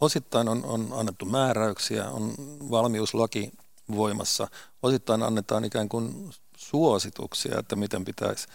osittain 0.00 0.48
on, 0.48 0.64
on 0.64 0.88
annettu 0.92 1.24
määräyksiä, 1.24 2.10
on 2.10 2.34
valmiuslaki 2.70 3.52
voimassa, 3.96 4.48
osittain 4.82 5.22
annetaan 5.22 5.64
ikään 5.64 5.88
kuin 5.88 6.30
suosituksia, 6.56 7.58
että 7.58 7.76
miten 7.76 8.04
pitäisi 8.04 8.48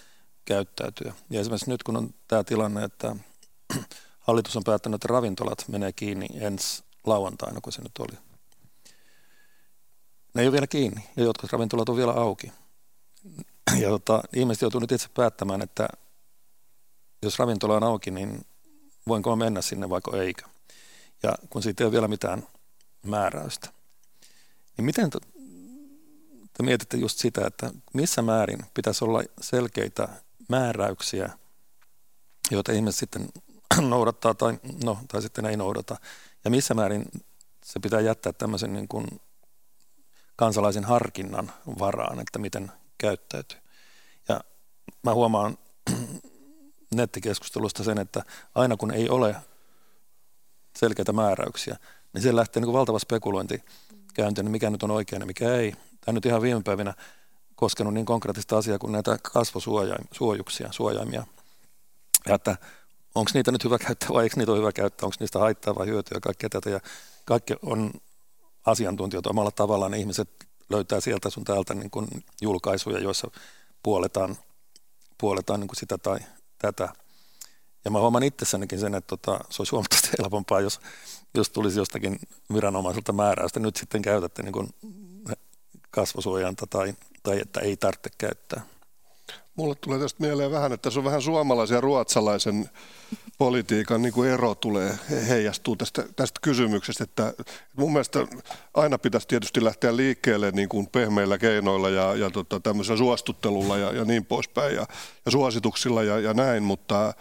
käyttäytyä. 0.45 1.13
Ja 1.29 1.39
esimerkiksi 1.39 1.69
nyt 1.69 1.83
kun 1.83 1.97
on 1.97 2.13
tämä 2.27 2.43
tilanne, 2.43 2.83
että 2.83 3.15
hallitus 4.29 4.57
on 4.57 4.63
päättänyt, 4.63 4.95
että 4.95 5.13
ravintolat 5.13 5.65
menee 5.67 5.91
kiinni 5.91 6.27
ensi 6.33 6.83
lauantaina, 7.05 7.61
kun 7.61 7.73
se 7.73 7.81
nyt 7.81 7.91
oli. 7.99 8.17
Ne 10.33 10.41
ei 10.41 10.47
ole 10.47 10.51
vielä 10.51 10.67
kiinni 10.67 11.09
ja 11.15 11.23
jotkut 11.23 11.51
ravintolat 11.51 11.89
on 11.89 11.97
vielä 11.97 12.11
auki. 12.11 12.51
Ja 13.79 13.89
tota, 13.89 14.23
ihmiset 14.35 14.61
joutuu 14.61 14.79
nyt 14.79 14.91
itse 14.91 15.07
päättämään, 15.13 15.61
että 15.61 15.87
jos 17.21 17.39
ravintola 17.39 17.75
on 17.75 17.83
auki, 17.83 18.11
niin 18.11 18.45
voinko 19.07 19.35
mennä 19.35 19.61
sinne 19.61 19.89
vaikka 19.89 20.17
eikö. 20.17 20.43
Ja 21.23 21.35
kun 21.49 21.63
siitä 21.63 21.83
ei 21.83 21.85
ole 21.85 21.91
vielä 21.91 22.07
mitään 22.07 22.47
määräystä. 23.05 23.69
Niin 24.77 24.85
miten 24.85 25.09
te 25.09 26.63
mietitte 26.63 26.97
just 26.97 27.19
sitä, 27.19 27.47
että 27.47 27.71
missä 27.93 28.21
määrin 28.21 28.59
pitäisi 28.73 29.05
olla 29.05 29.23
selkeitä 29.41 30.07
määräyksiä, 30.49 31.29
joita 32.51 32.71
ihmiset 32.71 32.99
sitten 32.99 33.29
noudattaa 33.89 34.33
tai, 34.33 34.59
no, 34.83 34.97
tai 35.07 35.21
sitten 35.21 35.45
ei 35.45 35.57
noudata. 35.57 35.97
Ja 36.43 36.49
missä 36.49 36.73
määrin 36.73 37.05
se 37.65 37.79
pitää 37.79 37.99
jättää 37.99 38.33
tämmöisen 38.33 38.73
niin 38.73 38.87
kuin 38.87 39.07
kansalaisen 40.35 40.83
harkinnan 40.83 41.51
varaan, 41.79 42.19
että 42.19 42.39
miten 42.39 42.71
käyttäytyy. 42.97 43.59
Ja 44.29 44.41
mä 45.03 45.13
huomaan 45.13 45.57
nettikeskustelusta 46.95 47.83
sen, 47.83 47.97
että 47.97 48.23
aina 48.55 48.77
kun 48.77 48.91
ei 48.91 49.09
ole 49.09 49.35
selkeitä 50.77 51.13
määräyksiä, 51.13 51.77
niin 52.13 52.21
siellä 52.21 52.39
lähtee 52.39 52.61
niin 52.61 52.67
kuin 52.67 52.77
valtava 52.77 52.99
spekulointi 52.99 53.63
käyntiin, 54.13 54.51
mikä 54.51 54.69
nyt 54.69 54.83
on 54.83 54.91
oikein 54.91 55.19
ja 55.19 55.25
mikä 55.25 55.53
ei. 55.53 55.73
Tämä 56.05 56.13
nyt 56.13 56.25
ihan 56.25 56.41
viime 56.41 56.61
päivinä 56.61 56.93
koskenut 57.55 57.93
niin 57.93 58.05
konkreettista 58.05 58.57
asiaa 58.57 58.79
kuin 58.79 58.91
näitä 58.91 59.17
kasvosuojuksia, 59.33 60.71
suojaimia. 60.71 61.23
Ja 62.27 62.35
että 62.35 62.57
onko 63.15 63.31
niitä 63.33 63.51
nyt 63.51 63.63
hyvä 63.63 63.77
käyttää 63.77 64.09
vai 64.09 64.23
eikö 64.23 64.35
niitä 64.37 64.51
ole 64.51 64.59
hyvä 64.59 64.71
käyttää, 64.71 65.05
onko 65.05 65.15
niistä 65.19 65.39
haittaa 65.39 65.75
vai 65.75 65.87
hyötyä 65.87 66.15
ja 66.15 66.21
kaikkea 66.21 66.49
tätä. 66.49 66.69
Ja 66.69 66.79
kaikki 67.25 67.53
on 67.61 67.91
asiantuntijoita 68.65 69.29
omalla 69.29 69.51
tavallaan. 69.51 69.93
Ihmiset 69.93 70.29
löytää 70.69 70.99
sieltä 71.01 71.29
sun 71.29 71.43
täältä 71.43 71.73
niin 71.73 71.91
kuin 71.91 72.07
julkaisuja, 72.41 72.99
joissa 72.99 73.31
puoletaan, 73.83 74.37
puoletaan 75.17 75.59
niin 75.59 75.67
kuin 75.67 75.77
sitä 75.77 75.97
tai 75.97 76.19
tätä. 76.57 76.89
Ja 77.85 77.91
mä 77.91 77.99
huomaan 77.99 78.23
itsessänikin 78.23 78.79
sen, 78.79 78.95
että 78.95 79.07
tota, 79.07 79.39
se 79.49 79.61
olisi 79.61 79.71
huomattavasti 79.71 80.09
helpompaa, 80.23 80.61
jos, 80.61 80.79
jos 81.35 81.49
tulisi 81.49 81.79
jostakin 81.79 82.19
viranomaiselta 82.53 83.13
määräystä. 83.13 83.59
Nyt 83.59 83.75
sitten 83.75 84.01
käytätte 84.01 84.43
niin 84.43 84.53
kuin 84.53 84.69
kasvosuojanta 85.91 86.67
tai, 86.67 86.93
tai 87.23 87.39
että 87.41 87.59
ei 87.59 87.77
tarvitse 87.77 88.09
käyttää. 88.17 88.61
Mulle 89.59 89.75
tulee 89.75 89.99
tästä 89.99 90.23
mieleen 90.23 90.51
vähän, 90.51 90.73
että 90.73 90.89
se 90.89 90.99
on 90.99 91.05
vähän 91.05 91.21
suomalaisen 91.21 91.75
ja 91.75 91.81
ruotsalaisen 91.81 92.69
politiikan 93.37 94.01
niin 94.01 94.13
kuin 94.13 94.29
ero 94.29 94.55
tulee, 94.55 94.99
heijastuu 95.27 95.75
tästä, 95.75 96.05
tästä 96.15 96.39
kysymyksestä, 96.41 97.03
että 97.03 97.33
mun 97.77 97.91
mielestä 97.93 98.27
aina 98.73 98.97
pitäisi 98.97 99.27
tietysti 99.27 99.63
lähteä 99.63 99.95
liikkeelle 99.95 100.51
niin 100.51 100.69
kuin 100.69 100.87
pehmeillä 100.87 101.37
keinoilla 101.37 101.89
ja, 101.89 102.15
ja 102.15 102.29
tota, 102.29 102.59
tämmöisellä 102.59 102.97
suostuttelulla 102.97 103.77
ja, 103.77 103.91
ja 103.91 104.05
niin 104.05 104.25
poispäin 104.25 104.75
ja, 104.75 104.85
ja 105.25 105.31
suosituksilla 105.31 106.03
ja, 106.03 106.19
ja 106.19 106.33
näin, 106.33 106.63
mutta 106.63 107.13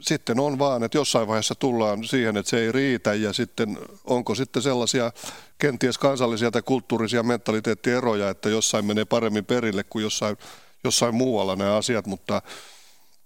sitten 0.00 0.40
on 0.40 0.58
vaan, 0.58 0.82
että 0.84 0.98
jossain 0.98 1.28
vaiheessa 1.28 1.54
tullaan 1.54 2.04
siihen, 2.04 2.36
että 2.36 2.50
se 2.50 2.58
ei 2.58 2.72
riitä 2.72 3.14
ja 3.14 3.32
sitten 3.32 3.78
onko 4.04 4.34
sitten 4.34 4.62
sellaisia 4.62 5.12
kenties 5.58 5.98
kansallisia 5.98 6.50
tai 6.50 6.62
kulttuurisia 6.62 7.22
mentaliteettieroja, 7.22 8.30
että 8.30 8.48
jossain 8.48 8.84
menee 8.84 9.04
paremmin 9.04 9.44
perille 9.44 9.84
kuin 9.84 10.02
jossain, 10.02 10.36
jossain 10.84 11.14
muualla 11.14 11.56
nämä 11.56 11.76
asiat, 11.76 12.06
mutta, 12.06 12.42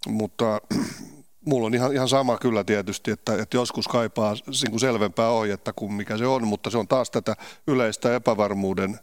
mutta 0.08 0.60
mulla 1.44 1.66
on 1.66 1.74
ihan, 1.74 1.92
ihan 1.92 2.08
sama 2.08 2.38
kyllä 2.38 2.64
tietysti, 2.64 3.10
että, 3.10 3.42
että 3.42 3.56
joskus 3.56 3.88
kaipaa 3.88 4.34
niin 4.68 4.80
selvempää 4.80 5.28
ohjetta 5.28 5.72
kuin 5.72 5.92
mikä 5.92 6.18
se 6.18 6.26
on, 6.26 6.46
mutta 6.46 6.70
se 6.70 6.78
on 6.78 6.88
taas 6.88 7.10
tätä 7.10 7.36
yleistä 7.66 8.14
epävarmuuden 8.14 9.00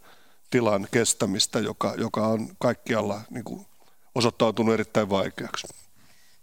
tilan 0.49 0.87
kestämistä, 0.91 1.59
joka, 1.59 1.93
joka 1.97 2.27
on 2.27 2.49
kaikkialla 2.59 3.21
niin 3.29 3.43
kuin 3.43 3.65
osoittautunut 4.15 4.73
erittäin 4.73 5.09
vaikeaksi. 5.09 5.67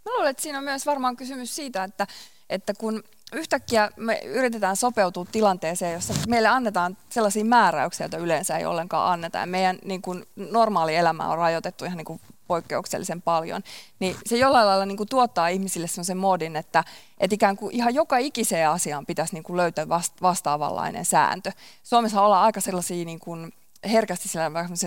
Mä 0.04 0.12
luulen, 0.12 0.30
että 0.30 0.42
siinä 0.42 0.58
on 0.58 0.64
myös 0.64 0.86
varmaan 0.86 1.16
kysymys 1.16 1.56
siitä, 1.56 1.84
että, 1.84 2.06
että 2.50 2.74
kun 2.74 3.02
yhtäkkiä 3.33 3.91
me 3.97 4.20
yritetään 4.24 4.76
sopeutua 4.76 5.26
tilanteeseen, 5.33 5.93
jossa 5.93 6.14
meille 6.28 6.49
annetaan 6.49 6.97
sellaisia 7.09 7.45
määräyksiä, 7.45 8.05
joita 8.05 8.16
yleensä 8.16 8.57
ei 8.57 8.66
ollenkaan 8.66 9.12
anneta. 9.12 9.39
Ja 9.39 9.47
meidän 9.47 9.78
niin 9.85 10.03
kuin, 10.03 10.24
normaali 10.37 10.97
elämä 10.97 11.28
on 11.28 11.39
rajoitettu 11.39 11.85
ihan 11.85 11.97
niin 11.97 12.05
kuin, 12.05 12.20
poikkeuksellisen 12.49 13.22
paljon, 13.22 13.62
niin 13.99 14.16
se 14.26 14.37
jollain 14.37 14.66
lailla 14.66 14.87
niin 14.87 14.97
kuin, 14.97 15.09
tuottaa 15.09 15.49
ihmisille 15.49 15.87
sellaisen 15.87 16.16
modin, 16.16 16.57
että, 16.57 16.85
että 17.18 17.35
ikään 17.35 17.57
kuin 17.57 17.74
ihan 17.74 17.95
joka 17.95 18.18
ikiseen 18.18 18.70
asiaan 18.70 19.07
pitäisi 19.07 19.35
niin 19.35 19.43
kuin, 19.43 19.57
löytää 19.57 19.89
vastaavanlainen 20.22 21.05
sääntö. 21.05 21.53
Suomessa 21.83 22.22
ollaan 22.22 22.45
aika 22.45 22.61
sellaisia 22.61 23.05
niin 23.05 23.20
kuin, 23.20 23.53
herkästi 23.85 24.28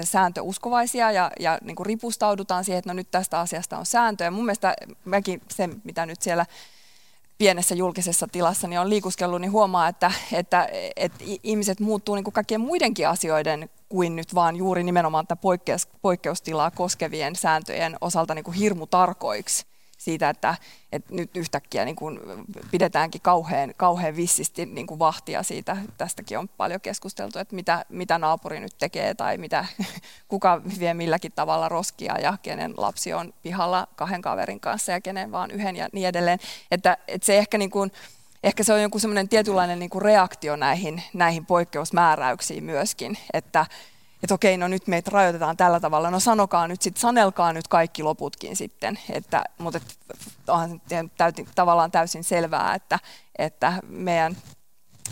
sääntöuskovaisia 0.04 1.12
ja, 1.12 1.32
ja 1.40 1.58
niin 1.62 1.76
kuin 1.76 1.86
ripustaudutaan 1.86 2.64
siihen, 2.64 2.80
että 2.80 2.90
no 2.90 2.94
nyt 2.94 3.12
tästä 3.12 3.40
asiasta 3.40 3.78
on 3.78 3.86
sääntöjä. 3.86 4.32
Mun 4.32 4.46
mielestä 4.46 4.74
mäkin 5.06 5.42
se, 5.52 5.70
mitä 5.84 6.06
nyt 6.06 6.22
siellä 6.22 6.46
pienessä 7.38 7.76
julkisessa 7.76 8.28
tilassa 8.32 8.68
niin 8.68 8.80
on 8.80 8.90
liikuskellut, 8.90 9.42
niin 9.42 9.52
huomaa, 9.52 9.88
että, 9.88 10.12
että, 10.34 10.70
että 10.96 11.24
ihmiset 11.44 11.80
muuttuu 11.80 12.16
niin 12.16 12.24
kuin 12.24 12.34
kaikkien 12.34 12.62
muidenkin 12.62 13.08
asioiden 13.08 13.70
kuin 13.90 14.16
nyt 14.16 14.36
vaan 14.36 14.56
juuri 14.56 14.84
nimenomaan 14.84 15.28
tätä 15.28 15.42
poikkeus, 15.42 15.88
poikkeustilaa 16.02 16.72
koskevien 16.72 17.36
sääntöjen 17.36 17.98
osalta 18.02 18.36
niin 18.36 18.46
kuin 18.46 18.58
hirmu 18.58 18.88
tarkoiksi 18.88 19.66
siitä, 20.06 20.30
että, 20.30 20.56
että 20.92 21.16
nyt 21.16 21.38
yhtäkkiä 21.38 21.86
niin 21.86 21.96
kuin 21.96 22.20
pidetäänkin 22.72 23.22
kauhean, 23.22 23.74
kauhean 23.78 24.16
vissisti 24.16 24.66
niin 24.66 24.88
kuin 24.88 25.00
vahtia 25.00 25.44
siitä. 25.44 25.78
Tästäkin 25.98 26.40
on 26.40 26.48
paljon 26.48 26.82
keskusteltu, 26.82 27.40
että 27.40 27.56
mitä, 27.56 27.86
mitä 27.90 28.18
naapuri 28.18 28.60
nyt 28.60 28.78
tekee 28.78 29.14
tai 29.14 29.38
mitä, 29.38 29.66
kuka 30.28 30.62
vie 30.80 30.94
milläkin 30.94 31.32
tavalla 31.32 31.70
roskia 31.70 32.20
ja 32.20 32.38
kenen 32.42 32.74
lapsi 32.78 33.14
on 33.14 33.34
pihalla 33.44 33.88
kahden 33.96 34.22
kaverin 34.22 34.60
kanssa 34.60 34.92
ja 34.92 35.02
kenen 35.02 35.32
vaan 35.32 35.52
yhden 35.52 35.76
ja 35.76 35.90
niin 35.92 36.08
edelleen. 36.08 36.40
Että, 36.72 36.98
että 37.08 37.26
se 37.26 37.38
ehkä 37.38 37.58
niin 37.58 37.72
kuin, 37.72 37.92
ehkä 38.44 38.64
se 38.64 38.74
on 38.74 38.82
joku 38.82 39.00
semmoinen 39.00 39.30
tietynlainen 39.30 39.80
niin 39.80 39.90
kuin 39.90 40.02
reaktio 40.02 40.56
näihin, 40.56 41.04
näihin 41.14 41.46
poikkeusmääräyksiin 41.46 42.64
myöskin, 42.64 43.18
että, 43.34 43.66
että 44.26 44.36
okei, 44.36 44.58
no 44.58 44.68
nyt 44.68 44.88
meitä 44.88 45.12
rajoitetaan 45.12 45.58
tällä 45.58 45.80
tavalla, 45.80 46.12
no 46.12 46.20
sanokaa 46.20 46.68
nyt 46.68 46.82
sitten, 46.82 47.02
sanelkaa 47.02 47.54
nyt 47.54 47.68
kaikki 47.68 48.04
loputkin 48.04 48.56
sitten, 48.56 49.00
että, 49.10 49.44
mutta 49.58 49.78
et, 49.78 49.98
onhan 50.48 50.82
täytin, 51.18 51.48
tavallaan 51.56 51.92
täysin 51.92 52.24
selvää, 52.24 52.76
että, 52.76 53.00
että 53.38 53.74
meidän 53.88 54.38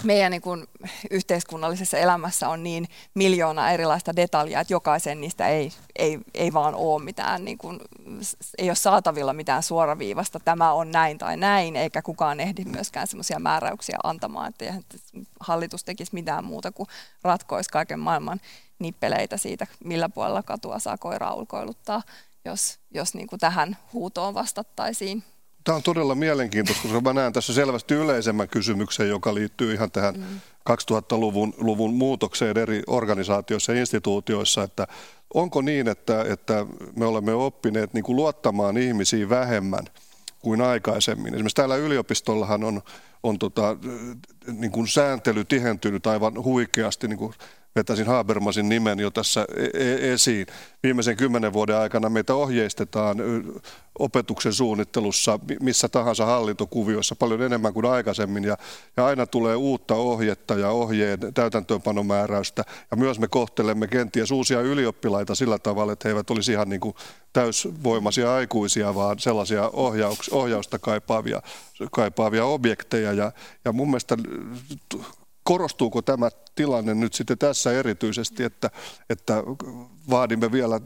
meidän 0.04 0.32
niin 0.32 0.42
kuin 0.42 0.68
yhteiskunnallisessa 1.12 1.98
elämässä 1.98 2.50
on 2.50 2.64
niin 2.64 2.88
miljoona 3.14 3.72
erilaista 3.72 4.16
detaljaa, 4.16 4.62
että 4.62 4.74
jokaisen 4.74 5.22
niistä 5.22 5.48
ei, 5.48 5.72
ei, 5.96 6.20
ei 6.34 6.54
vaan 6.54 6.76
ole 6.76 7.04
mitään, 7.04 7.46
niin 7.46 7.58
kuin, 7.58 7.80
ei 8.58 8.70
ole 8.70 8.76
saatavilla 8.76 9.34
mitään 9.34 9.64
suoraviivasta, 9.64 10.40
tämä 10.40 10.74
on 10.74 10.92
näin 10.92 11.18
tai 11.18 11.38
näin, 11.38 11.76
eikä 11.76 12.02
kukaan 12.02 12.40
ehdi 12.40 12.66
myöskään 12.66 13.08
semmoisia 13.08 13.40
määräyksiä 13.40 13.98
antamaan, 14.04 14.50
että 14.50 14.74
hallitus 15.40 15.84
tekisi 15.84 16.14
mitään 16.14 16.46
muuta 16.46 16.72
kuin 16.72 16.90
ratkoisi 17.24 17.70
kaiken 17.70 18.00
maailman 18.00 18.40
nippeleitä 18.80 19.38
siitä, 19.38 19.68
millä 19.84 20.10
puolella 20.10 20.44
katua 20.44 20.80
saa 20.80 20.98
koiraa 20.98 21.34
ulkoiluttaa, 21.34 22.02
jos, 22.46 22.80
jos 22.92 23.14
niin 23.14 23.28
kuin 23.28 23.40
tähän 23.40 23.78
huutoon 23.94 24.34
vastattaisiin. 24.34 25.24
Tämä 25.64 25.76
on 25.76 25.84
todella 25.84 26.16
mielenkiintoista, 26.16 26.84
koska 26.84 27.02
mä 27.02 27.14
näen 27.14 27.34
tässä 27.34 27.54
selvästi 27.54 27.94
yleisemmän 27.94 28.50
kysymyksen, 28.50 29.10
joka 29.10 29.34
liittyy 29.34 29.74
ihan 29.74 29.92
tähän 29.92 30.16
mm. 30.16 30.40
2000-luvun 30.70 31.54
luvun 31.58 31.94
muutokseen 31.94 32.58
eri 32.58 32.84
organisaatioissa 32.88 33.74
ja 33.74 33.80
instituutioissa, 33.80 34.64
että 34.64 34.88
onko 35.34 35.62
niin, 35.62 35.88
että, 35.88 36.26
että 36.30 36.66
me 36.96 37.06
olemme 37.06 37.34
oppineet 37.34 37.94
niin 37.94 38.04
kuin 38.04 38.16
luottamaan 38.16 38.78
ihmisiin 38.78 39.30
vähemmän 39.30 39.86
kuin 40.40 40.62
aikaisemmin. 40.62 41.34
Esimerkiksi 41.34 41.56
täällä 41.56 41.76
yliopistollahan 41.76 42.64
on, 42.64 42.82
on 43.24 43.40
tota, 43.40 43.78
niin 44.52 44.72
kuin 44.72 44.88
sääntely 44.88 45.46
tihentynyt 45.46 46.08
aivan 46.08 46.44
huikeasti. 46.44 47.08
Niin 47.08 47.20
kuin 47.20 47.34
vetäisin 47.76 48.06
Habermasin 48.06 48.70
nimen 48.70 49.00
jo 49.00 49.12
tässä 49.12 49.46
e-, 49.58 49.64
e-, 49.64 50.14
esiin. 50.14 50.48
Viimeisen 50.84 51.18
kymmenen 51.18 51.54
vuoden 51.54 51.78
aikana 51.78 52.10
meitä 52.10 52.36
ohjeistetaan 52.36 53.18
opetuksen 54.00 54.54
suunnittelussa 54.54 55.40
missä 55.62 55.90
tahansa 55.90 56.26
hallintokuvioissa 56.26 57.16
paljon 57.16 57.42
enemmän 57.42 57.74
kuin 57.74 57.86
aikaisemmin. 57.86 58.44
Ja, 58.44 58.58
ja 58.98 59.06
aina 59.06 59.26
tulee 59.26 59.56
uutta 59.56 59.96
ohjetta 59.96 60.54
ja 60.54 60.70
ohjeen 60.70 61.20
täytäntöönpanomääräystä. 61.34 62.64
Ja 62.92 62.98
myös 62.98 63.20
me 63.20 63.28
kohtelemme 63.28 63.88
kenties 63.88 64.32
uusia 64.32 64.62
ylioppilaita 64.62 65.36
sillä 65.36 65.60
tavalla, 65.60 65.94
että 65.94 66.08
he 66.08 66.12
eivät 66.12 66.30
olisi 66.30 66.52
ihan 66.52 66.70
niin 66.70 66.82
kuin 66.82 66.96
täysvoimaisia 67.34 68.34
aikuisia, 68.34 68.96
vaan 68.96 69.20
sellaisia 69.20 69.70
ohjauks, 69.74 70.30
ohjausta 70.30 70.80
kaipaavia, 70.80 71.42
kaipaavia 71.92 72.46
objekteja. 72.46 73.14
Ja, 73.14 73.32
ja 73.66 73.72
mun 73.72 73.88
mielestä 73.88 74.18
korostuuko 75.44 76.02
tämä 76.02 76.30
tilanne 76.56 76.94
nyt 76.94 77.14
sitten 77.14 77.38
tässä 77.38 77.72
erityisesti, 77.72 78.44
että, 78.44 78.70
että 79.10 79.44
vaadimme 80.10 80.52
vielä 80.52 80.82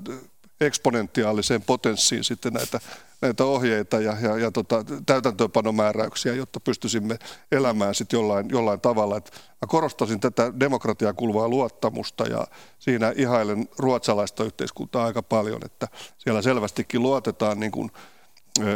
eksponentiaaliseen 0.62 1.62
potenssiin 1.62 2.24
sitten 2.24 2.54
näitä, 2.54 2.80
näitä 3.22 3.46
ohjeita 3.46 4.00
ja, 4.00 4.18
ja, 4.22 4.38
ja 4.38 4.52
tota, 4.52 4.86
täytäntöönpanomääräyksiä, 5.06 6.34
jotta 6.34 6.60
pystyisimme 6.60 7.20
elämään 7.52 7.96
sitten 7.96 8.18
jollain, 8.18 8.50
jollain 8.50 8.82
tavalla. 8.82 9.18
Et 9.18 9.32
mä 9.34 9.68
korostasin 9.68 10.20
tätä 10.20 10.54
demokratiaan 10.60 11.16
kuuluvaa 11.16 11.48
luottamusta 11.48 12.24
ja 12.24 12.48
siinä 12.80 13.14
ihailen 13.16 13.70
ruotsalaista 13.78 14.44
yhteiskuntaa 14.44 15.06
aika 15.06 15.24
paljon, 15.24 15.62
että 15.66 15.88
siellä 16.18 16.42
selvästikin 16.42 17.02
luotetaan 17.02 17.60
niin 17.60 17.72
kuin, 17.72 17.92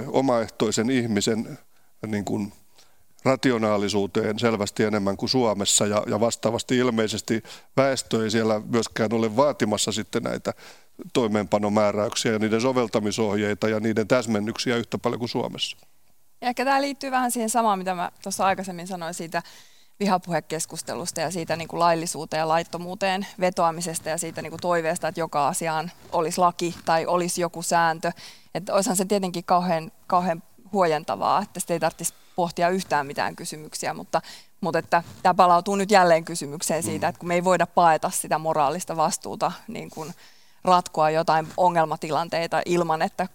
omaehtoisen 0.07 0.89
ihmisen 0.89 1.59
niin 2.07 2.25
kuin, 2.25 2.53
rationaalisuuteen 3.23 4.39
selvästi 4.39 4.83
enemmän 4.83 5.17
kuin 5.17 5.29
Suomessa 5.29 5.85
ja, 5.85 6.03
ja 6.07 6.19
vastaavasti 6.19 6.77
ilmeisesti 6.77 7.43
väestö 7.77 8.23
ei 8.23 8.31
siellä 8.31 8.61
myöskään 8.65 9.13
ole 9.13 9.35
vaatimassa 9.35 9.91
sitten 9.91 10.23
näitä 10.23 10.53
toimeenpanomääräyksiä 11.13 12.31
ja 12.31 12.39
niiden 12.39 12.61
soveltamisohjeita 12.61 13.69
ja 13.69 13.79
niiden 13.79 14.07
täsmennyksiä 14.07 14.77
yhtä 14.77 14.97
paljon 14.97 15.19
kuin 15.19 15.29
Suomessa. 15.29 15.77
Ja 16.41 16.47
ehkä 16.47 16.65
tämä 16.65 16.81
liittyy 16.81 17.11
vähän 17.11 17.31
siihen 17.31 17.49
samaan, 17.49 17.79
mitä 17.79 17.95
mä 17.95 18.11
tuossa 18.23 18.45
aikaisemmin 18.45 18.87
sanoin 18.87 19.13
siitä 19.13 19.43
vihapuhekeskustelusta 19.99 21.21
ja 21.21 21.31
siitä 21.31 21.55
niin 21.55 21.67
kuin 21.67 21.79
laillisuuteen 21.79 22.39
ja 22.39 22.47
laittomuuteen 22.47 23.27
vetoamisesta 23.39 24.09
ja 24.09 24.17
siitä 24.17 24.41
niin 24.41 24.51
kuin 24.51 24.61
toiveesta, 24.61 25.07
että 25.07 25.19
joka 25.19 25.47
asiaan 25.47 25.91
olisi 26.11 26.37
laki 26.37 26.75
tai 26.85 27.05
olisi 27.05 27.41
joku 27.41 27.61
sääntö. 27.61 28.11
Että 28.55 28.73
olisihan 28.73 28.95
se 28.95 29.05
tietenkin 29.05 29.43
kauhean, 29.43 29.91
kauhean 30.07 30.43
huojentavaa, 30.71 31.41
että 31.41 31.59
sitä 31.59 31.73
ei 31.73 31.79
tarvitsisi 31.79 32.13
pohtia 32.35 32.69
yhtään 32.69 33.07
mitään 33.07 33.35
kysymyksiä, 33.35 33.93
mutta, 33.93 34.21
mutta 34.61 34.79
että 34.79 35.03
tämä 35.23 35.33
palautuu 35.33 35.75
nyt 35.75 35.91
jälleen 35.91 36.25
kysymykseen 36.25 36.83
siitä, 36.83 37.07
että 37.07 37.19
kun 37.19 37.27
me 37.27 37.33
ei 37.33 37.43
voida 37.43 37.67
paeta 37.67 38.09
sitä 38.09 38.37
moraalista 38.37 38.95
vastuuta 38.95 39.51
niin 39.67 39.89
kuin 39.89 40.13
ratkoa 40.63 41.09
jotain 41.09 41.47
ongelmatilanteita 41.57 42.61
ilman, 42.65 43.01
että 43.01 43.27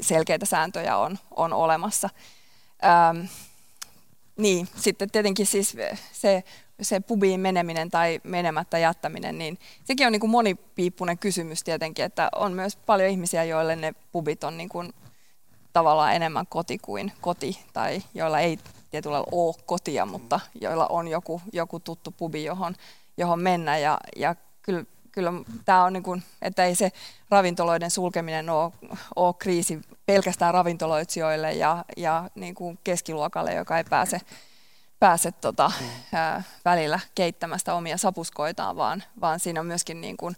selkeitä 0.00 0.46
sääntöjä 0.46 0.96
on, 0.96 1.18
on 1.36 1.52
olemassa. 1.52 2.10
Ähm, 2.84 3.26
niin, 4.36 4.68
sitten 4.76 5.10
tietenkin 5.10 5.46
siis 5.46 5.76
se, 6.12 6.44
se 6.82 7.00
pubiin 7.00 7.40
meneminen 7.40 7.90
tai 7.90 8.20
menemättä 8.22 8.78
jättäminen, 8.78 9.38
niin 9.38 9.58
sekin 9.84 10.06
on 10.06 10.12
niin 10.12 10.20
kuin 10.20 10.30
monipiippunen 10.30 11.18
kysymys 11.18 11.64
tietenkin, 11.64 12.04
että 12.04 12.28
on 12.34 12.52
myös 12.52 12.76
paljon 12.76 13.10
ihmisiä, 13.10 13.44
joille 13.44 13.76
ne 13.76 13.94
pubit 14.12 14.44
on 14.44 14.56
niin 14.56 14.68
kuin 14.68 14.92
tavallaan 15.74 16.14
enemmän 16.14 16.46
koti 16.46 16.78
kuin 16.78 17.12
koti, 17.20 17.58
tai 17.72 18.02
joilla 18.14 18.40
ei 18.40 18.58
tietyllä 18.90 19.24
ole 19.32 19.54
kotia, 19.66 20.06
mutta 20.06 20.40
joilla 20.60 20.86
on 20.86 21.08
joku, 21.08 21.42
joku 21.52 21.80
tuttu 21.80 22.10
pubi, 22.10 22.44
johon, 22.44 22.74
johon 23.16 23.40
mennä. 23.40 23.78
Ja, 23.78 23.98
ja 24.16 24.36
kyllä, 24.62 24.84
kyllä 25.12 25.32
tämä 25.64 25.84
on 25.84 25.92
niin 25.92 26.02
kuin, 26.02 26.22
että 26.42 26.64
ei 26.64 26.74
se 26.74 26.92
ravintoloiden 27.30 27.90
sulkeminen 27.90 28.50
ole, 28.50 28.72
ole 29.16 29.34
kriisi 29.38 29.80
pelkästään 30.06 30.54
ravintoloitsijoille 30.54 31.52
ja, 31.52 31.84
ja 31.96 32.30
niin 32.34 32.54
kuin 32.54 32.78
keskiluokalle, 32.84 33.54
joka 33.54 33.78
ei 33.78 33.84
pääse, 33.84 34.20
pääse 35.00 35.32
tota, 35.32 35.72
mm. 35.80 35.86
ää, 36.12 36.42
välillä 36.64 37.00
keittämästä 37.14 37.74
omia 37.74 37.96
sapuskoitaan, 37.96 38.76
vaan, 38.76 39.02
vaan 39.20 39.40
siinä 39.40 39.60
on 39.60 39.66
myöskin 39.66 40.00
niin 40.00 40.16
kuin, 40.16 40.36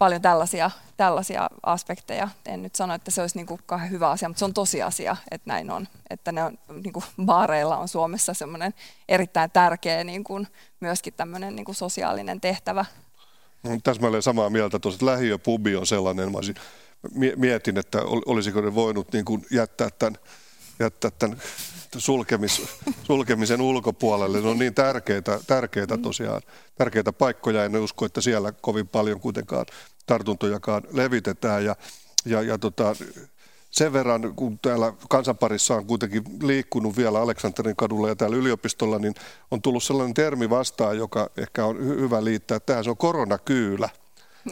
paljon 0.00 0.22
tällaisia, 0.22 0.70
tällaisia 0.96 1.50
aspekteja. 1.62 2.28
En 2.46 2.62
nyt 2.62 2.74
sano, 2.74 2.94
että 2.94 3.10
se 3.10 3.20
olisi 3.20 3.36
niin 3.36 3.46
kuin 3.46 3.60
hyvä 3.90 4.10
asia, 4.10 4.28
mutta 4.28 4.38
se 4.38 4.44
on 4.44 4.54
tosiasia, 4.54 5.16
että 5.30 5.50
näin 5.50 5.70
on. 5.70 5.88
Että 6.10 6.32
ne 6.32 6.44
on, 6.44 6.58
niin 6.84 6.92
kuin 6.92 7.04
baareilla 7.24 7.76
on 7.76 7.88
Suomessa 7.88 8.34
semmoinen 8.34 8.74
erittäin 9.08 9.50
tärkeä 9.50 10.04
niin 10.04 10.24
kuin 10.24 10.46
myöskin 10.80 11.14
tämmöinen 11.14 11.56
niin 11.56 11.64
kuin 11.64 11.74
sosiaalinen 11.76 12.40
tehtävä. 12.40 12.84
No, 13.62 13.70
täsmälleen 13.84 14.22
samaa 14.22 14.50
mieltä 14.50 14.78
tuossa, 14.78 15.06
lähiöpubi 15.06 15.76
on 15.76 15.86
sellainen, 15.86 16.32
mä 16.32 16.38
olisin, 16.38 16.54
mietin, 17.36 17.78
että 17.78 17.98
olisiko 18.26 18.60
ne 18.60 18.74
voinut 18.74 19.12
niin 19.12 19.24
kuin 19.24 19.46
jättää 19.50 19.88
tämän, 19.98 20.16
jättää 20.80 21.10
tämän 21.10 21.42
sulkemis, 21.96 22.62
sulkemisen 23.02 23.60
ulkopuolelle. 23.60 24.40
Ne 24.40 24.48
on 24.48 24.58
niin 24.58 24.74
tärkeitä, 24.74 25.40
tärkeitä 25.46 25.98
tosiaan, 25.98 26.42
tärkeitä 26.78 27.12
paikkoja. 27.12 27.64
En 27.64 27.76
usko, 27.76 28.04
että 28.04 28.20
siellä 28.20 28.52
kovin 28.52 28.88
paljon 28.88 29.20
kuitenkaan 29.20 29.66
tartuntojakaan 30.06 30.82
levitetään. 30.92 31.64
Ja, 31.64 31.76
ja, 32.24 32.42
ja 32.42 32.58
tota, 32.58 32.96
sen 33.70 33.92
verran, 33.92 34.34
kun 34.36 34.58
täällä 34.58 34.92
kansanparissa 35.08 35.74
on 35.74 35.86
kuitenkin 35.86 36.24
liikkunut 36.42 36.96
vielä 36.96 37.20
Aleksanterin 37.20 37.76
kadulla 37.76 38.08
ja 38.08 38.16
täällä 38.16 38.36
yliopistolla, 38.36 38.98
niin 38.98 39.14
on 39.50 39.62
tullut 39.62 39.82
sellainen 39.82 40.14
termi 40.14 40.50
vastaan, 40.50 40.98
joka 40.98 41.30
ehkä 41.36 41.64
on 41.64 41.76
hy- 41.76 42.00
hyvä 42.00 42.24
liittää 42.24 42.60
tähän. 42.60 42.84
Se 42.84 42.90
on 42.90 42.96
koronakyylä. 42.96 43.88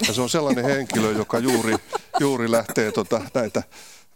Ja 0.08 0.14
se 0.14 0.20
on 0.20 0.30
sellainen 0.30 0.64
henkilö, 0.64 1.12
joka 1.12 1.38
juuri, 1.38 1.74
juuri 2.20 2.50
lähtee 2.50 2.92
tota, 2.92 3.20
näitä 3.34 3.62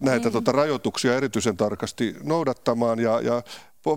näitä 0.03 0.29
mm. 0.29 0.33
tota, 0.33 0.53
rajoituksia 0.53 1.17
erityisen 1.17 1.57
tarkasti 1.57 2.17
noudattamaan 2.23 2.99
ja, 2.99 3.21
ja 3.21 3.43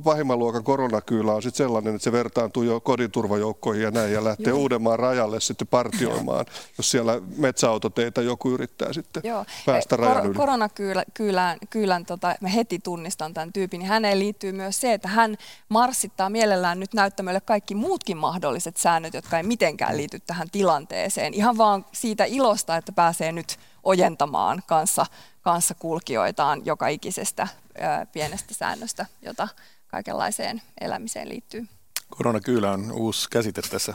pahimman 0.03 0.39
luokan 0.39 0.63
koronakyylä 0.63 1.33
on 1.33 1.41
sitten 1.41 1.65
sellainen, 1.65 1.95
että 1.95 2.03
se 2.03 2.11
vertaantuu 2.11 2.63
jo 2.63 2.79
kodinturvajoukkoihin 2.79 3.83
ja 3.83 3.91
näin 3.91 4.13
ja 4.13 4.23
lähtee 4.23 4.49
Joo. 4.49 4.59
Uudenmaan 4.59 4.99
rajalle 4.99 5.39
sitten 5.39 5.67
partioimaan, 5.67 6.45
jos 6.77 6.91
siellä 6.91 7.21
metsäautoteitä 7.37 8.21
joku 8.21 8.49
yrittää 8.49 8.93
sitten 8.93 9.23
Joo. 9.25 9.45
päästä 9.65 9.95
rajan 9.95 10.15
Kor- 10.15 10.25
yli. 10.25 10.35
Koronakyylän 10.35 11.57
kyylän, 11.69 12.05
tota, 12.05 12.35
mä 12.41 12.49
heti 12.49 12.79
tunnistan 12.79 13.33
tämän 13.33 13.53
tyypin, 13.53 13.79
niin 13.79 13.89
häneen 13.89 14.19
liittyy 14.19 14.51
myös 14.51 14.81
se, 14.81 14.93
että 14.93 15.07
hän 15.07 15.37
marssittaa 15.69 16.29
mielellään 16.29 16.79
nyt 16.79 16.93
näyttämölle 16.93 17.41
kaikki 17.41 17.75
muutkin 17.75 18.17
mahdolliset 18.17 18.77
säännöt, 18.77 19.13
jotka 19.13 19.37
ei 19.37 19.43
mitenkään 19.43 19.97
liity 19.97 20.19
tähän 20.19 20.49
tilanteeseen. 20.51 21.33
Ihan 21.33 21.57
vaan 21.57 21.85
siitä 21.91 22.25
ilosta, 22.25 22.77
että 22.77 22.91
pääsee 22.91 23.31
nyt 23.31 23.57
ojentamaan 23.83 24.63
kanssa, 24.67 25.05
kanssa 25.45 25.75
kulkijoitaan 25.75 26.65
joka 26.65 26.87
ikisestä 26.87 27.47
ää, 27.79 28.05
pienestä 28.05 28.53
säännöstä, 28.53 29.05
jota 29.21 29.47
kaikenlaiseen 29.87 30.61
elämiseen 30.81 31.29
liittyy. 31.29 31.67
Koronakyylä 32.09 32.71
on 32.71 32.91
uusi 32.91 33.29
käsite 33.29 33.61
tässä. 33.61 33.93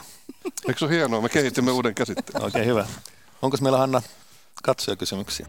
Eikö 0.67 0.79
se 0.79 0.85
ole 0.85 0.93
hienoa? 0.93 1.21
Me 1.21 1.29
kehitimme 1.29 1.71
uuden 1.71 1.95
käsitteen. 1.95 2.43
Oikein 2.45 2.65
hyvä. 2.65 2.87
Onko 3.41 3.57
meillä 3.61 3.77
Hanna 3.77 4.01
katsojakysymyksiä? 4.63 5.47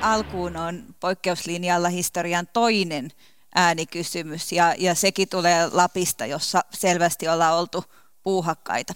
Alkuun 0.00 0.56
on 0.56 0.94
poikkeuslinjalla 1.00 1.88
historian 1.88 2.48
toinen 2.52 3.10
äänikysymys 3.54 4.52
ja, 4.52 4.74
ja 4.78 4.94
sekin 4.94 5.28
tulee 5.28 5.68
Lapista, 5.72 6.26
jossa 6.26 6.60
selvästi 6.70 7.28
ollaan 7.28 7.54
oltu 7.54 7.84
puuhakkaita. 8.22 8.94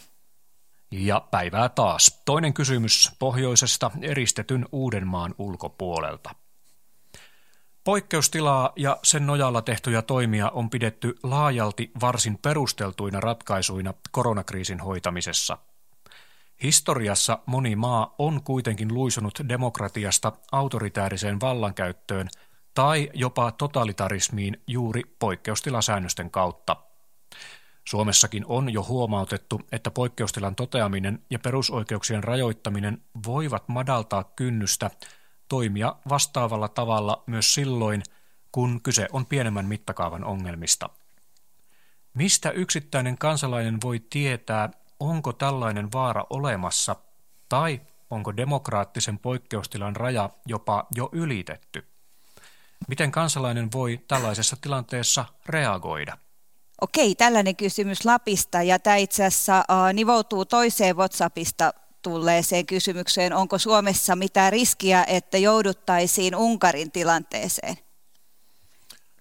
Ja 0.91 1.20
päivää 1.30 1.68
taas. 1.68 2.22
Toinen 2.24 2.55
kysymys 2.55 3.12
pohjoisesta 3.18 3.91
eristetyn 4.03 4.66
Uudenmaan 4.72 5.34
ulkopuolelta. 5.39 6.34
Poikkeustilaa 7.84 8.72
ja 8.76 8.99
sen 9.03 9.26
nojalla 9.26 9.62
tehtyjä 9.62 10.03
toimia 10.03 10.51
on 10.51 10.70
pidetty 10.70 11.14
laajalti 11.22 11.91
varsin 12.01 12.39
perusteltuina 12.39 13.20
ratkaisuina 13.20 13.95
koronakriisin 14.11 14.80
hoitamisessa. 14.80 15.59
Historiassa 16.62 17.39
moni 17.47 17.76
maa 17.76 18.14
on 18.18 18.43
kuitenkin 18.43 18.95
luisunut 18.95 19.41
demokratiasta 19.49 20.32
autoritääriseen 20.53 21.41
vallankäyttöön 21.41 22.28
tai 22.74 23.11
jopa 23.14 23.53
totalitarismiin 23.53 24.62
juuri 24.66 25.03
poikkeustilasäännösten 25.18 26.30
kautta. 26.30 26.76
Suomessakin 27.89 28.45
on 28.47 28.72
jo 28.72 28.82
huomautettu, 28.82 29.61
että 29.72 29.91
poikkeustilan 29.91 30.55
toteaminen 30.55 31.22
ja 31.30 31.39
perusoikeuksien 31.39 32.24
rajoittaminen 32.24 33.03
voivat 33.26 33.68
madaltaa 33.68 34.24
kynnystä 34.24 34.91
toimia 35.49 35.97
vastaavalla 36.09 36.68
tavalla 36.68 37.22
myös 37.26 37.55
silloin, 37.55 38.03
kun 38.53 38.80
kyse 38.82 39.09
on 39.12 39.26
pienemmän 39.26 39.66
mittakaavan 39.66 40.24
ongelmista. 40.24 40.91
Mistä 42.14 42.51
yksittäinen 42.51 43.18
kansalainen 43.18 43.78
voi 43.84 44.01
tietää, 44.11 44.70
onko 45.01 45.32
tällainen 45.32 45.93
vaara 45.93 46.26
olemassa 46.30 46.97
tai 47.49 47.80
onko 48.11 48.37
demokraattisen 48.37 49.18
poikkeustilan 49.18 49.97
raja 49.97 50.30
jopa 50.47 50.87
jo 50.95 51.09
ylitetty? 51.12 51.87
Miten 52.89 53.11
kansalainen 53.11 53.72
voi 53.72 54.01
tällaisessa 54.09 54.57
tilanteessa 54.61 55.24
reagoida? 55.47 56.18
Okei, 56.81 57.14
tällainen 57.14 57.57
kysymys 57.57 58.05
Lapista 58.05 58.62
ja 58.62 58.79
tämä 58.79 58.97
itse 58.97 59.24
asiassa 59.24 59.64
nivoutuu 59.93 60.45
toiseen 60.45 60.97
WhatsAppista 60.97 61.74
tulleeseen 62.03 62.66
kysymykseen. 62.66 63.33
Onko 63.33 63.59
Suomessa 63.59 64.16
mitään 64.16 64.53
riskiä, 64.53 65.05
että 65.09 65.39
jouduttaisiin 65.39 66.37
Unkarin 66.37 66.93
tilanteeseen? 66.93 67.77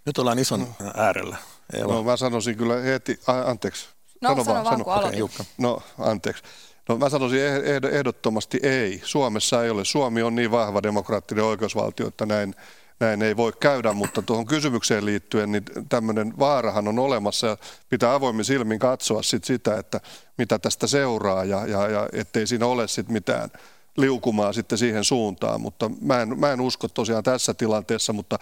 Nyt 0.06 0.18
ollaan 0.18 0.40
ison 0.40 0.68
äärellä. 0.96 1.38
Eeva. 1.74 1.94
No 1.94 2.04
mä 2.04 2.18
sanoisin 2.18 2.58
kyllä 2.58 2.76
heti, 2.76 3.20
a, 3.28 3.34
anteeksi. 3.34 3.88
No 4.22 4.30
sano, 4.30 4.44
sano 4.44 4.64
vaan, 4.86 5.02
sano. 5.02 5.26
Okay, 5.26 5.46
No 5.58 5.82
anteeksi. 6.00 6.44
No 6.90 6.98
mä 6.98 7.10
sanoisin 7.10 7.40
eh, 7.40 7.82
ehdottomasti 7.92 8.60
ei. 8.64 9.02
Suomessa 9.04 9.64
ei 9.64 9.70
ole. 9.70 9.86
Suomi 9.86 10.24
on 10.24 10.36
niin 10.36 10.52
vahva 10.52 10.84
demokraattinen 10.84 11.44
oikeusvaltio, 11.44 12.08
että 12.08 12.26
näin, 12.26 12.56
näin 13.00 13.22
ei 13.22 13.38
voi 13.38 13.54
käydä, 13.60 13.94
mutta 13.94 14.22
tuohon 14.22 14.46
kysymykseen 14.46 15.06
liittyen 15.06 15.52
niin 15.52 15.64
tämmöinen 15.90 16.34
vaarahan 16.40 16.88
on 16.88 17.00
olemassa 17.00 17.48
ja 17.48 17.58
pitää 17.90 18.14
avoimin 18.14 18.46
silmin 18.46 18.80
katsoa 18.80 19.24
sit 19.24 19.44
sitä, 19.44 19.78
että 19.78 20.02
mitä 20.38 20.60
tästä 20.60 20.88
seuraa 20.88 21.44
ja, 21.44 21.68
ja, 21.68 21.88
ja 21.88 22.10
ettei 22.14 22.48
siinä 22.48 22.66
ole 22.66 22.88
sit 22.88 23.10
mitään 23.10 23.50
liukumaa 23.98 24.54
sitten 24.54 24.78
siihen 24.78 25.04
suuntaan, 25.04 25.62
mutta 25.62 25.92
mä 26.02 26.22
en, 26.22 26.40
mä 26.40 26.52
en 26.52 26.62
usko 26.62 26.88
tosiaan 26.88 27.24
tässä 27.24 27.54
tilanteessa, 27.54 28.14
mutta 28.14 28.40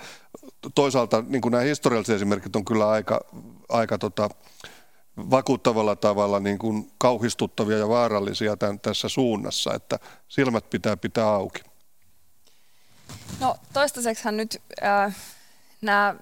toisaalta 0.75 1.23
niin 1.27 1.41
nämä 1.51 1.63
historialliset 1.63 2.15
esimerkit 2.15 2.55
on 2.55 2.65
kyllä 2.65 2.89
aika, 2.89 3.25
aika 3.69 3.97
tota, 3.97 4.29
vakuuttavalla 5.17 5.95
tavalla 5.95 6.39
niin 6.39 6.59
kuin 6.59 6.91
kauhistuttavia 6.97 7.77
ja 7.77 7.89
vaarallisia 7.89 8.57
tämän, 8.57 8.79
tässä 8.79 9.09
suunnassa, 9.09 9.73
että 9.73 9.99
silmät 10.27 10.69
pitää 10.69 10.97
pitää 10.97 11.29
auki. 11.29 11.72
No 13.39 13.55
toistaiseksi 13.73 14.31
nyt 14.31 14.61
äh, 14.83 15.15
nämä 15.81 16.15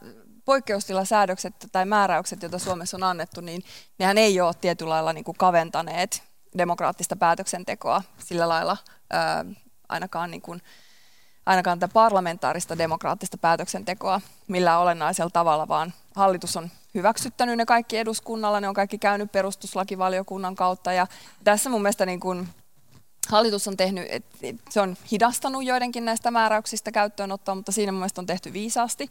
poikkeustilasäädökset 0.46 1.54
tai 1.72 1.86
määräykset, 1.86 2.42
joita 2.42 2.60
Suomessa 2.60 2.98
on 2.98 3.04
annettu, 3.04 3.42
niin 3.42 3.64
nehän 4.00 4.18
ei 4.18 4.42
ole 4.42 4.54
tietyllä 4.62 4.90
lailla 4.90 5.14
niin 5.14 5.24
kuin 5.24 5.38
kaventaneet 5.38 6.24
demokraattista 6.58 7.16
päätöksentekoa 7.16 8.04
sillä 8.18 8.50
lailla 8.50 8.78
äh, 9.14 9.56
ainakaan, 9.90 10.32
niin 10.32 10.42
kuin, 10.42 10.62
ainakaan 11.46 11.80
tätä 11.80 11.94
parlamentaarista 11.94 12.78
demokraattista 12.78 13.38
päätöksentekoa 13.38 14.22
millään 14.48 14.80
olennaisella 14.80 15.30
tavalla, 15.30 15.68
vaan 15.68 15.94
hallitus 16.16 16.58
on 16.58 16.70
hyväksyttänyt 16.96 17.58
ne 17.58 17.66
kaikki 17.66 17.98
eduskunnalla, 17.98 18.60
ne 18.60 18.68
on 18.68 18.74
kaikki 18.74 18.98
käynyt 18.98 19.32
perustuslakivaliokunnan 19.32 20.56
kautta. 20.56 20.94
Ja 20.94 21.08
tässä 21.44 21.70
mun 21.70 21.82
mielestä 21.82 22.06
niin 22.06 22.20
kuin 22.20 22.50
hallitus 23.32 23.68
on 23.68 23.78
tehnyt, 23.78 24.08
se 24.70 24.82
on 24.82 24.98
hidastanut 25.12 25.64
joidenkin 25.64 26.06
näistä 26.06 26.32
määräyksistä 26.32 26.92
käyttöönottoa, 26.92 27.56
mutta 27.56 27.72
siinä 27.72 27.92
mun 27.92 28.00
mielestä 28.00 28.22
on 28.22 28.26
tehty 28.26 28.54
viisaasti, 28.54 29.10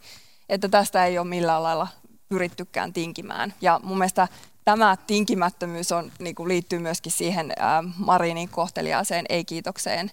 että 0.49 0.69
tästä 0.69 1.05
ei 1.05 1.17
ole 1.17 1.27
millään 1.27 1.63
lailla 1.63 1.87
pyrittykään 2.29 2.93
tinkimään. 2.93 3.53
Ja 3.61 3.79
mun 3.83 3.97
mielestä 3.97 4.27
tämä 4.65 4.97
tinkimättömyys 5.07 5.91
on, 5.91 6.11
niin 6.19 6.35
kuin 6.35 6.49
liittyy 6.49 6.79
myöskin 6.79 7.11
siihen 7.11 7.53
ää, 7.59 7.83
Marinin 7.97 8.49
kohteliaaseen 8.49 9.25
ei-kiitokseen 9.29 10.11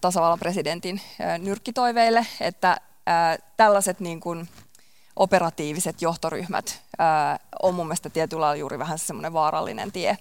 tasavallan 0.00 0.38
presidentin 0.38 1.00
ää, 1.20 1.38
nyrkkitoiveille, 1.38 2.26
että 2.40 2.76
ää, 3.06 3.38
tällaiset 3.56 4.00
niin 4.00 4.20
kuin, 4.20 4.48
operatiiviset 5.16 6.02
johtoryhmät 6.02 6.82
ää, 6.98 7.38
on 7.62 7.74
mun 7.74 7.86
mielestä 7.86 8.10
tietyllä 8.10 8.54
juuri 8.54 8.78
vähän 8.78 8.98
semmoinen 8.98 9.32
vaarallinen 9.32 9.92
tie, 9.92 10.18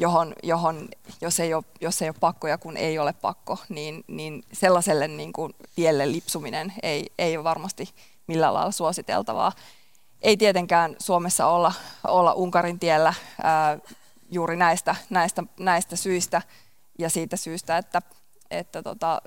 johon, 0.00 0.34
johon 0.42 0.88
jos, 1.20 1.40
ei 1.40 1.54
ole, 1.54 1.64
jos 1.80 2.02
ei 2.02 2.08
ole 2.08 2.16
pakko 2.20 2.48
ja 2.48 2.58
kun 2.58 2.76
ei 2.76 2.98
ole 2.98 3.12
pakko, 3.12 3.58
niin, 3.68 4.04
niin 4.08 4.42
sellaiselle 4.52 5.08
niin 5.08 5.32
kuin 5.32 5.54
tielle 5.74 6.12
lipsuminen 6.12 6.72
ei, 6.82 7.06
ei 7.18 7.36
ole 7.36 7.44
varmasti 7.44 7.88
millään 8.26 8.54
lailla 8.54 8.72
suositeltavaa. 8.72 9.52
Ei 10.22 10.36
tietenkään 10.36 10.96
Suomessa 10.98 11.46
olla, 11.46 11.72
olla 12.06 12.32
Unkarin 12.32 12.78
tiellä 12.78 13.14
ää, 13.42 13.78
juuri 14.30 14.56
näistä, 14.56 14.96
näistä, 15.10 15.42
näistä 15.60 15.96
syistä 15.96 16.42
ja 16.98 17.10
siitä 17.10 17.36
syystä, 17.36 17.78
että 17.78 18.02
että 18.50 18.82
tota, 18.82 19.22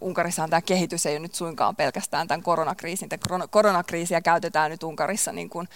Unkarissahan 0.00 0.50
tämä 0.50 0.62
kehitys 0.62 1.06
ei 1.06 1.12
ole 1.12 1.20
nyt 1.20 1.34
suinkaan 1.34 1.76
pelkästään 1.76 2.28
tämän 2.28 2.42
koronakriisin. 2.42 3.08
Tämän 3.08 3.48
koronakriisiä 3.48 4.20
käytetään 4.20 4.70
nyt 4.70 4.82
Unkarissa 4.82 5.32
niin 5.32 5.50
kuin, 5.50 5.68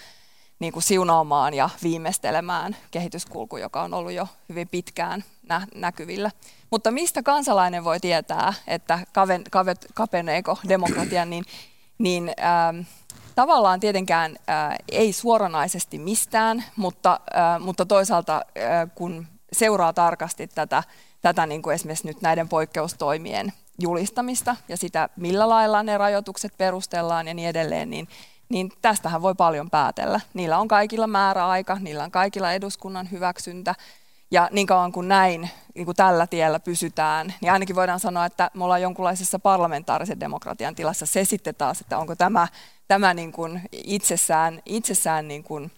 niin 0.59 0.73
kuin 0.73 0.83
siunaamaan 0.83 1.53
ja 1.53 1.69
viimeistelemään 1.83 2.75
kehityskulku, 2.91 3.57
joka 3.57 3.81
on 3.81 3.93
ollut 3.93 4.11
jo 4.11 4.27
hyvin 4.49 4.67
pitkään 4.67 5.23
nä- 5.49 5.67
näkyvillä. 5.75 6.31
Mutta 6.69 6.91
mistä 6.91 7.23
kansalainen 7.23 7.83
voi 7.83 7.99
tietää, 7.99 8.53
että 8.67 8.99
kaven, 9.13 9.43
kavet, 9.51 9.87
kapeneeko 9.93 10.57
demokratia, 10.67 11.25
niin, 11.25 11.43
niin 11.97 12.31
ähm, 12.39 12.79
tavallaan 13.35 13.79
tietenkään 13.79 14.35
äh, 14.49 14.75
ei 14.91 15.13
suoranaisesti 15.13 15.99
mistään, 15.99 16.63
mutta, 16.75 17.19
äh, 17.37 17.59
mutta 17.59 17.85
toisaalta 17.85 18.35
äh, 18.35 18.91
kun 18.95 19.27
seuraa 19.53 19.93
tarkasti 19.93 20.47
tätä 20.47 20.83
tätä 21.21 21.45
niin 21.45 21.61
kuin 21.61 21.73
esimerkiksi 21.73 22.07
nyt 22.07 22.21
näiden 22.21 22.49
poikkeustoimien 22.49 23.53
julistamista 23.79 24.55
ja 24.67 24.77
sitä, 24.77 25.09
millä 25.15 25.49
lailla 25.49 25.83
ne 25.83 25.97
rajoitukset 25.97 26.53
perustellaan 26.57 27.27
ja 27.27 27.33
niin 27.33 27.49
edelleen, 27.49 27.89
niin, 27.89 28.07
niin 28.49 28.71
tästähän 28.81 29.21
voi 29.21 29.35
paljon 29.35 29.69
päätellä. 29.69 30.19
Niillä 30.33 30.57
on 30.57 30.67
kaikilla 30.67 31.07
määräaika, 31.07 31.77
niillä 31.79 32.03
on 32.03 32.11
kaikilla 32.11 32.51
eduskunnan 32.51 33.11
hyväksyntä, 33.11 33.75
ja 34.31 34.49
niin 34.51 34.67
kauan 34.67 34.91
kuin 34.91 35.07
näin 35.07 35.49
niin 35.75 35.85
kuin 35.85 35.95
tällä 35.95 36.27
tiellä 36.27 36.59
pysytään, 36.59 37.33
niin 37.41 37.51
ainakin 37.51 37.75
voidaan 37.75 37.99
sanoa, 37.99 38.25
että 38.25 38.51
me 38.53 38.63
ollaan 38.63 38.81
jonkunlaisessa 38.81 39.39
parlamentaarisen 39.39 40.19
demokratian 40.19 40.75
tilassa. 40.75 41.05
Se 41.05 41.25
sitten 41.25 41.55
taas, 41.55 41.81
että 41.81 41.97
onko 41.97 42.15
tämä, 42.15 42.47
tämä 42.87 43.13
niin 43.13 43.31
kuin 43.31 43.61
itsessään, 43.71 44.61
itsessään 44.65 45.27
niin 45.27 45.43
kuin 45.43 45.71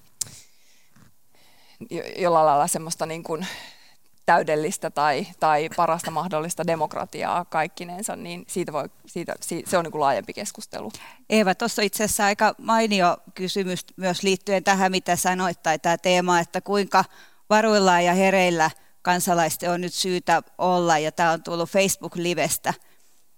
jollain 2.17 2.45
lailla 2.45 2.67
semmoista 2.67 3.05
niin 3.05 3.23
kuin 3.23 3.47
täydellistä 4.29 4.89
tai, 4.89 5.27
tai 5.39 5.69
parasta 5.75 6.11
mahdollista 6.11 6.67
demokratiaa 6.67 7.45
kaikkinensa, 7.45 8.15
niin 8.15 8.45
siitä 8.47 8.73
voi, 8.73 8.89
siitä, 9.05 9.35
se 9.65 9.77
on 9.77 9.83
niin 9.83 9.91
kuin 9.91 10.01
laajempi 10.01 10.33
keskustelu. 10.33 10.91
Eeva, 11.29 11.55
tuossa 11.55 11.81
itse 11.81 12.03
asiassa 12.03 12.25
aika 12.25 12.55
mainio 12.57 13.17
kysymys 13.35 13.85
myös 13.95 14.23
liittyen 14.23 14.63
tähän, 14.63 14.91
mitä 14.91 15.15
sanoit, 15.15 15.63
tai 15.63 15.79
tämä 15.79 15.97
teema, 15.97 16.39
että 16.39 16.61
kuinka 16.61 17.05
varuillaan 17.49 18.05
ja 18.05 18.13
hereillä 18.13 18.71
kansalaisten 19.01 19.71
on 19.71 19.81
nyt 19.81 19.93
syytä 19.93 20.41
olla, 20.57 20.97
ja 20.97 21.11
tämä 21.11 21.31
on 21.31 21.43
tullut 21.43 21.69
Facebook-livestä, 21.69 22.73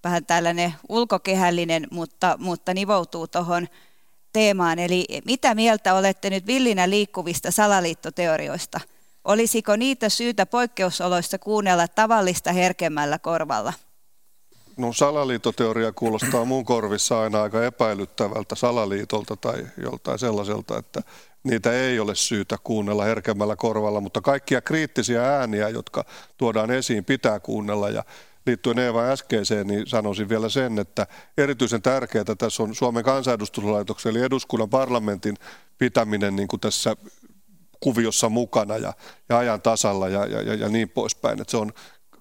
vähän 0.04 0.26
tällainen 0.26 0.74
ulkokehällinen, 0.90 1.88
mutta, 1.92 2.36
mutta 2.40 2.74
nivoutuu 2.74 3.28
tuohon 3.28 3.68
teemaan. 4.34 4.80
Eli 4.80 5.06
mitä 5.26 5.56
mieltä 5.56 5.94
olette 5.94 6.30
nyt 6.30 6.48
villinä 6.48 6.90
liikkuvista 6.90 7.52
salaliittoteorioista– 7.52 8.80
Olisiko 9.26 9.76
niitä 9.76 10.10
syytä 10.10 10.46
poikkeusoloissa 10.46 11.40
kuunnella 11.40 11.88
tavallista 11.88 12.52
herkemmällä 12.52 13.20
korvalla? 13.20 13.74
No 14.78 14.94
salaliitoteoria 14.94 15.92
kuulostaa 15.92 16.46
mun 16.46 16.66
korvissa 16.66 17.22
aina 17.22 17.42
aika 17.42 17.66
epäilyttävältä 17.66 18.56
salaliitolta 18.56 19.36
tai 19.36 19.66
joltain 19.78 20.20
sellaiselta, 20.20 20.78
että 20.78 21.02
niitä 21.44 21.72
ei 21.72 22.00
ole 22.00 22.16
syytä 22.16 22.58
kuunnella 22.64 23.04
herkemmällä 23.04 23.56
korvalla, 23.56 24.02
mutta 24.02 24.22
kaikkia 24.22 24.62
kriittisiä 24.62 25.38
ääniä, 25.38 25.70
jotka 25.70 26.06
tuodaan 26.38 26.72
esiin, 26.72 27.06
pitää 27.06 27.40
kuunnella 27.40 27.90
ja 27.90 28.04
liittyen 28.46 28.80
Eeva 28.80 29.04
äskeiseen, 29.04 29.68
niin 29.68 29.88
sanoisin 29.88 30.30
vielä 30.30 30.50
sen, 30.50 30.80
että 30.80 31.08
erityisen 31.38 31.82
tärkeää 31.82 32.36
tässä 32.38 32.64
on 32.64 32.76
Suomen 32.76 33.04
kansanedustuslaitoksen 33.04 34.10
eli 34.10 34.22
eduskunnan 34.22 34.70
parlamentin 34.70 35.36
pitäminen 35.78 36.36
niin 36.36 36.48
kuin 36.48 36.60
tässä 36.60 36.96
kuviossa 37.82 38.30
mukana 38.30 38.78
ja, 38.78 38.94
ja 39.30 39.38
ajan 39.38 39.62
tasalla 39.62 40.10
ja, 40.10 40.26
ja, 40.26 40.54
ja 40.54 40.70
niin 40.70 40.90
poispäin. 40.90 41.42
Että 41.42 41.52
se 41.52 41.58
on 41.58 41.72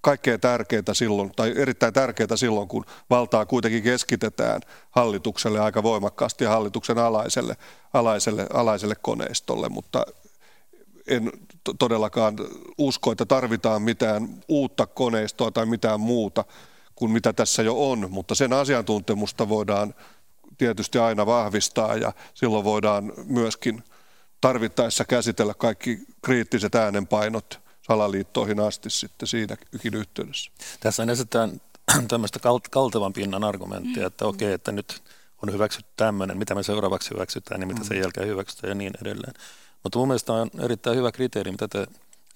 kaikkein 0.00 0.40
tärkeintä 0.40 0.94
silloin, 0.94 1.32
tai 1.36 1.52
erittäin 1.56 1.92
tärkeää 1.92 2.36
silloin, 2.36 2.68
kun 2.68 2.84
valtaa 3.11 3.46
kuitenkin 3.46 3.82
keskitetään 3.82 4.61
hallitukselle 4.90 5.61
aika 5.61 5.82
voimakkaasti 5.82 6.44
ja 6.44 6.50
hallituksen 6.50 6.98
alaiselle, 6.98 7.56
alaiselle, 7.92 8.46
alaiselle 8.52 8.94
koneistolle, 9.02 9.68
mutta 9.68 10.06
en 11.06 11.32
todellakaan 11.78 12.36
usko, 12.78 13.12
että 13.12 13.26
tarvitaan 13.26 13.82
mitään 13.82 14.28
uutta 14.48 14.86
koneistoa 14.86 15.50
tai 15.50 15.66
mitään 15.66 16.00
muuta 16.00 16.44
kuin 16.94 17.12
mitä 17.12 17.32
tässä 17.32 17.62
jo 17.62 17.90
on, 17.90 18.11
mutta 18.11 18.34
sen 18.34 18.52
asiantuntemusta 18.52 19.48
voidaan 19.48 19.94
tietysti 20.58 20.98
aina 20.98 21.26
vahvistaa 21.26 21.96
ja 21.96 22.12
silloin 22.34 22.64
voidaan 22.64 23.12
myöskin 23.26 23.84
tarvittaessa 24.41 25.05
käsitellä 25.05 25.55
kaikki 25.55 25.99
kriittiset 26.22 26.74
äänenpainot 26.74 27.61
salaliittoihin 27.82 28.61
asti 28.61 28.91
sitten 28.91 29.28
siinäkin 29.28 29.95
yhteydessä. 29.95 30.51
Tässä 30.80 31.03
esitetään 31.03 31.61
tämmöistä 32.09 32.38
kaltevan 32.70 33.12
pinnan 33.12 33.45
argumenttia, 33.45 34.07
että 34.07 34.26
okei, 34.26 34.47
okay, 34.47 34.55
että 34.55 34.72
nyt 34.72 35.03
on 35.43 35.53
hyväksytty 35.53 35.93
tämmöinen, 35.97 36.38
mitä 36.38 36.55
me 36.55 36.62
seuraavaksi 36.62 37.11
hyväksytään, 37.11 37.61
niin 37.61 37.68
mitä 37.68 37.84
sen 37.84 37.97
mm. 37.97 38.03
jälkeen 38.03 38.28
hyväksytään 38.28 38.68
ja 38.68 38.74
niin 38.74 38.93
edelleen. 39.03 39.34
Mutta 39.82 39.99
mun 39.99 40.09
mielestä 40.09 40.32
on 40.32 40.51
erittäin 40.61 40.97
hyvä 40.97 41.12
kriteeri, 41.12 41.51
mitä 41.51 41.68
te 41.68 41.86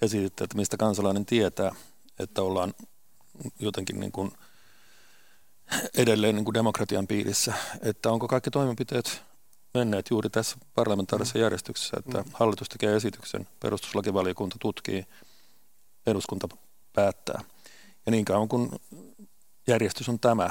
esititte, 0.01 0.43
että 0.43 0.57
mistä 0.57 0.77
kansalainen 0.77 1.25
tietää, 1.25 1.75
että 2.19 2.41
ollaan 2.41 2.73
jotenkin 3.59 3.99
niin 3.99 4.11
kuin 4.11 4.31
edelleen 5.97 6.35
niin 6.35 6.45
kuin 6.45 6.53
demokratian 6.53 7.07
piirissä, 7.07 7.53
että 7.81 8.09
onko 8.09 8.27
kaikki 8.27 8.51
toimenpiteet 8.51 9.21
menneet 9.75 10.09
juuri 10.09 10.29
tässä 10.29 10.57
parlamentaarisessa 10.75 11.39
järjestyksessä, 11.39 11.97
että 11.99 12.21
mm. 12.21 12.31
hallitus 12.33 12.69
tekee 12.69 12.95
esityksen, 12.95 13.47
perustuslakivaliokunta 13.59 14.55
tutkii, 14.59 15.05
eduskunta 16.07 16.47
päättää. 16.93 17.41
Ja 18.05 18.11
niin 18.11 18.25
kauan 18.25 18.47
kun 18.49 18.79
järjestys 19.67 20.09
on 20.09 20.19
tämä, 20.19 20.49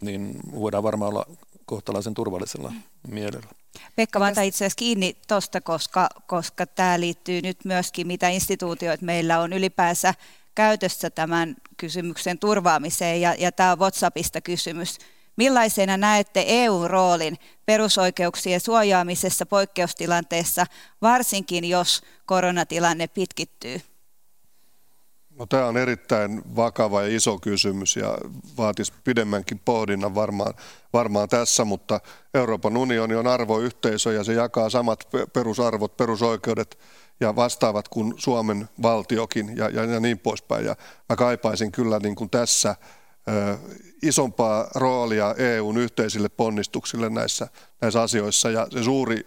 niin 0.00 0.36
voidaan 0.52 0.82
varmaan 0.82 1.08
olla 1.08 1.26
kohtalaisen 1.66 2.14
turvallisella 2.14 2.72
mielellä. 3.08 3.48
Pekka, 3.96 4.18
mä 4.18 4.28
itse 4.28 4.64
asiassa 4.64 4.76
kiinni 4.76 5.16
tuosta, 5.28 5.60
koska, 5.60 6.08
koska 6.26 6.66
tämä 6.66 7.00
liittyy 7.00 7.42
nyt 7.42 7.64
myöskin, 7.64 8.06
mitä 8.06 8.28
instituutioita 8.28 9.04
meillä 9.04 9.40
on 9.40 9.52
ylipäänsä 9.52 10.14
käytössä 10.54 11.10
tämän 11.10 11.56
kysymyksen 11.76 12.38
turvaamiseen, 12.38 13.20
ja, 13.20 13.34
ja 13.38 13.52
tämä 13.52 13.72
on 13.72 13.78
WhatsAppista 13.78 14.40
kysymys. 14.40 14.98
Millaisena 15.36 15.96
näette 15.96 16.44
EU-roolin 16.46 17.38
perusoikeuksien 17.66 18.60
suojaamisessa 18.60 19.46
poikkeustilanteessa, 19.46 20.66
varsinkin 21.02 21.64
jos 21.64 22.02
koronatilanne 22.26 23.06
pitkittyy? 23.06 23.80
No, 25.38 25.46
tämä 25.46 25.66
on 25.66 25.76
erittäin 25.76 26.42
vakava 26.56 27.02
ja 27.02 27.16
iso 27.16 27.38
kysymys 27.38 27.96
ja 27.96 28.18
vaatisi 28.58 28.92
pidemmänkin 29.04 29.60
pohdinnan 29.64 30.14
varmaan, 30.14 30.54
varmaan 30.92 31.28
tässä, 31.28 31.64
mutta 31.64 32.00
Euroopan 32.34 32.76
unioni 32.76 33.14
on 33.14 33.26
arvoyhteisö 33.26 34.12
ja 34.12 34.24
se 34.24 34.32
jakaa 34.32 34.70
samat 34.70 35.08
perusarvot, 35.32 35.96
perusoikeudet 35.96 36.78
ja 37.20 37.36
vastaavat 37.36 37.88
kuin 37.88 38.14
Suomen 38.16 38.68
valtiokin 38.82 39.56
ja, 39.56 39.68
ja, 39.68 39.84
ja 39.84 40.00
niin 40.00 40.18
poispäin. 40.18 40.64
Ja 40.64 40.76
mä 41.08 41.16
kaipaisin 41.16 41.72
kyllä 41.72 41.98
niin 41.98 42.14
kuin 42.14 42.30
tässä 42.30 42.76
isompaa 44.02 44.68
roolia 44.74 45.34
EUn 45.38 45.76
yhteisille 45.76 46.28
ponnistuksille 46.28 47.10
näissä, 47.10 47.48
näissä 47.80 48.02
asioissa 48.02 48.50
ja 48.50 48.66
se 48.70 48.84
suuri 48.84 49.26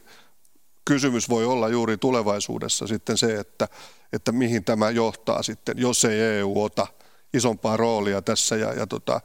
kysymys 0.85 1.29
voi 1.29 1.45
olla 1.45 1.69
juuri 1.69 1.97
tulevaisuudessa 1.97 2.87
sitten 2.87 3.17
se, 3.17 3.39
että, 3.39 3.67
että 4.13 4.31
mihin 4.31 4.63
tämä 4.63 4.89
johtaa 4.89 5.43
sitten, 5.43 5.77
jos 5.77 6.05
ei 6.05 6.21
EU 6.21 6.63
ota 6.63 6.87
isompaa 7.33 7.77
roolia 7.77 8.21
tässä 8.21 8.55
ja, 8.55 8.73
ja 8.73 8.87
tota, 8.87 9.21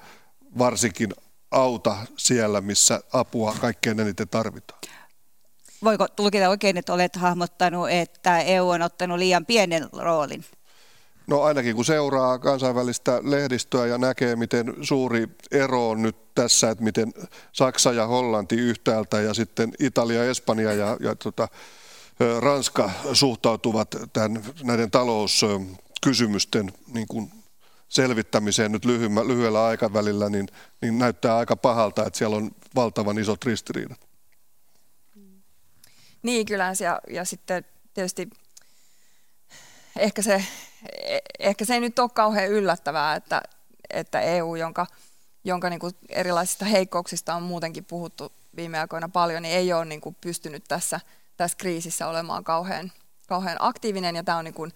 varsinkin 0.59 1.15
auta 1.51 1.97
siellä, 2.17 2.61
missä 2.61 3.01
apua 3.13 3.55
kaikkein 3.61 4.01
eniten 4.01 4.29
tarvitaan. 4.29 4.81
Voiko 5.85 6.09
tulkita 6.09 6.49
oikein, 6.49 6.77
että 6.77 6.93
olet 6.93 7.17
hahmottanut, 7.17 7.91
että 7.91 8.41
EU 8.41 8.69
on 8.69 8.83
ottanut 8.83 9.19
liian 9.19 9.47
pienen 9.47 9.89
roolin? 9.93 10.45
No 11.27 11.43
ainakin 11.43 11.77
kun 11.77 11.85
seuraa 11.85 12.39
kansainvälistä 12.39 13.21
lehdistöä 13.23 13.87
ja 13.87 13.99
näkee, 13.99 14.37
miten 14.37 14.75
suuri 14.83 15.29
ero 15.51 15.91
on 15.91 16.03
nyt 16.03 16.35
tässä, 16.35 16.71
että 16.71 16.85
miten 16.85 17.13
Saksa 17.53 17.93
ja 17.93 18.07
Hollanti 18.07 18.57
yhtäältä 18.57 19.21
ja 19.21 19.35
sitten 19.35 19.73
Italia, 19.79 20.25
Espanja 20.25 20.73
ja, 20.73 20.97
ja 21.01 21.15
tota, 21.15 21.49
Ranska 22.41 22.91
suhtautuvat 23.13 23.89
tämän, 24.13 24.45
näiden 24.63 24.91
talouskysymysten 24.91 26.73
niin 26.95 27.09
kuin 27.09 27.33
selvittämiseen 27.89 28.73
nyt 28.73 28.85
lyhyellä 29.27 29.65
aikavälillä, 29.65 30.29
niin, 30.29 30.49
niin 30.83 30.99
näyttää 30.99 31.37
aika 31.37 31.57
pahalta, 31.57 32.07
että 32.07 32.19
siellä 32.19 32.37
on 32.37 32.51
valtavan 32.75 33.19
isot 33.19 33.45
ristiriidat. 33.45 34.09
Niin 36.23 36.47
kyllä, 36.47 36.73
ja, 36.81 37.01
ja 37.11 37.25
sitten 37.25 37.65
tietysti 37.95 38.31
ehkä 39.99 40.23
se, 40.23 40.45
ehkä 41.39 41.65
se 41.65 41.75
ei 41.75 41.81
nyt 41.81 41.99
ole 41.99 42.11
kauhean 42.15 42.49
yllättävää, 42.49 43.15
että, 43.15 43.43
että 43.91 44.21
EU, 44.21 44.55
jonka, 44.55 44.87
jonka 45.45 45.71
niin 45.71 45.81
kuin 45.81 45.93
erilaisista 46.09 46.65
heikkouksista 46.65 47.35
on 47.35 47.43
muutenkin 47.43 47.85
puhuttu 47.85 48.33
viime 48.57 48.81
aikoina 48.81 49.09
paljon, 49.09 49.43
niin 49.43 49.55
ei 49.55 49.73
ole 49.73 49.85
niin 49.85 50.01
kuin 50.01 50.17
pystynyt 50.21 50.65
tässä, 50.69 51.01
tässä 51.37 51.57
kriisissä 51.59 52.09
olemaan 52.09 52.45
kauhean, 52.45 52.93
kauhean 53.29 53.57
aktiivinen. 53.61 54.17
Ja 54.17 54.25
tämä 54.25 54.39
on 54.39 54.45
niin 54.45 54.55
kuin, 54.55 54.73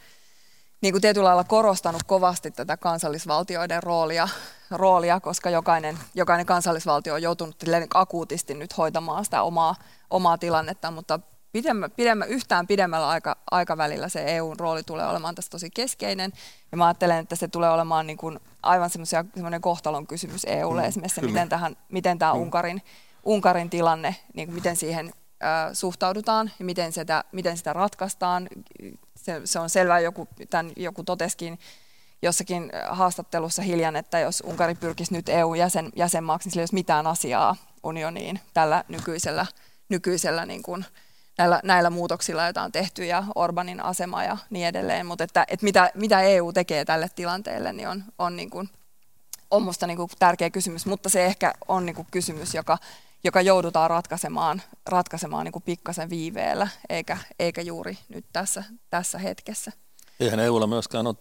niin 0.81 0.95
kuin 0.95 1.03
tietyllä 1.03 1.27
lailla 1.27 1.45
korostanut 1.45 2.03
kovasti 2.03 2.51
tätä 2.51 2.77
kansallisvaltioiden 2.77 3.83
roolia, 3.83 4.29
roolia 4.71 5.21
koska 5.21 5.51
jokainen, 5.51 5.99
jokainen 6.15 6.47
kansallisvaltio 6.47 7.15
on 7.15 7.23
joutunut 7.23 7.57
akuutisti 7.95 8.55
nyt 8.55 8.77
hoitamaan 8.79 9.25
sitä 9.25 9.43
omaa, 9.43 9.75
omaa 10.11 10.39
tilannetta, 10.39 10.91
mutta 10.91 11.21
pidemmä, 11.53 11.89
pidemmä, 11.89 12.25
yhtään 12.25 12.67
pidemmällä 12.67 13.09
aika, 13.09 13.37
aikavälillä 13.51 14.09
se 14.09 14.25
EUn 14.37 14.59
rooli 14.59 14.83
tulee 14.83 15.07
olemaan 15.07 15.35
tässä 15.35 15.51
tosi 15.51 15.71
keskeinen. 15.71 16.33
Ja 16.73 16.79
mä 16.79 16.87
ajattelen, 16.87 17.19
että 17.19 17.37
se 17.37 17.49
tulee 17.49 17.71
olemaan 17.71 18.07
niin 18.07 18.17
kuin 18.17 18.41
aivan 18.63 18.91
semmoinen 18.91 19.61
kohtalon 19.61 20.07
kysymys 20.07 20.45
EUlle 20.45 20.83
mm, 20.83 20.89
esimerkiksi, 20.89 21.23
miten, 21.23 21.49
tähän, 21.49 21.77
miten 21.89 22.19
tämä 22.19 22.35
mm. 22.35 22.41
Unkarin, 22.41 22.83
Unkarin 23.25 23.71
tilanne, 23.71 24.17
niin 24.35 24.49
kuin 24.49 24.55
miten 24.55 24.77
siihen 24.77 25.13
äh, 25.45 25.71
suhtaudutaan 25.73 26.51
ja 26.59 26.65
miten 26.65 26.93
sitä, 26.93 27.25
miten 27.33 27.57
sitä 27.57 27.73
ratkaistaan. 27.73 28.49
Se, 29.17 29.41
se 29.45 29.59
on 29.59 29.71
selvää, 29.71 30.01
joku, 30.01 30.29
tämän, 30.51 30.73
joku 30.77 31.05
toteskin 31.05 31.59
jossakin 32.23 32.71
haastattelussa 32.89 33.63
hiljan, 33.63 33.97
että 33.97 34.19
jos 34.19 34.43
Unkari 34.47 34.75
pyrkisi 34.75 35.15
nyt 35.15 35.29
EU-jäsen, 35.29 35.91
jäsenmaaksi, 35.97 36.47
niin 36.47 36.53
sillä 36.53 36.61
ei 36.61 36.63
olisi 36.63 36.75
mitään 36.75 37.07
asiaa 37.07 37.57
unioniin 37.83 38.41
tällä 38.55 38.85
nykyisellä, 38.89 39.47
nykyisellä 39.89 40.47
niin 40.47 40.63
kuin, 40.63 40.85
näillä, 41.39 41.61
näillä 41.65 41.91
muutoksilla, 41.91 42.45
joita 42.45 42.63
on 42.63 42.73
tehty 42.73 43.05
ja 43.05 43.25
Orbanin 43.35 43.85
asema 43.85 44.25
ja 44.25 44.37
niin 44.51 44.67
edelleen. 44.67 45.07
Mutta 45.07 45.25
että, 45.25 45.45
että 45.49 45.65
mitä, 45.65 45.91
mitä 45.95 46.21
EU 46.21 46.53
tekee 46.53 46.85
tälle 46.85 47.11
tilanteelle, 47.17 47.73
niin 47.73 47.89
on, 47.89 48.05
on, 48.19 48.37
niin 48.37 48.51
kuin, 48.51 48.71
on 49.51 49.63
musta 49.63 49.87
niin 49.87 49.97
kuin 49.97 50.11
tärkeä 50.19 50.51
kysymys, 50.51 50.87
mutta 50.87 51.09
se 51.09 51.27
ehkä 51.27 51.55
on 51.69 51.87
niin 51.87 51.97
kuin 51.97 52.07
kysymys, 52.11 52.55
joka, 52.55 52.79
joka 53.25 53.41
joudutaan 53.41 53.91
ratkaisemaan, 53.91 54.63
ratkaisemaan 54.87 55.45
niin 55.45 55.53
kuin 55.53 55.63
pikkasen 55.63 56.11
viiveellä, 56.11 56.69
eikä, 56.89 57.19
eikä 57.39 57.63
juuri 57.63 57.99
nyt 58.09 58.25
tässä, 58.33 58.65
tässä 58.91 59.19
hetkessä. 59.19 59.73
Eihän 60.21 60.41
EUlla 60.41 60.67
myöskään 60.67 61.07
ole 61.07 61.15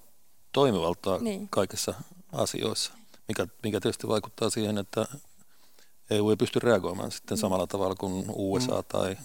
toimivaltaa 0.52 1.18
niin. 1.18 1.48
kaikissa 1.50 1.94
asioissa, 2.32 2.94
mikä, 3.28 3.48
mikä 3.64 3.80
tietysti 3.80 4.08
vaikuttaa 4.08 4.50
siihen, 4.50 4.78
että 4.78 5.06
EU 6.10 6.30
ei 6.30 6.36
pysty 6.36 6.60
reagoimaan 6.60 7.12
sitten 7.12 7.38
samalla 7.38 7.68
tavalla 7.68 7.96
kuin 7.96 8.26
USA 8.36 8.76
mm. 8.76 8.84
tai 8.88 9.18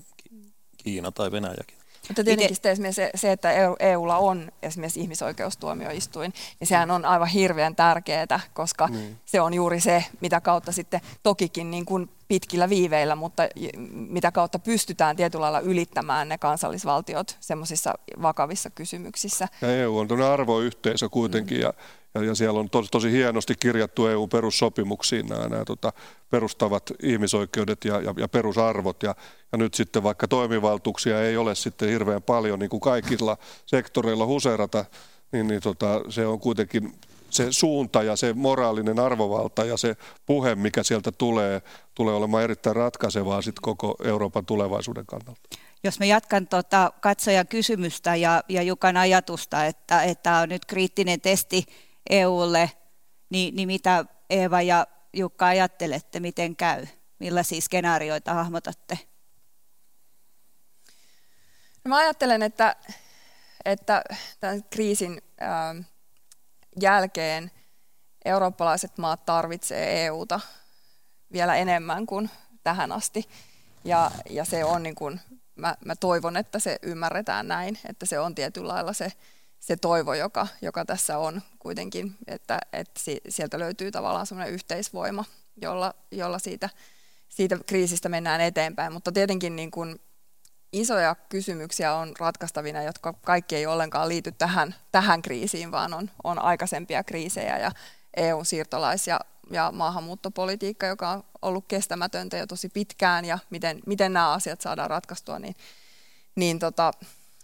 Kiina 0.84 1.12
tai 1.12 1.32
Venäjäkin. 1.32 1.82
Mutta 2.08 2.24
tietenkin 2.24 2.56
sitten 2.56 2.92
se, 2.92 3.10
se, 3.14 3.32
että 3.32 3.52
EUlla 3.80 4.16
on 4.18 4.52
esimerkiksi 4.62 5.00
ihmisoikeustuomioistuin, 5.00 6.32
niin 6.60 6.68
sehän 6.68 6.90
on 6.90 7.04
aivan 7.04 7.28
hirveän 7.28 7.76
tärkeää, 7.76 8.40
koska 8.54 8.86
mm. 8.86 9.16
se 9.26 9.40
on 9.40 9.54
juuri 9.54 9.80
se, 9.80 10.04
mitä 10.20 10.40
kautta 10.40 10.72
sitten 10.72 11.00
tokikin 11.22 11.70
niin 11.70 11.84
kuin 11.84 12.10
pitkillä 12.28 12.68
viiveillä, 12.68 13.16
mutta 13.16 13.42
mitä 13.92 14.32
kautta 14.32 14.58
pystytään 14.58 15.16
tietyllä 15.16 15.42
lailla 15.42 15.60
ylittämään 15.60 16.28
ne 16.28 16.38
kansallisvaltiot 16.38 17.36
semmoisissa 17.40 17.94
vakavissa 18.22 18.70
kysymyksissä. 18.70 19.48
Ja 19.60 19.76
EU 19.76 19.98
on 19.98 20.08
tuonne 20.08 20.26
arvoyhteisö 20.26 21.08
kuitenkin 21.08 21.58
mm. 21.58 21.62
ja 21.62 21.72
ja, 22.14 22.24
ja 22.24 22.34
siellä 22.34 22.60
on 22.60 22.70
tosi, 22.70 22.88
tosi 22.90 23.12
hienosti 23.12 23.54
kirjattu 23.60 24.06
EU-perussopimuksiin 24.06 25.26
nämä, 25.26 25.48
nämä 25.48 25.64
tota, 25.64 25.92
perustavat 26.30 26.92
ihmisoikeudet 27.02 27.84
ja, 27.84 28.00
ja, 28.00 28.14
ja 28.16 28.28
perusarvot. 28.28 29.02
Ja, 29.02 29.14
ja 29.52 29.58
nyt 29.58 29.74
sitten 29.74 30.02
vaikka 30.02 30.28
toimivaltuuksia 30.28 31.22
ei 31.22 31.36
ole 31.36 31.54
sitten 31.54 31.88
hirveän 31.88 32.22
paljon 32.22 32.58
niin 32.58 32.70
kuin 32.70 32.80
kaikilla 32.80 33.36
sektoreilla 33.66 34.26
huserata, 34.26 34.84
niin, 35.32 35.48
niin 35.48 35.62
tota, 35.62 36.00
se 36.08 36.26
on 36.26 36.40
kuitenkin 36.40 36.94
se 37.30 37.46
suunta 37.50 38.02
ja 38.02 38.16
se 38.16 38.32
moraalinen 38.32 38.98
arvovalta 38.98 39.64
ja 39.64 39.76
se 39.76 39.96
puhe, 40.26 40.54
mikä 40.54 40.82
sieltä 40.82 41.12
tulee, 41.12 41.62
tulee 41.94 42.14
olemaan 42.14 42.44
erittäin 42.44 42.76
ratkaisevaa 42.76 43.42
sit 43.42 43.60
koko 43.60 43.96
Euroopan 44.04 44.46
tulevaisuuden 44.46 45.06
kannalta. 45.06 45.40
Jos 45.84 45.98
me 45.98 46.06
jatkan 46.06 46.48
tuota 46.48 46.92
katsojan 47.00 47.46
kysymystä 47.46 48.16
ja, 48.16 48.42
ja 48.48 48.62
Jukan 48.62 48.96
ajatusta, 48.96 49.66
että, 49.66 50.02
että 50.02 50.36
on 50.36 50.48
nyt 50.48 50.64
kriittinen 50.64 51.20
testi 51.20 51.66
EUlle, 52.10 52.70
niin, 53.30 53.56
niin 53.56 53.66
mitä 53.66 54.04
Eeva 54.30 54.62
ja 54.62 54.86
Jukka 55.12 55.46
ajattelette, 55.46 56.20
miten 56.20 56.56
käy? 56.56 56.86
Millaisia 57.18 57.60
skenaarioita 57.60 58.34
hahmotatte? 58.34 58.98
No 61.84 61.88
mä 61.88 61.96
ajattelen, 61.96 62.42
että, 62.42 62.76
että 63.64 64.02
tämän 64.40 64.64
kriisin 64.64 65.22
äh, 65.42 65.86
jälkeen 66.80 67.50
eurooppalaiset 68.24 68.98
maat 68.98 69.24
tarvitsee 69.24 70.06
EUta 70.06 70.40
vielä 71.32 71.56
enemmän 71.56 72.06
kuin 72.06 72.30
tähän 72.64 72.92
asti. 72.92 73.28
Ja, 73.84 74.10
ja 74.30 74.44
se 74.44 74.64
on 74.64 74.82
niin 74.82 74.94
kuin, 74.94 75.20
mä, 75.54 75.76
mä 75.84 75.96
toivon, 75.96 76.36
että 76.36 76.58
se 76.58 76.78
ymmärretään 76.82 77.48
näin, 77.48 77.78
että 77.88 78.06
se 78.06 78.18
on 78.18 78.34
tietyllä 78.34 78.68
lailla 78.68 78.92
se 78.92 79.12
se 79.62 79.76
toivo, 79.76 80.14
joka, 80.14 80.46
joka 80.62 80.84
tässä 80.84 81.18
on 81.18 81.42
kuitenkin, 81.58 82.14
että, 82.26 82.58
että 82.72 83.00
sieltä 83.28 83.58
löytyy 83.58 83.90
tavallaan 83.90 84.26
semmoinen 84.26 84.54
yhteisvoima, 84.54 85.24
jolla, 85.62 85.94
jolla 86.10 86.38
siitä, 86.38 86.70
siitä 87.28 87.58
kriisistä 87.66 88.08
mennään 88.08 88.40
eteenpäin. 88.40 88.92
Mutta 88.92 89.12
tietenkin 89.12 89.56
niin 89.56 89.70
kuin 89.70 90.00
isoja 90.72 91.14
kysymyksiä 91.14 91.94
on 91.94 92.12
ratkaistavina, 92.18 92.82
jotka 92.82 93.12
kaikki 93.12 93.56
ei 93.56 93.66
ollenkaan 93.66 94.08
liity 94.08 94.32
tähän, 94.32 94.74
tähän 94.92 95.22
kriisiin, 95.22 95.72
vaan 95.72 95.94
on, 95.94 96.10
on 96.24 96.38
aikaisempia 96.38 97.04
kriisejä 97.04 97.58
ja, 97.58 97.70
EUn 98.16 98.46
siirtolais- 98.46 99.06
ja, 99.06 99.20
ja 99.50 99.72
maahanmuuttopolitiikka, 99.72 100.86
joka 100.86 101.10
on 101.10 101.24
ollut 101.42 101.64
kestämätöntä 101.68 102.36
jo 102.36 102.46
tosi 102.46 102.68
pitkään 102.68 103.24
ja 103.24 103.38
miten, 103.50 103.80
miten 103.86 104.12
nämä 104.12 104.32
asiat 104.32 104.60
saadaan 104.60 104.90
ratkaistua, 104.90 105.38
niin, 105.38 105.56
niin 106.34 106.58
tota, 106.58 106.92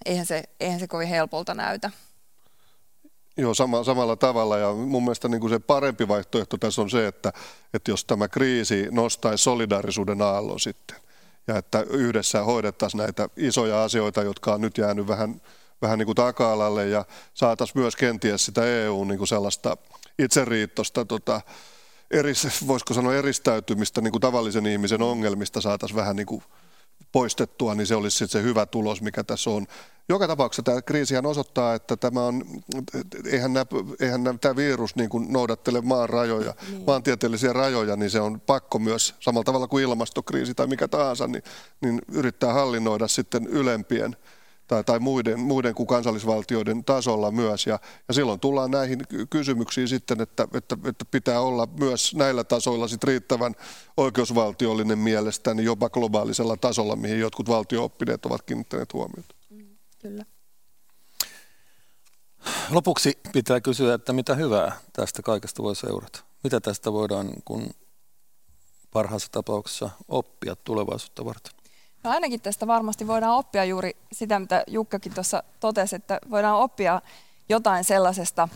eihän, 0.07 0.27
se, 0.27 0.45
eihän 0.61 0.81
se 0.81 0.89
kovin 0.89 1.09
helpolta 1.09 1.55
näytä. 1.55 1.91
Joo, 3.39 3.55
sama, 3.55 3.85
samalla 3.85 4.17
tavalla. 4.17 4.59
Ja 4.59 4.73
mun 4.73 5.03
mielestä 5.03 5.29
niin 5.29 5.41
kuin 5.41 5.51
se 5.51 5.59
parempi 5.59 6.09
vaihtoehto 6.09 6.57
tässä 6.57 6.83
on 6.83 6.91
se, 6.91 7.07
että, 7.07 7.33
että 7.75 7.91
jos 7.91 8.05
tämä 8.05 8.29
kriisi 8.29 8.87
nostaisi 8.91 9.45
solidaarisuuden 9.45 10.23
aallon 10.23 10.61
sitten 10.61 10.97
ja 11.49 11.59
että 11.59 11.81
yhdessä 11.91 12.43
hoidettaisiin 12.43 12.99
näitä 12.99 13.29
isoja 13.37 13.85
asioita, 13.85 14.23
jotka 14.23 14.55
on 14.55 14.61
nyt 14.61 14.79
jäänyt 14.79 15.09
vähän, 15.09 15.43
vähän 15.83 15.99
niin 15.99 16.07
kuin 16.07 16.17
taka-alalle 16.17 16.89
ja 16.89 17.05
saataisiin 17.35 17.83
myös 17.83 17.97
kenties 17.97 18.47
sitä 18.47 18.65
EU 18.65 19.05
niin 19.05 19.19
kuin 19.19 19.29
sellaista 19.29 19.77
itseriittosta, 20.19 21.05
tota, 21.05 21.41
eris, 22.11 22.67
voisiko 22.67 22.95
sanoa 22.95 23.15
eristäytymistä 23.15 24.01
niin 24.01 24.13
kuin 24.13 24.21
tavallisen 24.21 24.67
ihmisen 24.67 25.03
ongelmista 25.03 25.61
saataisiin 25.61 25.97
vähän 25.97 26.17
niin 26.17 26.27
kuin 26.27 26.43
poistettua, 27.13 27.75
niin 27.75 27.87
se 27.87 27.95
olisi 27.95 28.19
sitten 28.19 28.43
se 28.43 28.49
hyvä 28.49 28.67
tulos, 28.67 29.03
mikä 29.03 29.25
tässä 29.25 29.51
on. 29.51 29.67
Joka 30.09 30.27
tapauksessa 30.27 30.63
tämä 30.63 30.83
kriisihän 30.83 31.27
osoittaa, 31.27 31.75
että 31.75 31.97
tämä 31.97 32.25
on, 32.25 32.45
eihän, 33.25 33.53
nämä, 33.53 33.67
eihän 34.01 34.25
nämä, 34.25 34.39
tämä 34.39 34.57
virus 34.57 34.97
niin 34.97 35.11
kuin 35.11 35.33
noudattele 35.33 35.81
maan 35.81 36.09
rajoja, 36.09 36.55
niin. 36.71 36.85
maantieteellisiä 36.87 37.53
rajoja, 37.53 37.97
niin 37.97 38.11
se 38.11 38.21
on 38.21 38.41
pakko 38.41 38.79
myös 38.79 39.15
samalla 39.21 39.45
tavalla 39.45 39.67
kuin 39.67 39.85
ilmastokriisi 39.85 40.55
tai 40.55 40.67
mikä 40.67 40.89
tahansa, 40.89 41.27
niin, 41.27 41.43
niin 41.81 42.01
yrittää 42.13 42.53
hallinnoida 42.53 43.09
sitten 43.09 43.47
ylempien 43.47 44.17
tai, 44.69 44.85
tai 44.85 44.99
muiden, 44.99 45.41
muiden 45.41 45.75
kuin 45.75 45.87
kansallisvaltioiden 45.87 46.85
tasolla 46.85 47.31
myös. 47.31 47.67
Ja, 47.67 47.79
ja 48.09 48.15
silloin 48.15 48.41
tullaan 48.41 48.71
näihin 48.71 49.01
kysymyksiin 49.31 49.89
sitten, 49.89 50.21
että, 50.21 50.49
että, 50.55 50.77
että 50.85 51.05
pitää 51.11 51.41
olla 51.41 51.69
myös 51.81 52.15
näillä 52.15 52.45
tasoilla 52.45 52.89
sit 52.89 53.05
riittävän 53.05 53.55
oikeusvaltiollinen 53.97 54.99
mielestäni 54.99 55.65
jopa 55.65 55.91
globaalisella 55.91 56.57
tasolla, 56.57 56.97
mihin 56.97 57.21
jotkut 57.21 57.49
valtiooppineet 57.49 58.27
ovat 58.27 58.43
kiinnittäneet 58.43 58.93
huomiota. 58.93 59.35
Mm, 59.51 59.77
kyllä. 59.99 60.25
Lopuksi 62.71 63.19
pitää 63.33 63.61
kysyä, 63.61 63.95
että 63.95 64.13
mitä 64.13 64.35
hyvää 64.35 64.81
tästä 64.93 65.23
kaikesta 65.23 65.63
voi 65.63 65.77
seurata? 65.77 66.25
Mitä 66.45 66.61
tästä 66.61 66.93
voidaan 66.93 67.31
kun 67.45 67.71
parhaassa 68.91 69.29
tapauksessa 69.33 69.91
oppia 70.09 70.57
tulevaisuutta 70.57 71.25
varten? 71.25 71.58
No 72.09 72.15
ainakin 72.15 72.41
tästä 72.41 72.67
varmasti 72.67 73.07
voidaan 73.07 73.37
oppia 73.37 73.65
juuri 73.65 73.97
sitä, 74.13 74.39
mitä 74.39 74.65
Jukkakin 74.67 75.15
tuossa 75.15 75.43
totesi, 75.61 75.97
että 75.97 76.19
voidaan 76.31 76.57
oppia 76.57 77.03
jotain 77.49 77.85
sellaisesta, 77.85 78.49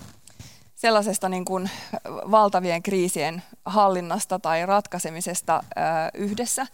sellaisesta 0.75 1.29
niin 1.29 1.45
kuin 1.45 1.71
valtavien 2.07 2.83
kriisien 2.83 3.43
hallinnasta 3.65 4.39
tai 4.39 4.67
ratkaisemisesta 4.67 5.65
yhdessä, 6.15 6.67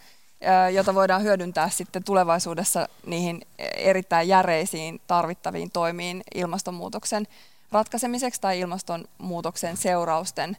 jota 0.73 0.95
voidaan 0.95 1.23
hyödyntää 1.23 1.69
sitten 1.69 2.03
tulevaisuudessa 2.03 2.87
niihin 3.05 3.41
erittäin 3.75 4.27
järeisiin 4.27 5.01
tarvittaviin 5.07 5.71
toimiin 5.71 6.23
ilmastonmuutoksen 6.35 7.27
ratkaisemiseksi 7.71 8.41
tai 8.41 8.59
ilmastonmuutoksen 8.59 9.77
seurausten, 9.77 10.57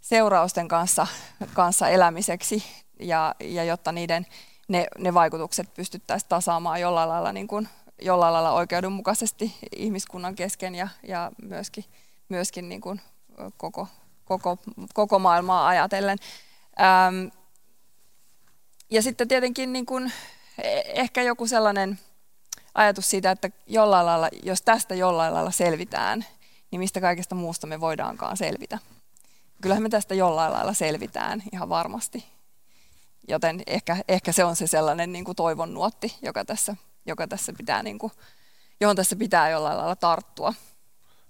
seurausten 0.00 0.68
kanssa, 0.68 1.06
kanssa 1.54 1.88
elämiseksi 1.88 2.64
ja, 3.00 3.34
ja 3.40 3.64
jotta 3.64 3.92
niiden 3.92 4.26
ne, 4.70 4.86
ne 4.98 5.14
vaikutukset 5.14 5.74
pystyttäisiin 5.74 6.28
tasaamaan 6.28 6.80
jollain 6.80 7.08
lailla, 7.08 7.32
niin 7.32 7.48
kuin, 7.48 7.68
jollain 8.02 8.32
lailla 8.32 8.52
oikeudenmukaisesti 8.52 9.56
ihmiskunnan 9.76 10.34
kesken 10.34 10.74
ja, 10.74 10.88
ja 11.02 11.32
myöskin, 11.42 11.84
myöskin 12.28 12.68
niin 12.68 12.80
kuin 12.80 13.00
koko, 13.56 13.88
koko, 14.24 14.58
koko 14.94 15.18
maailmaa 15.18 15.68
ajatellen. 15.68 16.18
Ähm, 16.80 17.26
ja 18.90 19.02
sitten 19.02 19.28
tietenkin 19.28 19.72
niin 19.72 19.86
kuin, 19.86 20.12
e, 20.62 20.80
ehkä 20.84 21.22
joku 21.22 21.46
sellainen 21.46 21.98
ajatus 22.74 23.10
siitä, 23.10 23.30
että 23.30 23.50
jollain 23.66 24.06
lailla, 24.06 24.28
jos 24.42 24.62
tästä 24.62 24.94
jollain 24.94 25.34
lailla 25.34 25.50
selvitään, 25.50 26.24
niin 26.70 26.80
mistä 26.80 27.00
kaikesta 27.00 27.34
muusta 27.34 27.66
me 27.66 27.80
voidaankaan 27.80 28.36
selvitä. 28.36 28.78
Kyllähän 29.62 29.82
me 29.82 29.88
tästä 29.88 30.14
jollain 30.14 30.52
lailla 30.52 30.74
selvitään 30.74 31.42
ihan 31.52 31.68
varmasti. 31.68 32.39
Joten 33.30 33.62
ehkä, 33.66 33.96
ehkä 34.08 34.32
se 34.32 34.44
on 34.44 34.56
se 34.56 34.66
sellainen 34.66 35.12
niin 35.12 35.24
kuin 35.24 35.36
toivon 35.36 35.74
nuotti, 35.74 36.16
joka 36.22 36.44
tässä, 36.44 36.76
joka 37.06 37.28
tässä 37.28 37.52
pitää, 37.58 37.82
niin 37.82 37.98
kuin, 37.98 38.12
johon 38.80 38.96
tässä 38.96 39.16
pitää 39.16 39.50
jollain 39.50 39.78
lailla 39.78 39.96
tarttua. 39.96 40.54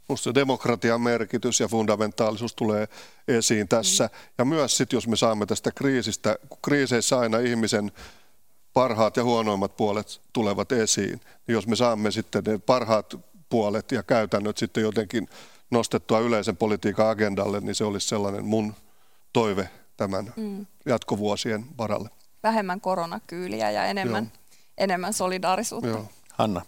Minusta 0.08 0.34
demokratian 0.34 1.00
merkitys 1.00 1.60
ja 1.60 1.68
fundamentaalisuus 1.68 2.54
tulee 2.54 2.88
esiin 3.28 3.68
tässä. 3.68 4.04
Mm. 4.04 4.18
Ja 4.38 4.44
myös 4.44 4.76
sitten, 4.76 4.96
jos 4.96 5.08
me 5.08 5.16
saamme 5.16 5.46
tästä 5.46 5.70
kriisistä, 5.70 6.38
kun 6.48 6.58
kriiseissä 6.62 7.18
aina 7.18 7.38
ihmisen 7.38 7.92
parhaat 8.72 9.16
ja 9.16 9.24
huonoimmat 9.24 9.76
puolet 9.76 10.20
tulevat 10.32 10.72
esiin, 10.72 11.20
niin 11.46 11.52
jos 11.52 11.66
me 11.66 11.76
saamme 11.76 12.10
sitten 12.10 12.44
ne 12.46 12.58
parhaat 12.58 13.14
puolet 13.48 13.92
ja 13.92 14.02
käytännöt 14.02 14.58
sitten 14.58 14.82
jotenkin 14.82 15.28
nostettua 15.70 16.18
yleisen 16.18 16.56
politiikan 16.56 17.08
agendalle, 17.10 17.60
niin 17.60 17.74
se 17.74 17.84
olisi 17.84 18.08
sellainen 18.08 18.44
mun 18.44 18.74
toive 19.32 19.70
tämän 20.00 20.32
mm. 20.36 20.66
jatkovuosien 20.86 21.64
varalle. 21.78 22.10
Vähemmän 22.42 22.80
koronakyyliä 22.80 23.70
ja 23.70 23.84
enemmän, 23.84 24.32
enemmän 24.78 25.12
solidaarisuutta. 25.12 25.88
Joo. 25.88 26.08
Hanna. 26.32 26.62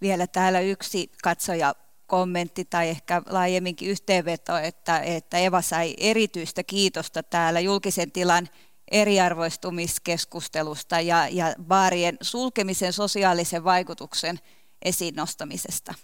Vielä 0.00 0.26
täällä 0.26 0.60
yksi 0.60 1.10
katsoja 1.22 1.74
kommentti 2.06 2.64
tai 2.64 2.88
ehkä 2.88 3.22
laajemminkin 3.26 3.88
yhteenveto, 3.88 4.56
että, 4.56 5.00
että 5.00 5.38
Eva 5.38 5.62
sai 5.62 5.94
erityistä 5.98 6.62
kiitosta 6.62 7.22
täällä 7.22 7.60
julkisen 7.60 8.12
tilan 8.12 8.48
eriarvoistumiskeskustelusta 8.90 11.00
ja, 11.00 11.28
ja 11.28 11.54
baarien 11.62 12.16
sulkemisen 12.20 12.92
sosiaalisen 12.92 13.64
vaikutuksen 13.64 14.40
esiin 14.82 15.14
nostamisesta. 15.14 15.94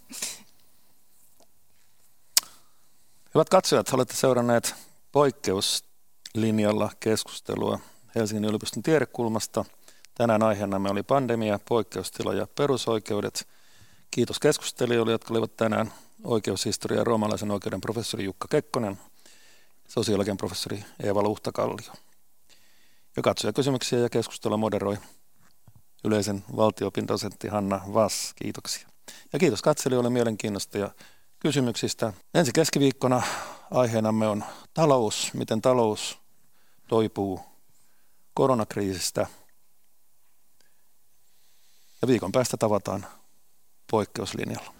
Hyvät 3.34 3.48
katsojat, 3.48 3.88
olette 3.92 4.14
seuranneet 4.14 4.74
poikkeuslinjalla 5.12 6.90
keskustelua 7.00 7.78
Helsingin 8.14 8.44
yliopiston 8.44 8.82
tiedekulmasta. 8.82 9.64
Tänään 10.14 10.42
aiheenamme 10.42 10.90
oli 10.90 11.02
pandemia, 11.02 11.60
poikkeustila 11.68 12.34
ja 12.34 12.46
perusoikeudet. 12.54 13.48
Kiitos 14.10 14.38
keskustelijoille, 14.38 15.12
jotka 15.12 15.34
olivat 15.34 15.56
tänään 15.56 15.92
oikeushistoria 16.24 16.98
ja 16.98 17.04
roomalaisen 17.04 17.50
oikeuden 17.50 17.80
professori 17.80 18.24
Jukka 18.24 18.48
Kekkonen, 18.48 18.98
sosiologian 19.88 20.36
professori 20.36 20.84
Eeva 21.02 21.22
Luhtakallio. 21.22 21.92
Ja 23.16 23.22
katsoja 23.22 23.52
kysymyksiä 23.52 23.98
ja 23.98 24.08
keskustelua 24.08 24.56
moderoi 24.56 24.96
yleisen 26.04 26.44
valtiopin 26.56 27.08
dosentti 27.08 27.48
Hanna 27.48 27.80
Vass. 27.94 28.34
Kiitoksia. 28.34 28.88
Ja 29.32 29.38
kiitos 29.38 29.62
katselijoille 29.62 30.10
mielenkiinnosta 30.10 30.78
ja 30.78 30.90
kysymyksistä. 31.40 32.12
Ensi 32.34 32.52
keskiviikkona 32.54 33.22
aiheenamme 33.70 34.28
on 34.28 34.44
talous, 34.74 35.34
miten 35.34 35.62
talous 35.62 36.18
toipuu 36.88 37.40
koronakriisistä. 38.34 39.26
Ja 42.02 42.08
viikon 42.08 42.32
päästä 42.32 42.56
tavataan 42.56 43.06
poikkeuslinjalla. 43.90 44.79